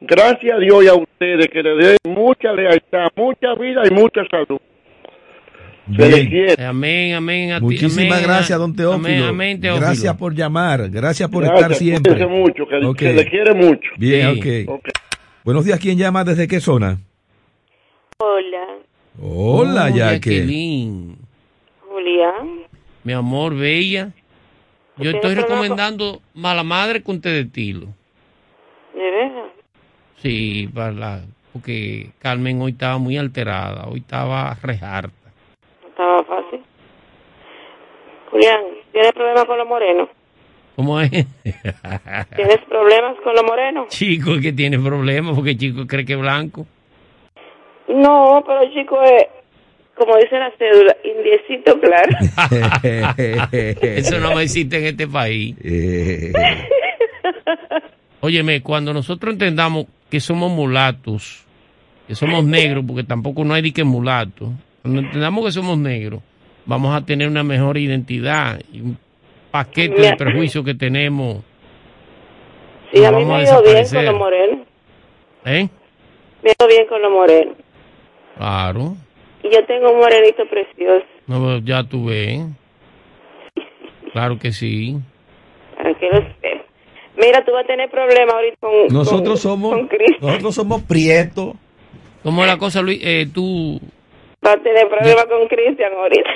Gracias 0.01 0.55
a 0.55 0.59
Dios 0.59 0.83
y 0.83 0.87
a 0.87 0.93
ustedes 0.95 1.47
que 1.51 1.61
le 1.61 1.75
den 1.75 1.97
mucha 2.05 2.51
lealtad, 2.53 3.09
mucha 3.15 3.53
vida 3.55 3.81
y 3.89 3.93
mucha 3.93 4.21
salud. 4.29 4.59
Se 5.95 6.01
les 6.05 6.15
Bien. 6.15 6.29
quiere. 6.29 6.65
Amén, 6.65 7.13
amén. 7.13 7.51
a 7.53 7.59
ti, 7.59 7.63
Muchísimas 7.63 8.17
amén, 8.17 8.23
gracias, 8.27 8.59
don 8.59 8.75
Teófilo. 8.75 9.07
Amén, 9.09 9.23
amén, 9.23 9.61
Teófilo. 9.61 9.85
Gracias 9.85 10.17
por 10.17 10.33
llamar. 10.33 10.89
Gracias 10.89 11.29
por 11.29 11.43
Gracias, 11.43 11.61
estar 11.63 11.77
siempre. 11.77 12.27
mucho, 12.27 12.65
que, 12.67 13.13
le 13.13 13.25
quiere 13.25 13.53
mucho. 13.53 13.89
Bien, 13.97 14.41
Sí. 14.41 14.65
Ok. 14.67 14.83
Buenos 15.45 15.63
días. 15.63 15.79
¿Quién 15.79 15.97
llama 15.97 16.25
desde 16.25 16.45
qué 16.47 16.59
zona? 16.59 16.97
Hola, 18.19 18.65
Hola, 19.21 19.89
Oh. 19.91 19.95
Jacqueline. 19.95 21.17
Julián. 21.87 22.61
Mi 23.03 23.13
amor, 23.13 23.55
bella. 23.55 24.09
Yo 24.97 25.11
¿Tienes 25.11 25.15
estoy 25.15 25.35
recomendando 25.35 26.21
Mala 26.33 26.63
Madre 26.63 27.03
con 27.03 27.21
té 27.21 27.29
de 27.29 27.45
tilo. 27.45 27.87
¿De 28.95 29.11
verdad? 29.11 29.43
Sí, 30.15 30.67
para 30.73 30.91
la, 30.91 31.21
porque 31.53 32.09
Carmen 32.17 32.59
hoy 32.59 32.71
estaba 32.71 32.97
muy 32.97 33.17
alterada, 33.17 33.85
hoy 33.87 33.99
estaba 33.99 34.55
rejarta. 34.63 35.31
No 35.83 35.89
estaba 35.89 36.23
fácil. 36.23 36.61
Julián, 38.31 38.61
¿tienes 38.91 39.11
problemas 39.13 39.45
con 39.45 39.57
los 39.59 39.67
morenos? 39.67 40.09
¿Cómo 40.75 40.99
es? 41.01 41.11
¿Tienes 41.11 42.59
problemas 42.67 43.15
con 43.23 43.35
los 43.35 43.43
morenos? 43.43 43.87
Chico 43.89 44.39
que 44.41 44.53
tiene 44.53 44.79
problemas 44.79 45.35
porque 45.35 45.55
Chico 45.55 45.85
cree 45.85 46.03
que 46.03 46.13
es 46.13 46.19
blanco. 46.19 46.65
No, 47.87 48.43
pero 48.45 48.71
chico 48.73 49.01
es, 49.01 49.25
como 49.95 50.17
dice 50.17 50.37
la 50.37 50.51
cédula, 50.57 50.95
indiecito 51.03 51.79
claro. 51.79 52.11
Eso 53.81 54.19
no 54.19 54.35
me 54.35 54.43
existe 54.43 54.77
en 54.77 54.85
este 54.85 55.07
país. 55.07 55.55
Eh, 55.63 56.31
Óyeme, 58.21 58.61
cuando 58.61 58.93
nosotros 58.93 59.33
entendamos 59.33 59.85
que 60.09 60.19
somos 60.19 60.51
mulatos, 60.51 61.45
que 62.07 62.15
somos 62.15 62.43
negros, 62.43 62.83
porque 62.87 63.03
tampoco 63.03 63.43
no 63.43 63.53
hay 63.53 63.61
ni 63.61 63.71
que 63.71 63.83
mulatos, 63.83 64.49
cuando 64.81 65.01
entendamos 65.01 65.45
que 65.45 65.51
somos 65.51 65.77
negros, 65.77 66.21
vamos 66.65 66.95
a 66.95 67.05
tener 67.05 67.27
una 67.27 67.43
mejor 67.43 67.77
identidad 67.77 68.59
y 68.71 68.81
un 68.81 68.97
paquete 69.51 70.01
de 70.01 70.15
prejuicios 70.15 70.63
que 70.63 70.73
tenemos. 70.73 71.43
Sí, 72.93 73.03
a 73.03 73.11
mí 73.11 73.25
me 73.25 73.33
a 73.33 73.37
ha 73.37 73.43
ido 73.43 73.63
bien 73.63 73.87
con 73.87 74.05
los 74.05 74.15
morenos. 74.15 74.59
¿Eh? 75.45 75.69
Me 76.43 76.49
ha 76.49 76.53
ido 76.59 76.67
bien 76.67 76.87
con 76.87 77.01
los 77.01 77.11
morenos. 77.11 77.55
Claro. 78.37 78.95
Y 79.43 79.49
yo 79.53 79.63
tengo 79.65 79.91
un 79.91 79.99
morenito 79.99 80.43
precioso. 80.49 81.05
No, 81.27 81.57
ya 81.59 81.83
tú 81.83 82.05
ves. 82.05 82.41
Claro 84.13 84.39
que 84.39 84.51
sí. 84.51 84.95
Para 85.75 85.93
que 85.95 86.07
lo 86.09 86.17
sepa. 86.17 86.63
Mira, 87.17 87.43
tú 87.43 87.51
vas 87.51 87.63
a 87.63 87.67
tener 87.67 87.89
problemas 87.89 88.33
ahorita 88.35 88.57
con, 88.59 88.87
nosotros 88.89 89.41
con- 89.41 89.51
somos, 89.51 89.71
con 89.71 89.89
nosotros 90.21 90.55
somos 90.55 90.83
prietos. 90.83 91.55
¿Cómo 92.23 92.43
es 92.43 92.47
la 92.47 92.57
cosa, 92.57 92.81
Luis? 92.81 92.99
Eh, 93.03 93.27
tú... 93.33 93.79
Vas 94.41 94.55
a 94.55 94.59
tener 94.59 94.87
problemas 94.87 95.25
con 95.25 95.47
Cristian 95.47 95.93
ahorita. 95.93 96.29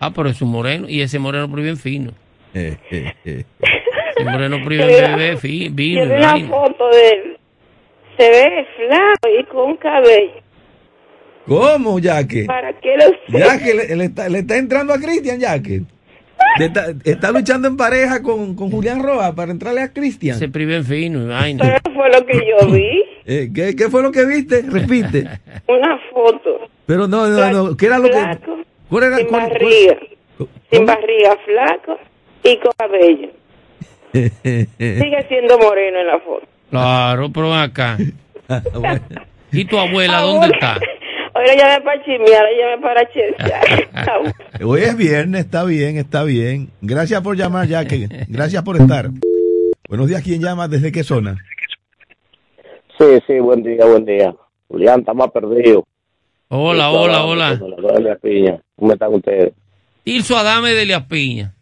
Ah, 0.00 0.10
pero 0.14 0.28
es 0.30 0.40
un 0.40 0.50
moreno. 0.50 0.88
Y 0.88 1.02
ese 1.02 1.18
moreno 1.18 1.48
pero 1.50 1.62
bien 1.62 1.76
fino. 1.76 2.12
Eh, 2.56 2.76
eh, 2.92 3.12
eh. 3.24 3.44
Ese 4.16 4.24
moreno 4.30 4.58
pero 4.64 4.86
bien 4.86 4.88
Mira, 4.88 5.16
bebé, 5.16 5.36
fi- 5.38 5.64
Yo 5.70 5.74
vi 5.74 5.96
una 5.98 6.38
foto 6.46 6.88
de 6.88 7.08
él. 7.08 7.36
Se 8.16 8.30
ve 8.30 8.66
flaco 8.76 9.28
y 9.40 9.44
con 9.46 9.76
cabello. 9.76 10.40
¿Cómo, 11.46 11.98
Yaque? 11.98 12.44
Para 12.46 12.72
que 12.80 12.96
lo 12.96 13.04
sepa. 13.26 13.38
Yaque, 13.38 13.74
le, 13.74 13.96
le 13.96 14.04
está, 14.04 14.28
le 14.28 14.38
está 14.40 14.56
entrando 14.56 14.92
a 14.94 14.98
Cristian, 14.98 15.38
Yaque. 15.40 15.82
Le 16.58 16.64
Está, 16.66 16.86
está 17.04 17.32
luchando 17.32 17.66
en 17.68 17.76
pareja 17.76 18.22
con, 18.22 18.54
con 18.54 18.70
Julián 18.70 19.02
Roa 19.02 19.34
para 19.34 19.50
entrarle 19.50 19.80
a 19.82 19.92
Cristian. 19.92 20.38
Se 20.38 20.48
prive 20.48 20.76
en 20.76 20.84
fino 20.84 21.22
y 21.22 21.26
vaina. 21.28 21.64
Pero 21.82 21.94
fue 21.96 22.10
lo 22.10 22.24
que 22.26 22.34
yo 22.38 22.66
vi. 22.72 23.04
Eh, 23.26 23.48
¿qué, 23.54 23.74
qué 23.74 23.88
fue 23.88 24.02
lo 24.02 24.12
que 24.12 24.22
viste? 24.26 24.60
Repite. 24.68 25.20
Una 25.66 25.98
foto. 26.12 26.68
Pero 26.84 27.08
no, 27.08 27.26
no, 27.26 27.50
no. 27.50 27.74
¿Qué 27.74 27.86
era 27.86 27.96
lo 27.98 28.04
que...? 28.10 28.20
Flaco, 28.20 28.58
¿Cuál 28.90 29.04
era? 29.04 29.16
sin 29.16 29.26
cuál- 29.28 29.48
barriga. 29.48 29.96
Sin 30.70 30.84
barriga, 30.84 31.36
flaco 31.46 31.98
y 32.42 32.58
con 32.58 32.72
cabello. 32.76 33.30
Sigue 34.12 35.26
siendo 35.28 35.58
moreno 35.58 36.00
en 36.00 36.06
la 36.06 36.18
foto. 36.20 36.46
Claro, 36.68 37.30
pero 37.32 37.54
acá. 37.54 37.96
Bueno. 38.74 39.00
¿Y 39.52 39.64
tu 39.64 39.78
abuela 39.78 40.20
dónde 40.20 40.48
está? 40.48 40.78
Ahora 41.34 41.54
llamé 41.56 41.84
para 41.84 42.04
chismear, 42.04 42.44
ahora 42.44 42.50
llamé 42.58 42.82
para 42.82 43.08
chesear. 43.12 44.34
Hoy 44.64 44.80
es 44.82 44.96
viernes, 44.96 45.40
está 45.44 45.64
bien, 45.64 45.96
está 45.96 46.22
bien. 46.24 46.70
Gracias 46.80 47.20
por 47.22 47.36
llamar, 47.36 47.66
Yaque. 47.66 48.08
Gracias 48.28 48.62
por 48.62 48.76
estar. 48.76 49.10
Buenos 49.88 50.08
días, 50.08 50.22
¿quién 50.22 50.40
llama? 50.40 50.68
¿Desde 50.68 50.92
qué 50.92 51.02
zona? 51.02 51.36
Sí, 52.98 53.04
sí, 53.26 53.38
buen 53.40 53.62
día, 53.62 53.84
buen 53.84 54.04
día. 54.04 54.34
Julián, 54.68 55.00
está 55.00 55.12
más 55.12 55.30
perdido. 55.32 55.84
Hola, 56.48 56.90
hola, 56.90 57.24
hola. 57.24 57.60
Hola, 57.82 58.16
Piña. 58.22 58.60
¿Cómo 58.76 58.92
están 58.92 59.12
ustedes? 59.14 59.52
Tirso 60.04 60.36
Adame 60.36 60.70
de 60.70 60.84
Lias 60.86 61.04
Piña. 61.06 61.52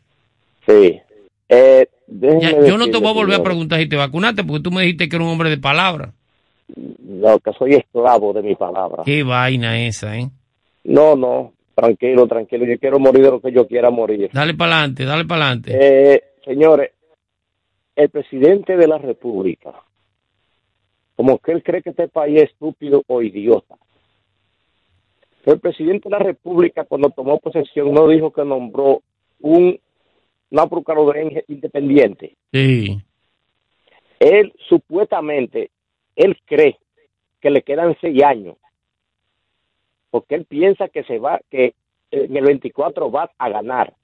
Sí. 0.66 1.00
Eh, 1.48 1.86
Ya, 2.08 2.66
yo 2.66 2.76
no 2.76 2.88
te 2.90 2.98
voy 2.98 3.08
a 3.08 3.12
volver 3.14 3.40
a 3.40 3.42
preguntar 3.42 3.78
si 3.80 3.88
te 3.88 3.96
vacunaste 3.96 4.44
porque 4.44 4.62
tú 4.62 4.70
me 4.70 4.82
dijiste 4.82 5.08
que 5.08 5.16
era 5.16 5.24
un 5.24 5.30
hombre 5.30 5.48
de 5.48 5.56
palabra. 5.58 6.12
No, 6.76 7.38
que 7.38 7.52
soy 7.52 7.74
esclavo 7.74 8.32
de 8.32 8.42
mi 8.42 8.54
palabra. 8.54 9.02
Qué 9.04 9.22
vaina 9.22 9.86
esa, 9.86 10.16
¿eh? 10.16 10.28
No, 10.84 11.14
no, 11.16 11.52
tranquilo, 11.74 12.26
tranquilo. 12.26 12.64
Yo 12.64 12.78
quiero 12.78 12.98
morir 12.98 13.22
de 13.22 13.30
lo 13.30 13.40
que 13.40 13.52
yo 13.52 13.66
quiera 13.66 13.90
morir. 13.90 14.30
Dale 14.32 14.54
para 14.54 14.78
adelante, 14.78 15.04
dale 15.04 15.24
para 15.24 15.46
adelante. 15.46 15.72
Eh, 15.74 16.22
señores, 16.44 16.90
el 17.94 18.08
presidente 18.08 18.76
de 18.76 18.88
la 18.88 18.98
República 18.98 19.72
como 21.16 21.38
que 21.38 21.52
él 21.52 21.62
cree 21.62 21.82
que 21.82 21.90
este 21.90 22.08
país 22.08 22.42
es 22.42 22.50
estúpido 22.50 23.02
o 23.06 23.22
idiota. 23.22 23.76
El 25.44 25.60
presidente 25.60 26.08
de 26.08 26.10
la 26.10 26.18
República, 26.18 26.84
cuando 26.84 27.10
tomó 27.10 27.38
posesión, 27.38 27.92
no 27.92 28.08
dijo 28.08 28.32
que 28.32 28.44
nombró 28.44 29.02
un, 29.40 29.78
una 30.50 30.66
procuraduría 30.66 31.42
independiente. 31.48 32.36
Sí. 32.52 33.00
Él 34.20 34.52
supuestamente, 34.68 35.70
él 36.24 36.36
cree 36.44 36.78
que 37.40 37.50
le 37.50 37.62
quedan 37.62 37.96
seis 38.00 38.22
años, 38.22 38.56
porque 40.10 40.34
él 40.34 40.44
piensa 40.44 40.88
que 40.88 41.02
se 41.04 41.18
va, 41.18 41.40
que 41.50 41.74
en 42.10 42.36
el 42.36 42.44
24 42.44 43.10
va 43.10 43.30
a 43.38 43.48
ganar 43.48 43.94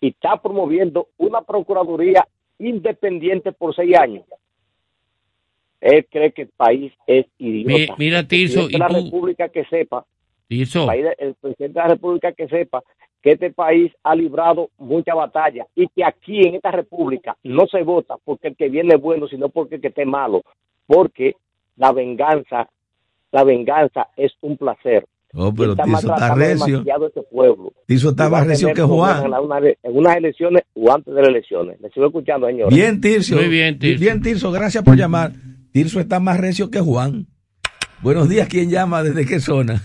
y 0.00 0.08
está 0.08 0.40
promoviendo 0.40 1.08
una 1.16 1.40
procuraduría 1.42 2.26
independiente 2.58 3.52
por 3.52 3.74
seis 3.74 3.96
años. 3.98 4.24
Él 5.80 6.06
cree 6.10 6.32
que 6.32 6.42
el 6.42 6.48
país 6.56 6.92
es 7.06 7.26
idiota. 7.38 7.94
Mi- 7.98 8.06
mira, 8.06 8.26
Tirso, 8.26 8.68
y 8.68 8.76
la 8.78 8.88
tú- 8.88 8.94
República 9.04 9.48
que 9.48 9.64
sepa, 9.66 10.04
Tirso. 10.48 10.90
el 10.90 11.34
presidente 11.34 11.78
de 11.78 11.84
la 11.86 11.88
República 11.94 12.32
que 12.32 12.48
sepa 12.48 12.82
que 13.22 13.32
este 13.32 13.50
país 13.52 13.92
ha 14.02 14.14
librado 14.14 14.70
mucha 14.78 15.14
batalla 15.14 15.66
y 15.74 15.88
que 15.88 16.04
aquí 16.04 16.46
en 16.46 16.54
esta 16.56 16.70
República 16.70 17.36
no 17.42 17.66
se 17.66 17.82
vota 17.82 18.16
porque 18.24 18.48
el 18.48 18.56
que 18.56 18.68
viene 18.68 18.94
es 18.94 19.00
bueno, 19.00 19.26
sino 19.28 19.48
porque 19.48 19.76
el 19.76 19.80
que 19.80 19.88
esté 19.88 20.04
malo, 20.06 20.42
porque 20.86 21.34
la 21.76 21.92
venganza, 21.92 22.68
la 23.32 23.44
venganza 23.44 24.08
es 24.16 24.32
un 24.40 24.56
placer. 24.56 25.06
Oh, 25.38 25.52
pero 25.52 25.72
Está 25.72 25.84
Tizo 25.84 26.14
está 26.14 26.34
recio. 26.34 26.82
este 27.06 27.22
pueblo. 27.30 27.72
Tizo 27.86 28.10
está 28.10 28.26
Y 28.26 28.30
va 28.30 28.38
más 28.38 28.42
a 28.42 28.48
recio 28.48 28.72
que 28.72 28.80
Juan. 28.82 29.24
En, 29.26 29.30
la- 29.32 29.40
una- 29.40 29.58
en 29.58 29.76
unas 29.96 30.16
elecciones 30.16 30.62
o 30.74 30.90
antes 30.92 31.12
de 31.14 31.20
las 31.20 31.28
elecciones. 31.28 31.78
Le 31.80 31.90
sigo 31.90 32.06
escuchando, 32.06 32.46
señor. 32.46 32.72
Bien, 32.72 33.00
Tirso. 33.00 33.34
Muy 33.36 33.48
bien, 33.48 33.78
Tirso. 33.78 34.00
Bien, 34.00 34.22
Tirso, 34.22 34.50
gracias 34.50 34.82
por 34.82 34.96
llamar. 34.96 35.32
Tirso 35.72 36.00
está 36.00 36.20
más 36.20 36.40
recio 36.40 36.70
que 36.70 36.80
Juan. 36.80 37.26
Buenos 38.00 38.28
días, 38.30 38.48
¿quién 38.48 38.70
llama? 38.70 39.02
¿Desde 39.02 39.26
qué 39.26 39.40
zona? 39.40 39.82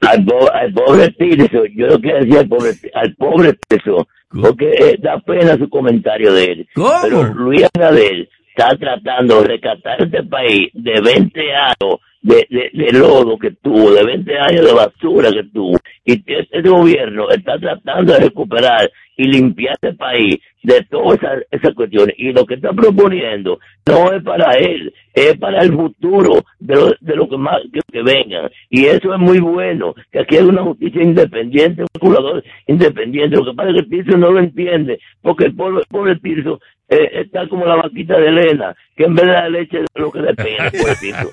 al, 0.00 0.24
po- 0.24 0.50
al 0.50 0.72
pobre 0.72 1.10
Tirso, 1.18 1.64
yo 1.76 1.86
lo 1.86 1.98
quiero 2.00 2.18
decir 2.20 2.38
al 2.38 2.48
pobre, 2.48 2.70
al 2.94 3.14
pobre 3.16 3.58
Tirso, 3.68 4.08
porque 4.30 4.70
eh, 4.70 4.96
da 5.02 5.20
pena 5.20 5.58
su 5.58 5.68
comentario 5.68 6.32
de 6.32 6.44
él. 6.44 6.68
Pero 6.74 7.34
Luis 7.34 7.64
Abinader 7.74 8.28
está 8.54 8.76
tratando 8.76 9.42
de 9.42 9.48
rescatar 9.48 10.02
este 10.02 10.22
país 10.24 10.70
de 10.72 11.00
20 11.00 11.54
años 11.54 12.00
de, 12.22 12.46
de, 12.50 12.92
lodo 12.92 13.38
que 13.38 13.52
tuvo, 13.52 13.92
de 13.92 14.04
20 14.04 14.38
años 14.38 14.66
de 14.66 14.72
basura 14.72 15.30
que 15.30 15.44
tuvo. 15.44 15.78
Y 16.04 16.22
este 16.26 16.68
gobierno 16.68 17.30
está 17.30 17.58
tratando 17.58 18.12
de 18.12 18.20
recuperar 18.20 18.90
y 19.16 19.24
limpiar 19.24 19.74
este 19.74 19.94
país 19.94 20.38
de 20.62 20.82
todas 20.90 21.18
esas, 21.50 21.74
cuestiones. 21.74 22.14
Y 22.18 22.32
lo 22.32 22.44
que 22.44 22.54
está 22.54 22.72
proponiendo 22.72 23.58
no 23.86 24.12
es 24.12 24.22
para 24.22 24.52
él, 24.52 24.92
es 25.14 25.36
para 25.38 25.62
el 25.62 25.72
futuro 25.72 26.42
de 26.58 26.74
lo, 26.74 26.94
de 27.00 27.16
lo 27.16 27.28
que 27.28 27.36
más 27.36 27.60
que, 27.72 27.80
que 27.90 28.02
vengan. 28.02 28.50
Y 28.68 28.86
eso 28.86 29.14
es 29.14 29.20
muy 29.20 29.40
bueno, 29.40 29.94
que 30.10 30.20
aquí 30.20 30.36
hay 30.36 30.44
una 30.44 30.62
justicia 30.62 31.02
independiente, 31.02 31.82
un 31.82 31.88
procurador 31.92 32.44
independiente. 32.66 33.36
Lo 33.36 33.44
que 33.44 33.54
pasa 33.54 33.70
es 33.70 33.76
que 33.76 33.88
Tirso 33.88 34.16
no 34.18 34.30
lo 34.30 34.38
entiende, 34.38 34.98
porque 35.22 35.46
el 35.46 35.54
pobre, 35.54 35.84
pobre 35.88 36.16
Tirso 36.16 36.60
eh, 36.90 37.20
está 37.20 37.48
como 37.48 37.64
la 37.64 37.76
vaquita 37.76 38.18
de 38.18 38.28
Elena, 38.28 38.74
que 38.96 39.04
en 39.04 39.14
vez 39.14 39.26
de 39.26 39.32
la 39.32 39.48
leche 39.48 39.84
lo 39.94 40.10
que 40.10 40.20
le 40.20 40.34
pena, 40.34 40.70
pobrecito. 40.72 41.30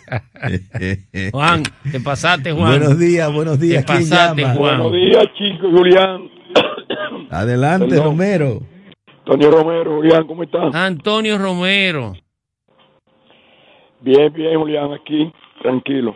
Juan, 1.31 1.63
te 1.91 1.99
pasaste, 1.99 2.51
Juan. 2.51 2.77
Buenos 2.77 2.99
días, 2.99 3.33
buenos 3.33 3.59
días. 3.59 3.83
Te 3.83 3.93
¿Quién 3.93 4.09
pasaste, 4.09 4.41
llama? 4.43 4.53
Juan. 4.53 4.83
Buenos 4.83 4.93
días, 4.93 5.25
chicos, 5.33 5.71
Julián. 5.71 6.29
Adelante, 7.31 7.87
Perdón. 7.87 8.05
Romero. 8.05 8.59
Antonio 9.25 9.51
Romero, 9.51 9.95
Julián, 9.95 10.27
¿cómo 10.27 10.43
estás? 10.43 10.75
Antonio 10.75 11.39
Romero. 11.39 12.13
Bien, 13.99 14.31
bien, 14.31 14.59
Julián, 14.59 14.93
aquí, 14.93 15.33
tranquilo. 15.63 16.15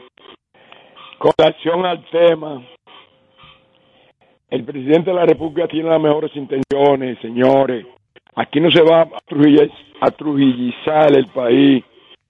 Con 1.17 1.31
relación 1.35 1.83
al 1.83 2.05
tema, 2.11 2.63
el 4.51 4.63
presidente 4.63 5.09
de 5.09 5.15
la 5.15 5.25
República 5.25 5.67
tiene 5.67 5.89
las 5.89 5.99
mejores 5.99 6.31
intenciones, 6.35 7.17
señores. 7.21 7.87
Aquí 8.35 8.59
no 8.59 8.71
se 8.71 8.81
va 8.81 9.01
a, 9.01 9.07
trujilliz- 9.27 9.71
a 9.99 10.11
trujillizar 10.11 11.13
el 11.15 11.27
país. 11.27 11.83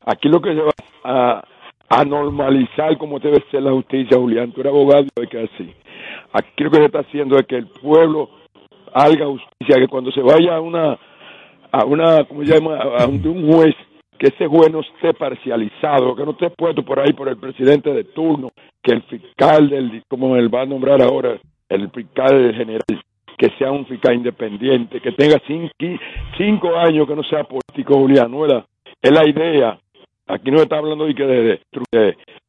Aquí 0.06 0.30
lo 0.30 0.42
que 0.42 0.56
se 0.56 0.62
va 0.62 0.72
a, 1.04 1.44
a 1.90 2.06
normalizar 2.06 2.98
como 2.98 3.20
debe 3.20 3.44
ser 3.52 3.64
la 3.64 3.72
justicia, 3.72 4.18
Julián. 4.18 4.52
Tú 4.52 4.62
eres 4.62 4.72
abogado 4.74 5.06
de 5.16 5.28
que 5.28 5.40
así. 5.40 5.74
Aquí 6.34 6.64
lo 6.64 6.72
que 6.72 6.78
se 6.78 6.86
está 6.86 7.00
haciendo 7.00 7.38
es 7.38 7.46
que 7.46 7.58
el 7.58 7.68
pueblo 7.68 8.30
haga 8.94 9.26
justicia, 9.26 9.80
que 9.80 9.88
cuando 9.88 10.12
se 10.12 10.22
vaya 10.22 10.56
a 10.56 10.62
una, 10.62 10.98
a 11.72 11.86
una, 11.86 12.24
¿cómo 12.26 12.44
se 12.44 12.54
llama? 12.54 12.78
A 12.78 13.06
un, 13.06 13.26
un 13.28 13.52
juez, 13.52 13.76
que 14.18 14.28
ese 14.28 14.48
juez 14.48 14.72
no 14.72 14.80
esté 14.82 15.14
parcializado, 15.14 16.16
que 16.16 16.26
no 16.26 16.32
esté 16.32 16.50
puesto 16.50 16.84
por 16.84 17.00
ahí 17.00 17.14
por 17.14 17.28
el 17.30 17.38
presidente 17.38 17.94
de 17.94 18.06
turno, 18.06 18.52
que 18.82 18.94
el 18.94 19.04
fiscal 19.04 19.70
del, 19.70 20.04
como 20.08 20.36
él 20.36 20.54
va 20.54 20.62
a 20.62 20.66
nombrar 20.66 21.02
ahora, 21.02 21.40
el 21.70 21.90
fiscal 21.92 22.54
general, 22.56 22.82
que 23.42 23.50
sea 23.58 23.72
un 23.72 23.88
fiscal 23.88 24.14
independiente, 24.14 25.02
que 25.02 25.14
tenga 25.14 25.42
cinco, 25.48 25.74
cinco 26.38 26.78
años 26.78 27.08
que 27.08 27.16
no 27.16 27.24
sea 27.24 27.44
político, 27.44 27.96
Julián, 27.96 28.30
no 28.30 28.46
es 28.46 28.54
la, 28.54 28.66
es 29.02 29.12
la 29.12 29.28
idea. 29.28 29.80
Aquí 30.28 30.52
no 30.52 30.62
está 30.62 30.78
hablando 30.78 31.08
de 31.08 31.16
que 31.16 31.26
de, 31.26 31.60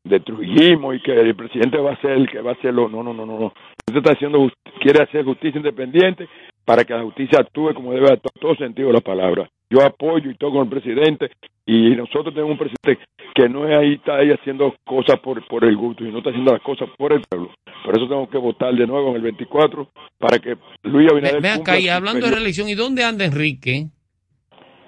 y 0.05 1.01
que 1.01 1.13
el 1.13 1.35
presidente 1.35 1.79
va 1.79 1.93
a 1.93 2.01
ser 2.03 2.11
el 2.11 2.29
que 2.29 2.43
va 2.43 2.51
a 2.51 2.55
hacerlo. 2.55 2.91
No, 2.91 3.03
no, 3.03 3.15
no, 3.15 3.25
no. 3.25 3.39
no. 3.39 3.47
Usted 3.87 3.97
está 3.97 4.13
haciendo, 4.13 4.47
quiere 4.83 5.03
hacer 5.03 5.25
justicia 5.25 5.57
independiente 5.57 6.29
para 6.67 6.85
que 6.85 6.93
la 6.93 7.05
justicia 7.05 7.41
actúe 7.41 7.73
como 7.73 7.95
debe 7.95 8.13
actuar, 8.13 8.33
en 8.35 8.41
todo 8.43 8.55
sentido 8.57 8.89
de 8.89 8.95
la 8.95 9.01
palabra. 9.01 9.49
Yo 9.73 9.83
apoyo 9.87 10.31
y 10.31 10.35
todo 10.37 10.53
con 10.53 10.63
el 10.65 10.69
presidente 10.69 11.31
y 11.65 11.97
nosotros 11.97 12.35
tenemos 12.35 12.53
un 12.53 12.59
presidente 12.59 12.99
que 13.35 13.49
no 13.49 13.67
es 13.67 13.75
ahí, 13.75 13.95
está 13.95 14.17
ahí 14.17 14.31
haciendo 14.31 14.75
cosas 14.85 15.19
por, 15.21 15.47
por 15.47 15.65
el 15.65 15.77
gusto 15.77 16.05
y 16.05 16.11
no 16.13 16.19
está 16.19 16.29
haciendo 16.31 16.53
las 16.53 16.63
cosas 16.63 16.89
por 16.99 17.13
el 17.13 17.23
pueblo. 17.23 17.51
Por 17.85 17.97
eso 17.97 18.07
tenemos 18.07 18.29
que 18.29 18.37
votar 18.37 18.75
de 18.75 18.87
nuevo 18.87 19.11
en 19.11 19.17
el 19.17 19.23
24 19.23 19.89
para 20.19 20.39
que 20.39 20.57
Luis 20.83 21.11
Abinader 21.11 21.41
Ve 21.41 21.49
acá, 21.49 21.79
y 21.79 21.85
su 21.87 21.91
hablando 21.93 22.27
de 22.27 22.33
reelección, 22.33 22.69
¿y 22.69 22.75
dónde 22.75 23.03
anda 23.03 23.25
Enrique? 23.25 23.87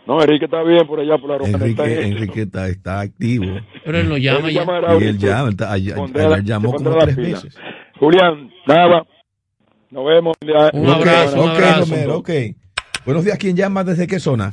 No, 0.07 0.21
Enrique 0.21 0.45
está 0.45 0.63
bien 0.63 0.87
por 0.87 1.01
allá, 1.01 1.17
por 1.17 1.31
la 1.31 1.37
está 1.37 1.49
en 1.49 1.63
Enrique, 1.63 1.93
esto. 1.95 2.07
Enrique 2.07 2.43
está, 2.43 2.69
está 2.69 3.01
activo. 3.01 3.47
Pero 3.85 3.99
él 3.99 4.09
no 4.09 4.19
llama 4.19 4.49
Él 4.49 4.55
ya. 4.55 4.65
Y 5.01 5.09
él 5.09 5.19
llama, 5.19 5.49
está- 5.49 5.73
ayer, 5.73 5.95
ayer 5.99 6.45
llamó 6.45 6.73
como 6.75 6.99
tres 6.99 7.17
pila. 7.17 7.29
veces. 7.29 7.59
Julián, 7.99 8.51
nada. 8.67 9.07
Nos 9.91 10.05
vemos. 10.05 10.37
Un 10.75 10.91
abrazo, 10.91 11.41
un 11.43 11.49
abrazo. 11.49 11.95
Romero, 11.95 12.19
ok. 12.19 12.31
Buenos 13.05 13.25
días, 13.25 13.39
¿quién 13.39 13.57
llama? 13.57 13.85
¿Desde 13.85 14.07
qué 14.07 14.19
zona? 14.19 14.53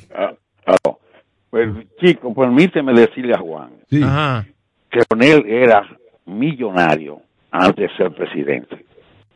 Pues, 1.50 1.70
chico, 2.00 2.34
permíteme 2.34 2.94
decirle 2.94 3.34
a 3.34 3.40
Juan 3.40 3.72
Sí. 3.90 4.02
Ajá, 4.02 4.46
que 4.90 5.02
Leonel 5.10 5.46
era 5.50 5.88
millonario 6.26 7.22
antes 7.52 7.90
de 7.90 7.98
ser 7.98 8.12
presidente 8.14 8.86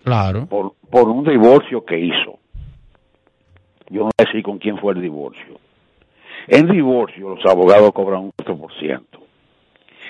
claro. 0.03 0.45
por, 0.45 0.74
por 0.89 1.09
un 1.09 1.24
divorcio 1.26 1.84
que 1.84 1.99
hizo. 1.99 2.39
Yo 3.89 4.03
no 4.03 4.11
sé 4.32 4.41
con 4.43 4.57
quién 4.57 4.78
fue 4.78 4.93
el 4.93 5.01
divorcio. 5.01 5.59
En 6.47 6.68
divorcio 6.68 7.36
los 7.36 7.45
abogados 7.45 7.91
cobran 7.93 8.22
un 8.22 8.32
4%. 8.32 9.01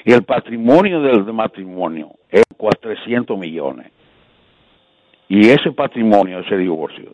Y 0.05 0.13
el 0.13 0.23
patrimonio 0.23 1.01
del 1.01 1.23
matrimonio 1.33 2.11
es 2.29 2.43
400 2.57 3.37
millones. 3.37 3.91
Y 5.27 5.49
ese 5.49 5.71
patrimonio, 5.71 6.39
ese 6.39 6.57
divorcio, 6.57 7.13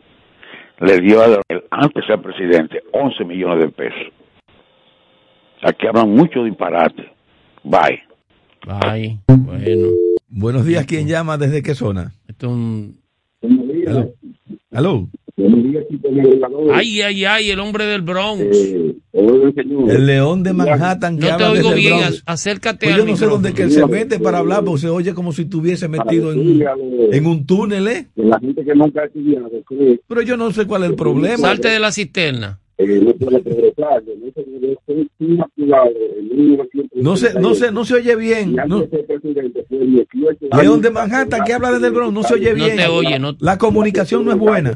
le 0.80 1.00
dio 1.00 1.22
a 1.22 1.26
Leonel, 1.26 1.64
antes 1.70 1.94
de 1.94 2.06
ser 2.06 2.22
presidente, 2.22 2.82
11 2.92 3.24
millones 3.24 3.60
de 3.60 3.68
pesos. 3.68 4.12
Aquí 5.62 5.86
hablan 5.86 6.10
mucho 6.10 6.44
disparate. 6.44 7.10
Bye. 7.62 8.02
Ay, 8.66 9.18
bueno. 9.26 9.88
Buenos 10.28 10.64
días, 10.64 10.86
¿quién 10.86 11.06
llama? 11.06 11.36
¿Desde 11.36 11.62
qué 11.62 11.74
zona? 11.74 12.12
Esto 12.26 12.46
es 12.46 12.52
un... 12.52 12.98
Aló. 13.86 14.12
Aló. 14.72 15.08
Ay, 16.72 17.00
ay, 17.02 17.24
ay, 17.24 17.50
el 17.50 17.58
hombre 17.60 17.86
del 17.86 18.02
Bronx. 18.02 18.42
El 19.12 20.06
león 20.06 20.42
de 20.42 20.52
Manhattan 20.52 21.18
que 21.18 21.30
No 21.30 21.36
te 21.36 21.44
oigo 21.44 21.72
bien, 21.74 21.98
Bronx. 21.98 22.22
acércate 22.26 22.86
Pues 22.86 22.94
al 22.94 23.00
yo 23.00 23.06
no 23.06 23.16
sé 23.16 23.26
dónde 23.26 23.52
que 23.54 23.62
él 23.62 23.70
se 23.70 23.86
mete 23.86 24.18
para 24.18 24.38
hablar, 24.38 24.64
porque 24.64 24.82
se 24.82 24.88
oye 24.88 25.14
como 25.14 25.32
si 25.32 25.42
estuviese 25.42 25.88
metido 25.88 26.32
en 26.32 26.38
un, 26.38 26.64
en 27.12 27.26
un 27.26 27.46
túnel, 27.46 27.88
¿eh? 27.88 28.06
La 28.16 28.38
gente 28.40 28.64
que 28.64 28.74
nunca 28.74 29.02
ha 29.02 29.04
estudiado, 29.06 29.50
cree 29.66 30.00
Pero 30.06 30.22
yo 30.22 30.36
no 30.36 30.50
sé 30.52 30.66
cuál 30.66 30.84
es 30.84 30.90
el 30.90 30.96
problema. 30.96 31.38
Salte 31.38 31.68
de 31.68 31.78
la 31.80 31.92
cisterna. 31.92 32.58
no 32.78 33.12
puede 33.14 33.40
progresar. 33.40 34.02
Yo 34.06 34.12
no 34.18 34.32
sé, 34.34 34.44
yo 34.60 34.74
soy 34.86 35.10
un 35.20 35.36
maculado 35.38 35.90
en 36.18 36.28
1998. 36.28 36.88
No 37.02 37.16
se, 37.16 37.34
no 37.40 37.54
se, 37.54 37.72
no 37.72 37.84
se 37.84 37.94
oye 37.94 38.16
bien. 38.16 38.54
No. 38.66 38.80
de 38.80 38.88
ser 38.90 39.06
presidente 39.06 39.64
fue 39.68 39.78
18 39.78 40.46
León 40.62 40.80
de 40.82 40.90
Manhattan 40.90 41.42
que 41.44 41.52
habla 41.54 41.72
desde 41.72 41.86
el 41.88 41.92
Bronx, 41.94 42.12
no 42.12 42.22
se 42.22 42.34
oye 42.34 42.50
No 42.50 42.64
bien. 42.64 42.76
te 42.76 42.86
oye, 42.86 43.18
no- 43.18 43.34
La 43.40 43.56
comunicación 43.58 44.24
no 44.24 44.32
es 44.32 44.38
buena. 44.38 44.74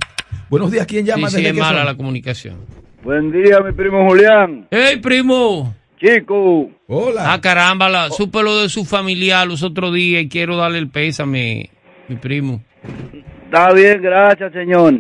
Buenos 0.49 0.71
días, 0.71 0.87
¿quién 0.87 1.05
Sí, 1.05 1.11
llama 1.11 1.29
sí, 1.29 1.37
desde 1.37 1.49
es 1.51 1.55
qué 1.55 1.61
mala 1.61 1.85
la 1.85 1.97
comunicación. 1.97 2.57
Buen 3.03 3.31
día, 3.33 3.61
mi 3.61 3.73
primo 3.73 4.09
Julián. 4.09 4.67
¡Hey, 4.71 4.97
primo! 5.03 5.75
Chico, 5.99 6.71
Hola. 6.89 7.33
Ah, 7.33 7.41
caramba, 7.41 7.89
la, 7.89 8.11
supe 8.11 8.43
lo 8.43 8.59
de 8.61 8.69
su 8.69 8.85
familiar 8.85 9.47
los 9.49 9.63
otros 9.63 9.95
días 9.95 10.23
y 10.23 10.29
quiero 10.29 10.57
darle 10.57 10.79
el 10.79 10.89
pésame, 10.91 11.71
mi 12.09 12.17
primo. 12.17 12.63
está 13.47 13.73
bien, 13.73 14.03
gracias, 14.03 14.53
señor. 14.53 14.95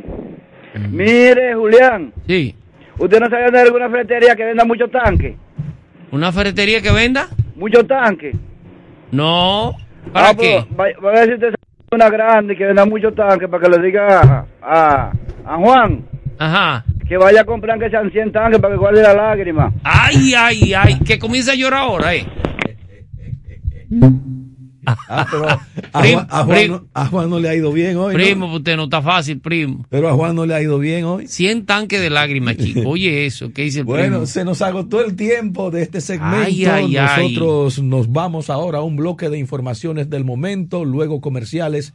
Mire, 0.90 1.54
Julián, 1.54 2.12
Sí. 2.26 2.54
¿usted 2.98 3.20
no 3.20 3.28
sabe 3.28 3.50
de 3.50 3.60
alguna 3.60 3.90
ferretería 3.90 4.34
que 4.34 4.44
venda 4.44 4.64
muchos 4.64 4.90
tanques? 4.90 5.36
¿Una 6.10 6.32
ferretería 6.32 6.80
que 6.80 6.90
venda? 6.92 7.28
muchos 7.54 7.86
tanques. 7.86 8.34
No, 9.10 9.76
¿para 10.12 10.30
Ah, 10.30 10.34
qué? 10.34 10.64
pero 10.66 10.76
Va, 10.76 10.86
va 11.04 11.10
a 11.10 11.14
ver 11.14 11.28
si 11.28 11.34
usted 11.34 11.46
sabe 11.48 11.56
una 11.92 12.10
grande 12.10 12.56
que 12.56 12.66
venda 12.66 12.84
muchos 12.84 13.14
tanques 13.14 13.48
para 13.48 13.62
que 13.62 13.70
le 13.76 13.82
diga 13.86 14.20
a, 14.20 14.46
a, 14.62 15.12
a 15.44 15.56
Juan 15.56 16.04
Ajá. 16.38 16.84
que 17.08 17.16
vaya 17.16 17.42
a 17.42 17.44
comprar 17.44 17.78
que 17.78 17.88
sean 17.88 18.10
100 18.10 18.32
tanques 18.32 18.60
para 18.60 18.74
que 18.74 18.78
guarde 18.78 19.02
la 19.02 19.14
lágrima. 19.14 19.72
Ay, 19.84 20.34
ay, 20.36 20.74
ay, 20.74 20.98
que 21.00 21.18
comienza 21.18 21.52
a 21.52 21.54
llorar 21.54 21.80
ahora, 21.82 22.14
eh. 22.14 22.26
Ah, 24.86 25.26
pero 25.30 25.48
a, 25.48 25.66
Prim- 26.02 26.14
Juan, 26.14 26.26
a 26.30 26.44
Juan 26.44 26.48
prim- 26.48 26.70
no, 26.70 26.86
a 26.94 27.06
Juan 27.06 27.30
no 27.30 27.40
le 27.40 27.48
ha 27.48 27.54
ido 27.56 27.72
bien 27.72 27.96
hoy. 27.96 28.14
¿no? 28.14 28.20
Primo, 28.20 28.46
pues 28.46 28.58
usted 28.58 28.76
no 28.76 28.84
está 28.84 29.02
fácil, 29.02 29.40
primo. 29.40 29.84
Pero 29.90 30.08
a 30.08 30.12
Juan 30.14 30.34
no 30.36 30.46
le 30.46 30.54
ha 30.54 30.62
ido 30.62 30.78
bien 30.78 31.04
hoy. 31.04 31.26
100 31.26 31.66
tanques 31.66 32.00
de 32.00 32.08
lágrimas, 32.10 32.56
chico. 32.56 32.82
Oye 32.86 33.26
eso, 33.26 33.52
¿qué 33.52 33.62
dice 33.62 33.80
el 33.80 33.84
Bueno, 33.84 34.08
primo? 34.18 34.26
se 34.26 34.44
nos 34.44 34.62
agotó 34.62 35.04
el 35.04 35.16
tiempo 35.16 35.70
de 35.70 35.82
este 35.82 36.00
segmento. 36.00 36.36
Ay, 36.46 36.64
ay, 36.66 36.96
ay. 36.96 37.22
Nosotros 37.34 37.82
nos 37.82 38.12
vamos 38.12 38.48
ahora 38.50 38.78
a 38.78 38.82
un 38.82 38.96
bloque 38.96 39.28
de 39.28 39.38
informaciones 39.38 40.08
del 40.08 40.24
momento, 40.24 40.84
luego 40.84 41.20
comerciales 41.20 41.92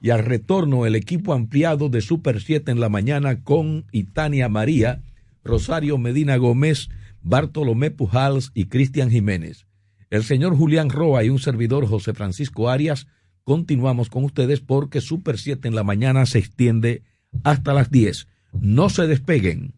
y 0.00 0.10
al 0.10 0.24
retorno 0.24 0.84
el 0.84 0.96
equipo 0.96 1.32
ampliado 1.32 1.88
de 1.88 2.00
Super 2.00 2.40
7 2.40 2.72
en 2.72 2.80
la 2.80 2.88
mañana 2.88 3.40
con 3.44 3.84
Itania 3.92 4.48
María, 4.48 5.00
Rosario 5.44 5.96
Medina 5.96 6.36
Gómez, 6.38 6.88
Bartolomé 7.22 7.92
Pujals 7.92 8.50
y 8.52 8.64
Cristian 8.64 9.10
Jiménez. 9.10 9.64
El 10.12 10.24
señor 10.24 10.54
Julián 10.54 10.90
Roa 10.90 11.24
y 11.24 11.30
un 11.30 11.38
servidor 11.38 11.88
José 11.88 12.12
Francisco 12.12 12.68
Arias 12.68 13.06
continuamos 13.44 14.10
con 14.10 14.24
ustedes 14.24 14.60
porque 14.60 15.00
Super 15.00 15.38
7 15.38 15.66
en 15.66 15.74
la 15.74 15.84
mañana 15.84 16.26
se 16.26 16.38
extiende 16.38 17.02
hasta 17.44 17.72
las 17.72 17.90
10. 17.90 18.28
No 18.60 18.90
se 18.90 19.06
despeguen. 19.06 19.72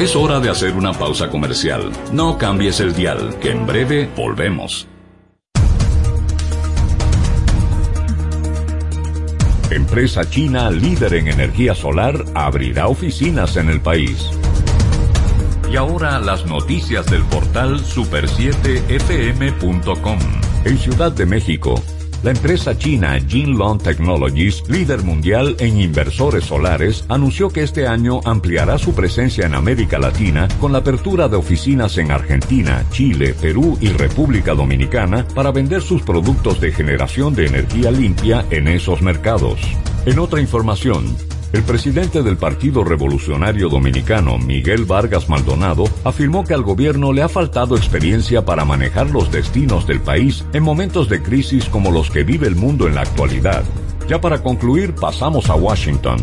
Es 0.00 0.16
hora 0.16 0.40
de 0.40 0.50
hacer 0.50 0.74
una 0.74 0.92
pausa 0.92 1.30
comercial. 1.30 1.92
No 2.12 2.38
cambies 2.38 2.80
el 2.80 2.92
dial, 2.92 3.38
que 3.38 3.52
en 3.52 3.68
breve 3.68 4.10
volvemos. 4.16 4.88
Empresa 9.70 10.28
china 10.28 10.72
líder 10.72 11.14
en 11.14 11.28
energía 11.28 11.76
solar 11.76 12.24
abrirá 12.34 12.88
oficinas 12.88 13.56
en 13.56 13.68
el 13.68 13.80
país. 13.80 14.28
Y 15.70 15.76
ahora 15.76 16.18
las 16.18 16.46
noticias 16.46 17.06
del 17.06 17.22
portal 17.24 17.78
super7fm.com. 17.78 20.18
En 20.64 20.78
Ciudad 20.78 21.12
de 21.12 21.26
México, 21.26 21.80
la 22.24 22.32
empresa 22.32 22.76
china 22.76 23.20
Jinlong 23.20 23.80
Technologies, 23.80 24.68
líder 24.68 25.04
mundial 25.04 25.54
en 25.60 25.80
inversores 25.80 26.42
solares, 26.44 27.04
anunció 27.08 27.50
que 27.50 27.62
este 27.62 27.86
año 27.86 28.18
ampliará 28.24 28.78
su 28.78 28.94
presencia 28.94 29.46
en 29.46 29.54
América 29.54 30.00
Latina 30.00 30.48
con 30.60 30.72
la 30.72 30.78
apertura 30.78 31.28
de 31.28 31.36
oficinas 31.36 31.98
en 31.98 32.10
Argentina, 32.10 32.84
Chile, 32.90 33.32
Perú 33.40 33.78
y 33.80 33.90
República 33.90 34.54
Dominicana 34.54 35.24
para 35.36 35.52
vender 35.52 35.82
sus 35.82 36.02
productos 36.02 36.60
de 36.60 36.72
generación 36.72 37.32
de 37.34 37.46
energía 37.46 37.92
limpia 37.92 38.44
en 38.50 38.66
esos 38.66 39.02
mercados. 39.02 39.60
En 40.04 40.18
otra 40.18 40.40
información, 40.40 41.16
el 41.52 41.62
presidente 41.64 42.22
del 42.22 42.36
Partido 42.36 42.84
Revolucionario 42.84 43.68
Dominicano, 43.68 44.38
Miguel 44.38 44.84
Vargas 44.84 45.28
Maldonado, 45.28 45.84
afirmó 46.04 46.44
que 46.44 46.54
al 46.54 46.62
gobierno 46.62 47.12
le 47.12 47.22
ha 47.22 47.28
faltado 47.28 47.76
experiencia 47.76 48.44
para 48.44 48.64
manejar 48.64 49.10
los 49.10 49.32
destinos 49.32 49.86
del 49.86 50.00
país 50.00 50.44
en 50.52 50.62
momentos 50.62 51.08
de 51.08 51.22
crisis 51.22 51.64
como 51.64 51.90
los 51.90 52.10
que 52.10 52.22
vive 52.22 52.46
el 52.46 52.54
mundo 52.54 52.86
en 52.86 52.94
la 52.94 53.02
actualidad. 53.02 53.64
Ya 54.08 54.20
para 54.20 54.42
concluir, 54.42 54.94
pasamos 54.94 55.50
a 55.50 55.56
Washington. 55.56 56.18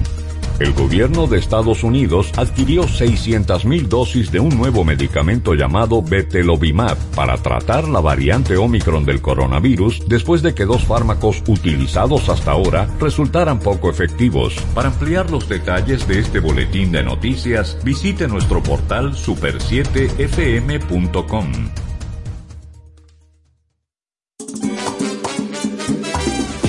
El 0.60 0.74
gobierno 0.74 1.28
de 1.28 1.38
Estados 1.38 1.84
Unidos 1.84 2.32
adquirió 2.36 2.86
600.000 2.86 3.88
dosis 3.88 4.32
de 4.32 4.40
un 4.40 4.58
nuevo 4.58 4.84
medicamento 4.84 5.54
llamado 5.54 6.02
Betelovimab 6.02 6.98
para 7.16 7.38
tratar 7.38 7.88
la 7.88 8.00
variante 8.00 8.58
Omicron 8.58 9.06
del 9.06 9.22
coronavirus 9.22 10.08
después 10.08 10.42
de 10.42 10.56
que 10.56 10.66
dos 10.66 10.84
fármacos 10.84 11.44
utilizados 11.48 12.28
hasta 12.30 12.54
ahora 12.54 12.90
resultaran 13.00 13.60
poco 13.60 13.92
efectivos. 13.92 14.56
Para 14.74 14.88
ampliar 14.90 15.30
los 15.30 15.48
detalles 15.48 16.08
de 16.08 16.18
este 16.20 16.40
boletín 16.40 16.92
de 16.92 17.04
noticias, 17.04 17.78
visite 17.84 18.28
nuestro 18.28 18.64
portal 18.64 19.14
super7fm.com. 19.14 21.52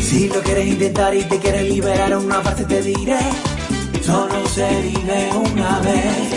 Si 0.00 0.28
lo 0.28 0.42
quieres 0.42 0.66
intentar 0.66 1.14
y 1.14 1.22
te 1.22 1.38
quieres 1.38 1.66
liberar 1.68 2.18
una 2.18 2.42
parte 2.42 2.64
te 2.64 2.82
diré, 2.82 3.16
solo 4.08 4.48
se 4.48 4.66
vive 4.82 5.30
una 5.34 5.80
vez. 5.80 6.28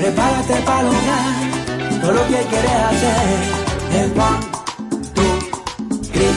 Prepárate 0.00 0.54
para 0.64 0.82
lograr 0.82 1.32
todo 2.00 2.12
lo 2.12 2.22
que 2.28 2.40
quieres 2.50 2.76
hacer. 2.90 3.38
El 3.98 4.10
one, 4.28 4.40
two, 5.16 5.34
three, 6.12 6.34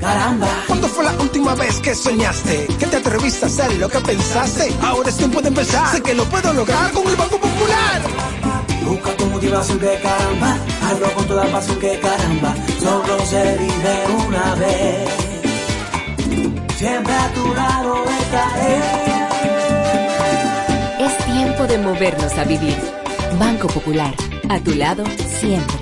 caramba. 0.00 0.48
¿Cuándo 0.66 0.88
fue 0.88 1.04
la 1.04 1.12
última 1.12 1.54
vez 1.54 1.78
que 1.78 1.94
soñaste? 1.94 2.66
Que 2.80 2.86
te 2.86 2.96
atreviste 2.96 3.44
a 3.44 3.48
hacer 3.48 3.72
lo 3.78 3.88
que 3.88 4.00
pensaste. 4.00 4.74
Ahora 4.82 5.08
es 5.10 5.16
tiempo 5.16 5.40
de 5.40 5.48
empezar. 5.48 5.92
Sé 5.94 6.02
que 6.02 6.14
lo 6.14 6.24
puedo 6.24 6.52
lograr 6.52 6.90
con 6.90 7.06
el 7.06 7.14
Banco 7.14 7.38
Popular. 7.38 8.02
Busca 8.84 9.16
tu 9.16 9.26
motivación 9.26 9.78
que 9.78 10.00
caramba, 10.02 10.58
hazlo 10.84 11.08
con 11.14 11.24
toda 11.26 11.44
pasión 11.52 11.78
que 11.78 12.00
caramba, 12.00 12.54
solo 12.80 13.14
se 13.26 13.56
vive 13.58 13.94
una 14.26 14.54
vez. 14.56 15.31
Siempre 16.82 17.14
a 17.14 17.32
tu 17.32 17.54
lado 17.54 18.04
estaré. 18.22 18.80
Es 20.98 21.16
tiempo 21.26 21.64
de 21.68 21.78
movernos 21.78 22.36
a 22.36 22.42
vivir. 22.42 22.74
Banco 23.38 23.68
Popular, 23.68 24.12
a 24.48 24.58
tu 24.58 24.74
lado 24.74 25.04
siempre. 25.40 25.81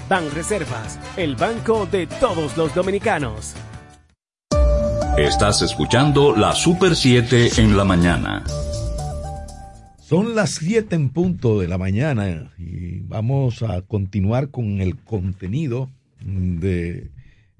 Banreservas, 0.11 0.99
el 1.15 1.37
banco 1.37 1.85
de 1.85 2.05
todos 2.05 2.57
los 2.57 2.75
dominicanos. 2.75 3.53
Estás 5.17 5.61
escuchando 5.61 6.35
la 6.35 6.51
Super 6.51 6.97
7 6.97 7.61
en 7.61 7.77
la 7.77 7.85
mañana. 7.85 8.43
Son 10.01 10.35
las 10.35 10.55
7 10.55 10.93
en 10.97 11.11
punto 11.11 11.61
de 11.61 11.69
la 11.69 11.77
mañana 11.77 12.51
y 12.57 12.99
vamos 12.99 13.63
a 13.63 13.83
continuar 13.83 14.49
con 14.49 14.81
el 14.81 14.97
contenido 14.97 15.89
de 16.19 17.09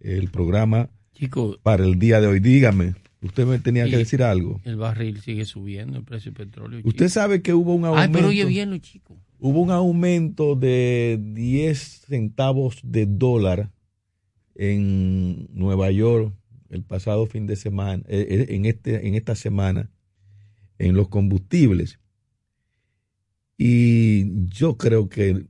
el 0.02 0.28
programa 0.30 0.90
Chico, 1.14 1.58
para 1.64 1.86
el 1.86 2.00
día 2.00 2.20
de 2.20 2.28
hoy. 2.28 2.42
Dígame, 2.42 2.96
usted 3.22 3.46
me 3.46 3.60
tenía 3.60 3.86
que 3.86 3.96
decir 3.96 4.24
algo. 4.24 4.60
El 4.66 4.76
barril 4.76 5.22
sigue 5.22 5.46
subiendo, 5.46 6.00
el 6.00 6.04
precio 6.04 6.34
del 6.34 6.48
petróleo. 6.48 6.82
Usted 6.84 7.08
sabe 7.08 7.42
que 7.42 7.54
hubo 7.54 7.74
un 7.74 7.86
Ay, 7.86 7.92
aumento. 7.92 8.18
pero 8.18 8.28
oye 8.28 8.44
bien 8.44 8.72
lo 8.72 8.78
chico. 8.80 9.16
Hubo 9.44 9.62
un 9.62 9.72
aumento 9.72 10.56
de 10.56 11.20
10 11.20 11.80
centavos 12.08 12.80
de 12.84 13.08
dólar 13.08 13.72
en 14.54 15.48
Nueva 15.52 15.90
York 15.90 16.32
el 16.70 16.84
pasado 16.84 17.26
fin 17.26 17.48
de 17.48 17.56
semana, 17.56 18.04
eh, 18.08 18.28
eh, 18.30 18.46
en, 18.50 18.66
este, 18.66 19.08
en 19.08 19.16
esta 19.16 19.34
semana, 19.34 19.90
en 20.78 20.96
los 20.96 21.08
combustibles. 21.08 22.00
Y 23.58 24.46
yo 24.46 24.78
creo 24.78 25.10
que 25.10 25.48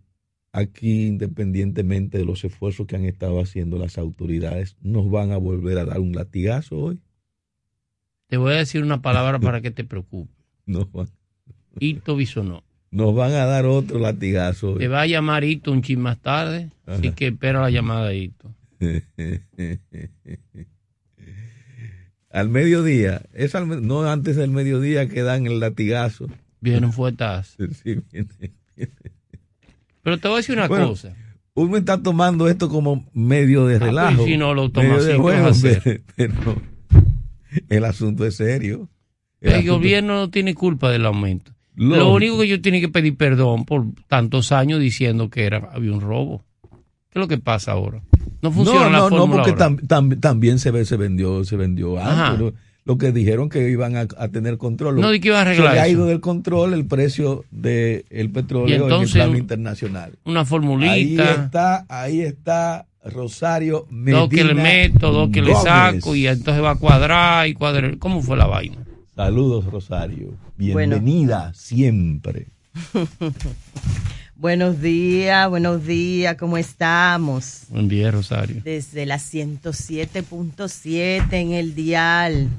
aquí, 0.53 1.07
independientemente 1.07 2.17
de 2.17 2.23
los 2.23 2.45
esfuerzos 2.45 2.87
que 2.87 2.95
han 2.95 3.03
estado 3.03 3.41
haciendo 3.41 3.77
las 3.77 3.97
autoridades, 3.97 4.77
nos 4.79 5.11
van 5.11 5.33
a 5.33 5.37
volver 5.37 5.77
a 5.79 5.83
dar 5.83 5.99
un 5.99 6.13
latigazo 6.13 6.77
hoy. 6.77 7.01
Te 8.27 8.37
voy 8.37 8.53
a 8.53 8.57
decir 8.59 8.83
una 8.83 9.01
palabra 9.01 9.37
para 9.37 9.59
que 9.59 9.71
te 9.71 9.83
preocupes. 9.83 10.33
Nos 10.65 10.89
van, 10.93 11.09
Hito 11.77 12.15
Bisonó. 12.15 12.63
Nos 12.91 13.15
van 13.15 13.31
a 13.31 13.45
dar 13.45 13.65
otro 13.65 13.99
latigazo 13.99 14.75
Te 14.75 14.87
va 14.89 15.01
a 15.01 15.07
llamar 15.07 15.43
Hito 15.43 15.71
un 15.71 15.81
chin 15.81 15.99
más 16.01 16.19
tarde, 16.19 16.69
así 16.85 17.11
que 17.11 17.27
espera 17.27 17.61
la 17.61 17.69
llamada 17.69 18.07
de 18.09 18.17
Hito. 18.17 18.53
al 22.29 22.49
mediodía, 22.49 23.21
es 23.33 23.55
al 23.55 23.85
no 23.85 24.03
antes 24.09 24.35
del 24.35 24.51
mediodía 24.51 25.07
que 25.09 25.21
dan 25.23 25.45
el 25.47 25.59
latigazo. 25.59 26.27
Vienen 26.61 26.93
fuetas. 26.93 27.55
Sí, 27.83 28.01
viene- 28.11 28.27
viene. 28.75 28.91
Pero 30.03 30.17
te 30.17 30.27
voy 30.27 30.35
a 30.35 30.37
decir 30.37 30.55
una 30.57 30.67
Bueno, 30.67 30.89
cosa. 30.89 31.13
Uno 31.53 31.77
está 31.77 32.01
tomando 32.01 32.47
esto 32.47 32.69
como 32.69 33.05
medio 33.13 33.65
de 33.67 33.75
Ah, 33.75 33.79
pues, 33.79 33.89
relajo. 33.89 34.25
si 34.25 34.37
no 34.37 34.53
lo 34.53 34.69
tomas 34.71 35.03
así, 35.03 35.07
¿qué 35.11 35.17
vas 35.17 35.17
a 35.17 35.21
juego, 35.21 35.47
hacer? 35.47 36.01
pero, 36.15 36.61
el 37.69 37.85
asunto 37.85 38.25
es 38.25 38.35
serio. 38.37 38.89
El 39.41 39.67
gobierno 39.67 40.13
no 40.15 40.29
tiene 40.29 40.55
culpa 40.55 40.89
del 40.91 41.05
aumento. 41.05 41.53
Lógico. 41.75 41.97
Lo 42.05 42.13
único 42.13 42.39
que 42.39 42.47
yo 42.47 42.61
tiene 42.61 42.81
que 42.81 42.89
pedir 42.89 43.15
perdón 43.15 43.65
por 43.65 43.85
tantos 44.07 44.51
años 44.51 44.79
diciendo 44.79 45.29
que 45.29 45.45
era 45.45 45.69
había 45.73 45.93
un 45.93 46.01
robo. 46.01 46.43
¿Qué 47.09 47.19
es 47.19 47.21
lo 47.21 47.27
que 47.27 47.37
pasa 47.37 47.73
ahora? 47.73 48.01
No 48.41 48.51
funciona 48.51 48.85
no, 48.85 48.89
la 48.89 48.97
no, 48.99 49.09
no, 49.09 49.17
fórmula 49.17 49.43
porque 49.43 49.57
tam- 49.57 49.79
tam- 49.87 50.19
también 50.19 50.59
se, 50.59 50.71
ve- 50.71 50.85
se 50.85 50.97
vendió, 50.97 51.43
se 51.43 51.55
vendió 51.57 51.99
algo. 52.01 52.37
Lo, 52.45 52.53
lo 52.83 52.97
que 52.97 53.11
dijeron 53.11 53.49
que 53.49 53.69
iban 53.69 53.95
a, 53.95 54.07
a 54.17 54.27
tener 54.29 54.57
control. 54.57 54.99
No, 54.99 55.13
¿y 55.13 55.19
qué 55.19 55.27
iba 55.29 55.37
a 55.37 55.41
arreglar 55.41 55.69
Se 55.69 55.73
le 55.75 55.79
ha 55.81 55.87
ido 55.87 56.05
del 56.05 56.19
control 56.19 56.73
el 56.73 56.85
precio 56.85 57.43
del 57.51 58.03
Y 58.09 58.27
petróleo 58.29 58.83
entonces, 58.83 59.15
en 59.15 59.21
el 59.21 59.27
plano 59.27 59.37
internacional. 59.37 60.11
Una 60.25 60.39
Ahí 60.41 60.45
formulita, 60.45 61.31
está, 61.35 61.85
ahí 61.89 62.21
está 62.21 62.87
Rosario 63.03 63.87
dos 63.89 64.29
que 64.29 64.43
le 64.43 64.53
Medina 64.53 64.63
meto, 64.63 65.11
dos 65.11 65.29
que 65.31 65.41
le 65.41 65.51
Gómez. 65.53 65.63
saco 65.63 66.15
y 66.15 66.27
entonces 66.27 66.63
va 66.63 66.71
a 66.71 66.75
cuadrar 66.75 67.47
y 67.47 67.53
cuadrar. 67.53 67.97
¿Cómo 67.97 68.21
fue 68.21 68.35
la 68.37 68.47
vaina? 68.47 68.77
Saludos, 69.21 69.65
Rosario. 69.65 70.33
Bienvenida 70.57 71.53
siempre. 71.53 72.47
Buenos 74.35 74.81
días, 74.81 75.47
buenos 75.47 75.85
días, 75.85 76.35
¿cómo 76.37 76.57
estamos? 76.57 77.65
Buen 77.69 77.87
día, 77.87 78.09
Rosario. 78.09 78.63
Desde 78.63 79.05
la 79.05 79.17
107.7 79.17 81.33
en 81.33 81.51
el 81.51 81.75
dial 81.75 82.49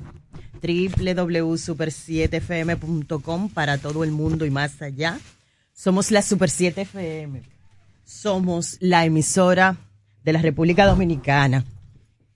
www.super7fm.com 0.63 3.49
para 3.49 3.79
todo 3.79 4.05
el 4.05 4.13
mundo 4.13 4.47
y 4.47 4.51
más 4.51 4.81
allá. 4.83 5.19
Somos 5.75 6.13
la 6.13 6.23
Super 6.23 6.49
7 6.49 6.83
FM. 6.83 7.43
Somos 8.05 8.77
la 8.79 9.05
emisora 9.05 9.79
de 10.23 10.33
la 10.33 10.41
República 10.41 10.87
Dominicana. 10.87 11.65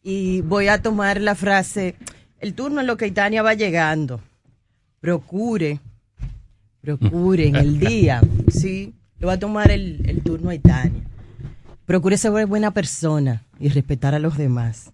Y 0.02 0.40
voy 0.40 0.66
a 0.66 0.82
tomar 0.82 1.20
la 1.20 1.36
frase, 1.36 1.94
el 2.40 2.54
turno 2.54 2.80
en 2.80 2.86
lo 2.86 2.96
que 2.96 3.06
Itania 3.06 3.42
va 3.42 3.54
llegando. 3.54 4.20
Procure, 5.00 5.80
procure 6.80 7.48
en 7.48 7.56
el 7.56 7.78
día, 7.78 8.20
sí, 8.48 8.94
le 9.18 9.26
voy 9.26 9.34
a 9.34 9.38
tomar 9.38 9.70
el, 9.70 10.02
el 10.08 10.22
turno 10.22 10.50
a 10.50 10.54
Itania. 10.54 11.02
Procure 11.84 12.18
ser 12.18 12.46
buena 12.46 12.72
persona 12.72 13.44
y 13.60 13.68
respetar 13.68 14.14
a 14.14 14.18
los 14.18 14.36
demás. 14.36 14.92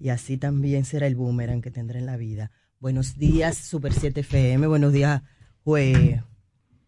Y 0.00 0.08
así 0.08 0.36
también 0.36 0.84
será 0.84 1.06
el 1.06 1.14
boomerang 1.16 1.60
que 1.62 1.70
tendrá 1.70 1.98
en 1.98 2.06
la 2.06 2.16
vida. 2.16 2.50
Buenos 2.80 3.18
días, 3.18 3.56
Super 3.56 3.92
7 3.92 4.20
FM. 4.20 4.66
Buenos 4.66 4.92
días, 4.92 5.22
jue- 5.64 6.22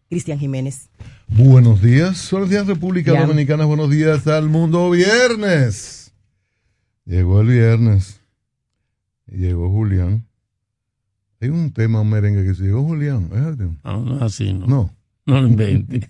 Cristian 0.09 0.39
Jiménez. 0.39 0.89
Buenos 1.27 1.81
días, 1.83 2.29
buenos 2.31 2.49
días 2.49 2.65
República 2.65 3.13
Ya. 3.13 3.21
Dominicana, 3.21 3.65
buenos 3.65 3.91
días 3.91 4.25
al 4.25 4.49
mundo. 4.49 4.89
Viernes. 4.89 6.11
Llegó 7.05 7.41
el 7.41 7.47
viernes. 7.47 8.18
Llegó 9.31 9.69
Julián. 9.69 10.25
Hay 11.41 11.49
un 11.49 11.71
tema, 11.71 12.03
merengue 12.03 12.43
que 12.43 12.53
se 12.53 12.63
llegó 12.63 12.83
Julián. 12.83 13.29
No, 13.83 14.03
no 14.03 14.15
es 14.17 14.21
así, 14.21 14.53
no. 14.53 14.67
No. 14.67 14.95
No 15.25 15.41
lo 15.41 15.47
invente. 15.47 15.99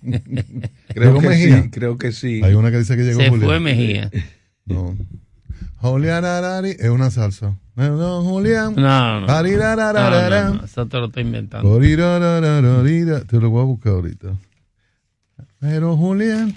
Creo 0.88 1.08
¿Llegó 1.10 1.20
que 1.20 1.28
Mejía? 1.28 1.62
sí, 1.62 1.70
creo 1.70 1.98
que 1.98 2.12
sí. 2.12 2.40
Hay 2.42 2.54
una 2.54 2.70
que 2.70 2.78
dice 2.78 2.96
que 2.96 3.04
llegó 3.04 3.20
Se 3.20 3.28
Julián. 3.28 3.48
fue 3.48 3.60
Mejía. 3.60 4.10
No. 4.66 4.96
Julián 5.78 6.24
Arari 6.24 6.76
es 6.78 6.90
una 6.90 7.10
salsa. 7.10 7.56
No, 7.74 7.96
no, 7.96 8.22
Julián. 8.22 8.74
No, 8.76 9.20
no. 9.22 9.26
Eso 10.64 10.86
te 10.86 10.98
lo 10.98 11.06
está 11.06 11.20
inventando. 11.20 11.78
Te 11.80 13.40
lo 13.40 13.50
voy 13.50 13.62
a 13.62 13.64
buscar 13.64 13.94
ahorita. 13.94 14.36
Pero 15.58 15.96
Julián. 15.96 16.54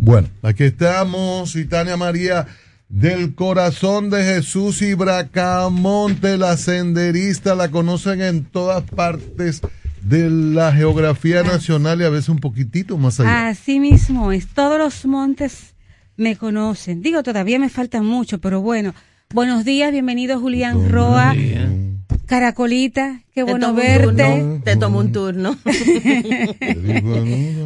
Bueno, 0.00 0.28
aquí 0.42 0.64
estamos, 0.64 1.54
y 1.54 1.66
Tania 1.66 1.96
María 1.96 2.46
del 2.88 3.34
corazón 3.34 4.10
de 4.10 4.22
Jesús 4.22 4.82
y 4.82 4.94
Bracamonte, 4.94 6.36
la 6.36 6.56
senderista, 6.56 7.54
la 7.54 7.70
conocen 7.70 8.22
en 8.22 8.44
todas 8.44 8.82
partes 8.82 9.60
de 10.02 10.30
la 10.30 10.72
geografía 10.72 11.42
nacional 11.42 12.00
y 12.00 12.04
a 12.04 12.10
veces 12.10 12.28
un 12.28 12.38
poquitito 12.38 12.96
más 12.96 13.18
allá. 13.18 13.48
Así 13.48 13.80
mismo 13.80 14.32
es, 14.32 14.46
todos 14.46 14.78
los 14.78 15.04
montes 15.04 15.74
me 16.16 16.36
conocen. 16.36 17.02
Digo, 17.02 17.22
todavía 17.22 17.58
me 17.58 17.68
falta 17.68 18.02
mucho, 18.02 18.40
pero 18.40 18.60
bueno. 18.60 18.94
Buenos 19.34 19.64
días, 19.64 19.90
bienvenido 19.90 20.38
Julián 20.38 20.88
Roa. 20.88 21.34
Caracolita, 22.26 23.22
qué 23.34 23.42
bueno 23.42 23.74
verte. 23.74 24.60
te 24.64 24.76
tomo 24.76 25.00
un 25.00 25.12
turno. 25.12 25.56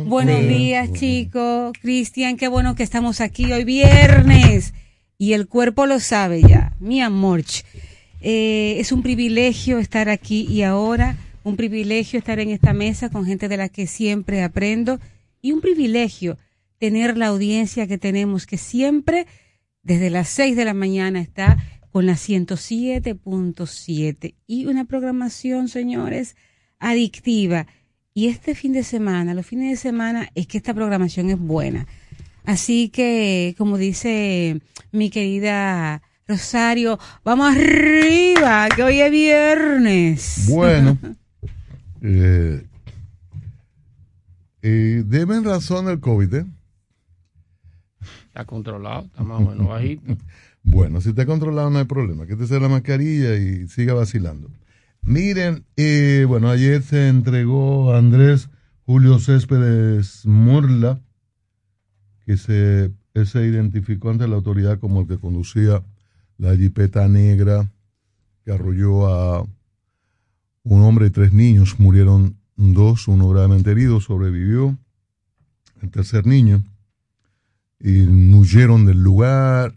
Buenos 0.06 0.40
días, 0.40 0.92
chicos. 0.92 1.72
Cristian, 1.80 2.38
qué 2.38 2.48
bueno 2.48 2.74
que 2.74 2.82
estamos 2.82 3.20
aquí 3.20 3.52
hoy 3.52 3.64
viernes. 3.64 4.72
Y 5.20 5.34
el 5.34 5.46
cuerpo 5.48 5.84
lo 5.84 6.00
sabe 6.00 6.40
ya. 6.40 6.74
Mi 6.80 7.02
amor. 7.02 7.42
Eh, 8.22 8.76
es 8.78 8.90
un 8.90 9.02
privilegio 9.02 9.78
estar 9.78 10.08
aquí 10.08 10.46
y 10.48 10.62
ahora. 10.62 11.18
Un 11.44 11.56
privilegio 11.56 12.18
estar 12.18 12.40
en 12.40 12.48
esta 12.48 12.72
mesa 12.72 13.10
con 13.10 13.26
gente 13.26 13.46
de 13.46 13.58
la 13.58 13.68
que 13.68 13.86
siempre 13.86 14.42
aprendo. 14.42 14.98
Y 15.42 15.52
un 15.52 15.60
privilegio 15.60 16.38
tener 16.78 17.18
la 17.18 17.26
audiencia 17.26 17.86
que 17.86 17.98
tenemos, 17.98 18.46
que 18.46 18.56
siempre 18.56 19.26
desde 19.82 20.08
las 20.08 20.30
6 20.30 20.56
de 20.56 20.64
la 20.64 20.72
mañana 20.72 21.20
está 21.20 21.58
con 21.90 22.06
la 22.06 22.14
107.7 22.14 24.36
y 24.46 24.64
una 24.64 24.86
programación, 24.86 25.68
señores, 25.68 26.34
adictiva. 26.78 27.66
Y 28.14 28.28
este 28.28 28.54
fin 28.54 28.72
de 28.72 28.84
semana, 28.84 29.34
los 29.34 29.44
fines 29.44 29.68
de 29.68 29.76
semana, 29.76 30.30
es 30.34 30.46
que 30.46 30.56
esta 30.56 30.72
programación 30.72 31.28
es 31.28 31.38
buena. 31.38 31.86
Así 32.44 32.88
que, 32.88 33.54
como 33.58 33.78
dice 33.78 34.60
mi 34.92 35.10
querida 35.10 36.02
Rosario, 36.26 36.98
vamos 37.24 37.54
arriba, 37.56 38.68
que 38.74 38.82
hoy 38.82 39.00
es 39.00 39.10
viernes. 39.10 40.46
Bueno, 40.48 40.96
eh, 42.02 42.64
eh, 44.62 45.02
deben 45.06 45.44
razón 45.44 45.88
el 45.88 46.00
COVID, 46.00 46.34
¿eh? 46.34 46.46
Está 48.26 48.44
controlado, 48.44 49.06
está 49.06 49.22
más 49.22 49.40
o 49.40 49.50
menos 49.50 49.68
bajito. 49.68 50.16
Bueno, 50.62 51.00
si 51.00 51.08
está 51.08 51.24
controlado 51.24 51.70
no 51.70 51.78
hay 51.78 51.86
problema. 51.86 52.26
Quítese 52.26 52.60
la 52.60 52.68
mascarilla 52.68 53.34
y 53.34 53.66
siga 53.68 53.94
vacilando. 53.94 54.50
Miren, 55.02 55.64
eh, 55.76 56.26
bueno, 56.28 56.50
ayer 56.50 56.82
se 56.82 57.08
entregó 57.08 57.92
a 57.92 57.98
Andrés 57.98 58.50
Julio 58.84 59.18
Céspedes 59.18 60.26
Murla, 60.26 61.00
que 63.12 63.24
se, 63.24 63.44
identificó 63.44 64.10
ante 64.10 64.28
la 64.28 64.36
autoridad 64.36 64.78
como 64.78 65.00
el 65.00 65.08
que 65.08 65.18
conducía 65.18 65.82
la 66.38 66.56
jipeta 66.56 67.08
negra 67.08 67.68
que 68.44 68.52
arrolló 68.52 69.08
a 69.08 69.46
un 70.62 70.82
hombre 70.82 71.06
y 71.06 71.10
tres 71.10 71.32
niños. 71.32 71.80
Murieron 71.80 72.36
dos, 72.56 73.08
uno 73.08 73.28
gravemente 73.28 73.72
herido, 73.72 74.00
sobrevivió. 74.00 74.78
El 75.82 75.90
tercer 75.90 76.24
niño. 76.24 76.62
Y 77.80 78.02
huyeron 78.06 78.86
del 78.86 79.02
lugar, 79.02 79.74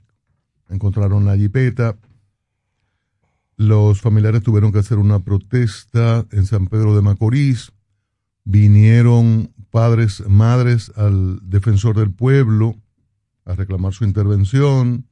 encontraron 0.70 1.26
la 1.26 1.36
jipeta. 1.36 1.98
Los 3.58 4.02
familiares 4.02 4.44
tuvieron 4.44 4.72
que 4.72 4.80
hacer 4.80 5.00
una 5.00 5.20
protesta 5.20 6.26
en 6.32 6.46
San 6.46 6.68
Pedro 6.68 6.96
de 6.96 7.02
Macorís. 7.02 7.72
Vinieron 8.44 9.53
padres, 9.74 10.24
madres 10.28 10.92
al 10.96 11.40
defensor 11.50 11.98
del 11.98 12.14
pueblo 12.14 12.76
a 13.44 13.56
reclamar 13.56 13.92
su 13.92 14.06
intervención. 14.06 15.08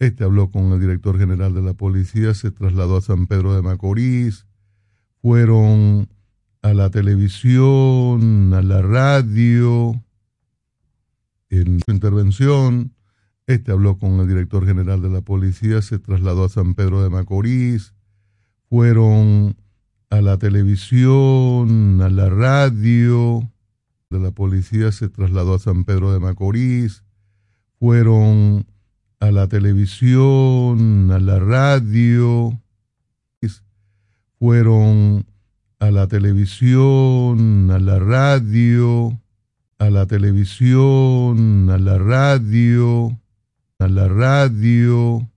Este 0.00 0.22
habló 0.22 0.50
con 0.50 0.70
el 0.72 0.80
director 0.80 1.18
general 1.18 1.54
de 1.54 1.62
la 1.62 1.72
policía, 1.72 2.34
se 2.34 2.50
trasladó 2.50 2.98
a 2.98 3.00
San 3.00 3.26
Pedro 3.26 3.54
de 3.54 3.62
Macorís. 3.62 4.46
Fueron 5.22 6.10
a 6.60 6.74
la 6.74 6.90
televisión, 6.90 8.52
a 8.52 8.60
la 8.60 8.82
radio, 8.82 10.04
en 11.48 11.80
su 11.80 11.90
intervención. 11.90 12.92
Este 13.46 13.72
habló 13.72 13.96
con 13.96 14.20
el 14.20 14.28
director 14.28 14.66
general 14.66 15.00
de 15.00 15.08
la 15.08 15.22
policía, 15.22 15.80
se 15.80 15.98
trasladó 15.98 16.44
a 16.44 16.50
San 16.50 16.74
Pedro 16.74 17.02
de 17.02 17.08
Macorís, 17.08 17.94
fueron 18.68 19.56
a 20.10 20.20
la 20.20 20.36
televisión, 20.36 22.02
a 22.02 22.10
la 22.10 22.28
radio 22.28 23.51
de 24.12 24.20
la 24.20 24.30
policía, 24.30 24.92
se 24.92 25.08
trasladó 25.08 25.54
a 25.54 25.58
San 25.58 25.84
Pedro 25.84 26.12
de 26.12 26.20
Macorís, 26.20 27.02
fueron 27.80 28.66
a 29.18 29.30
la 29.30 29.48
televisión, 29.48 31.10
a 31.10 31.18
la 31.18 31.40
radio, 31.40 32.58
fueron 34.38 35.24
a 35.78 35.90
la 35.90 36.08
televisión, 36.08 37.70
a 37.70 37.78
la 37.78 37.98
radio, 38.00 39.20
a 39.78 39.90
la 39.90 40.06
televisión, 40.06 41.70
a 41.70 41.78
la 41.78 41.98
radio, 41.98 43.18
a 43.78 43.88
la 43.88 44.08
radio, 44.08 45.28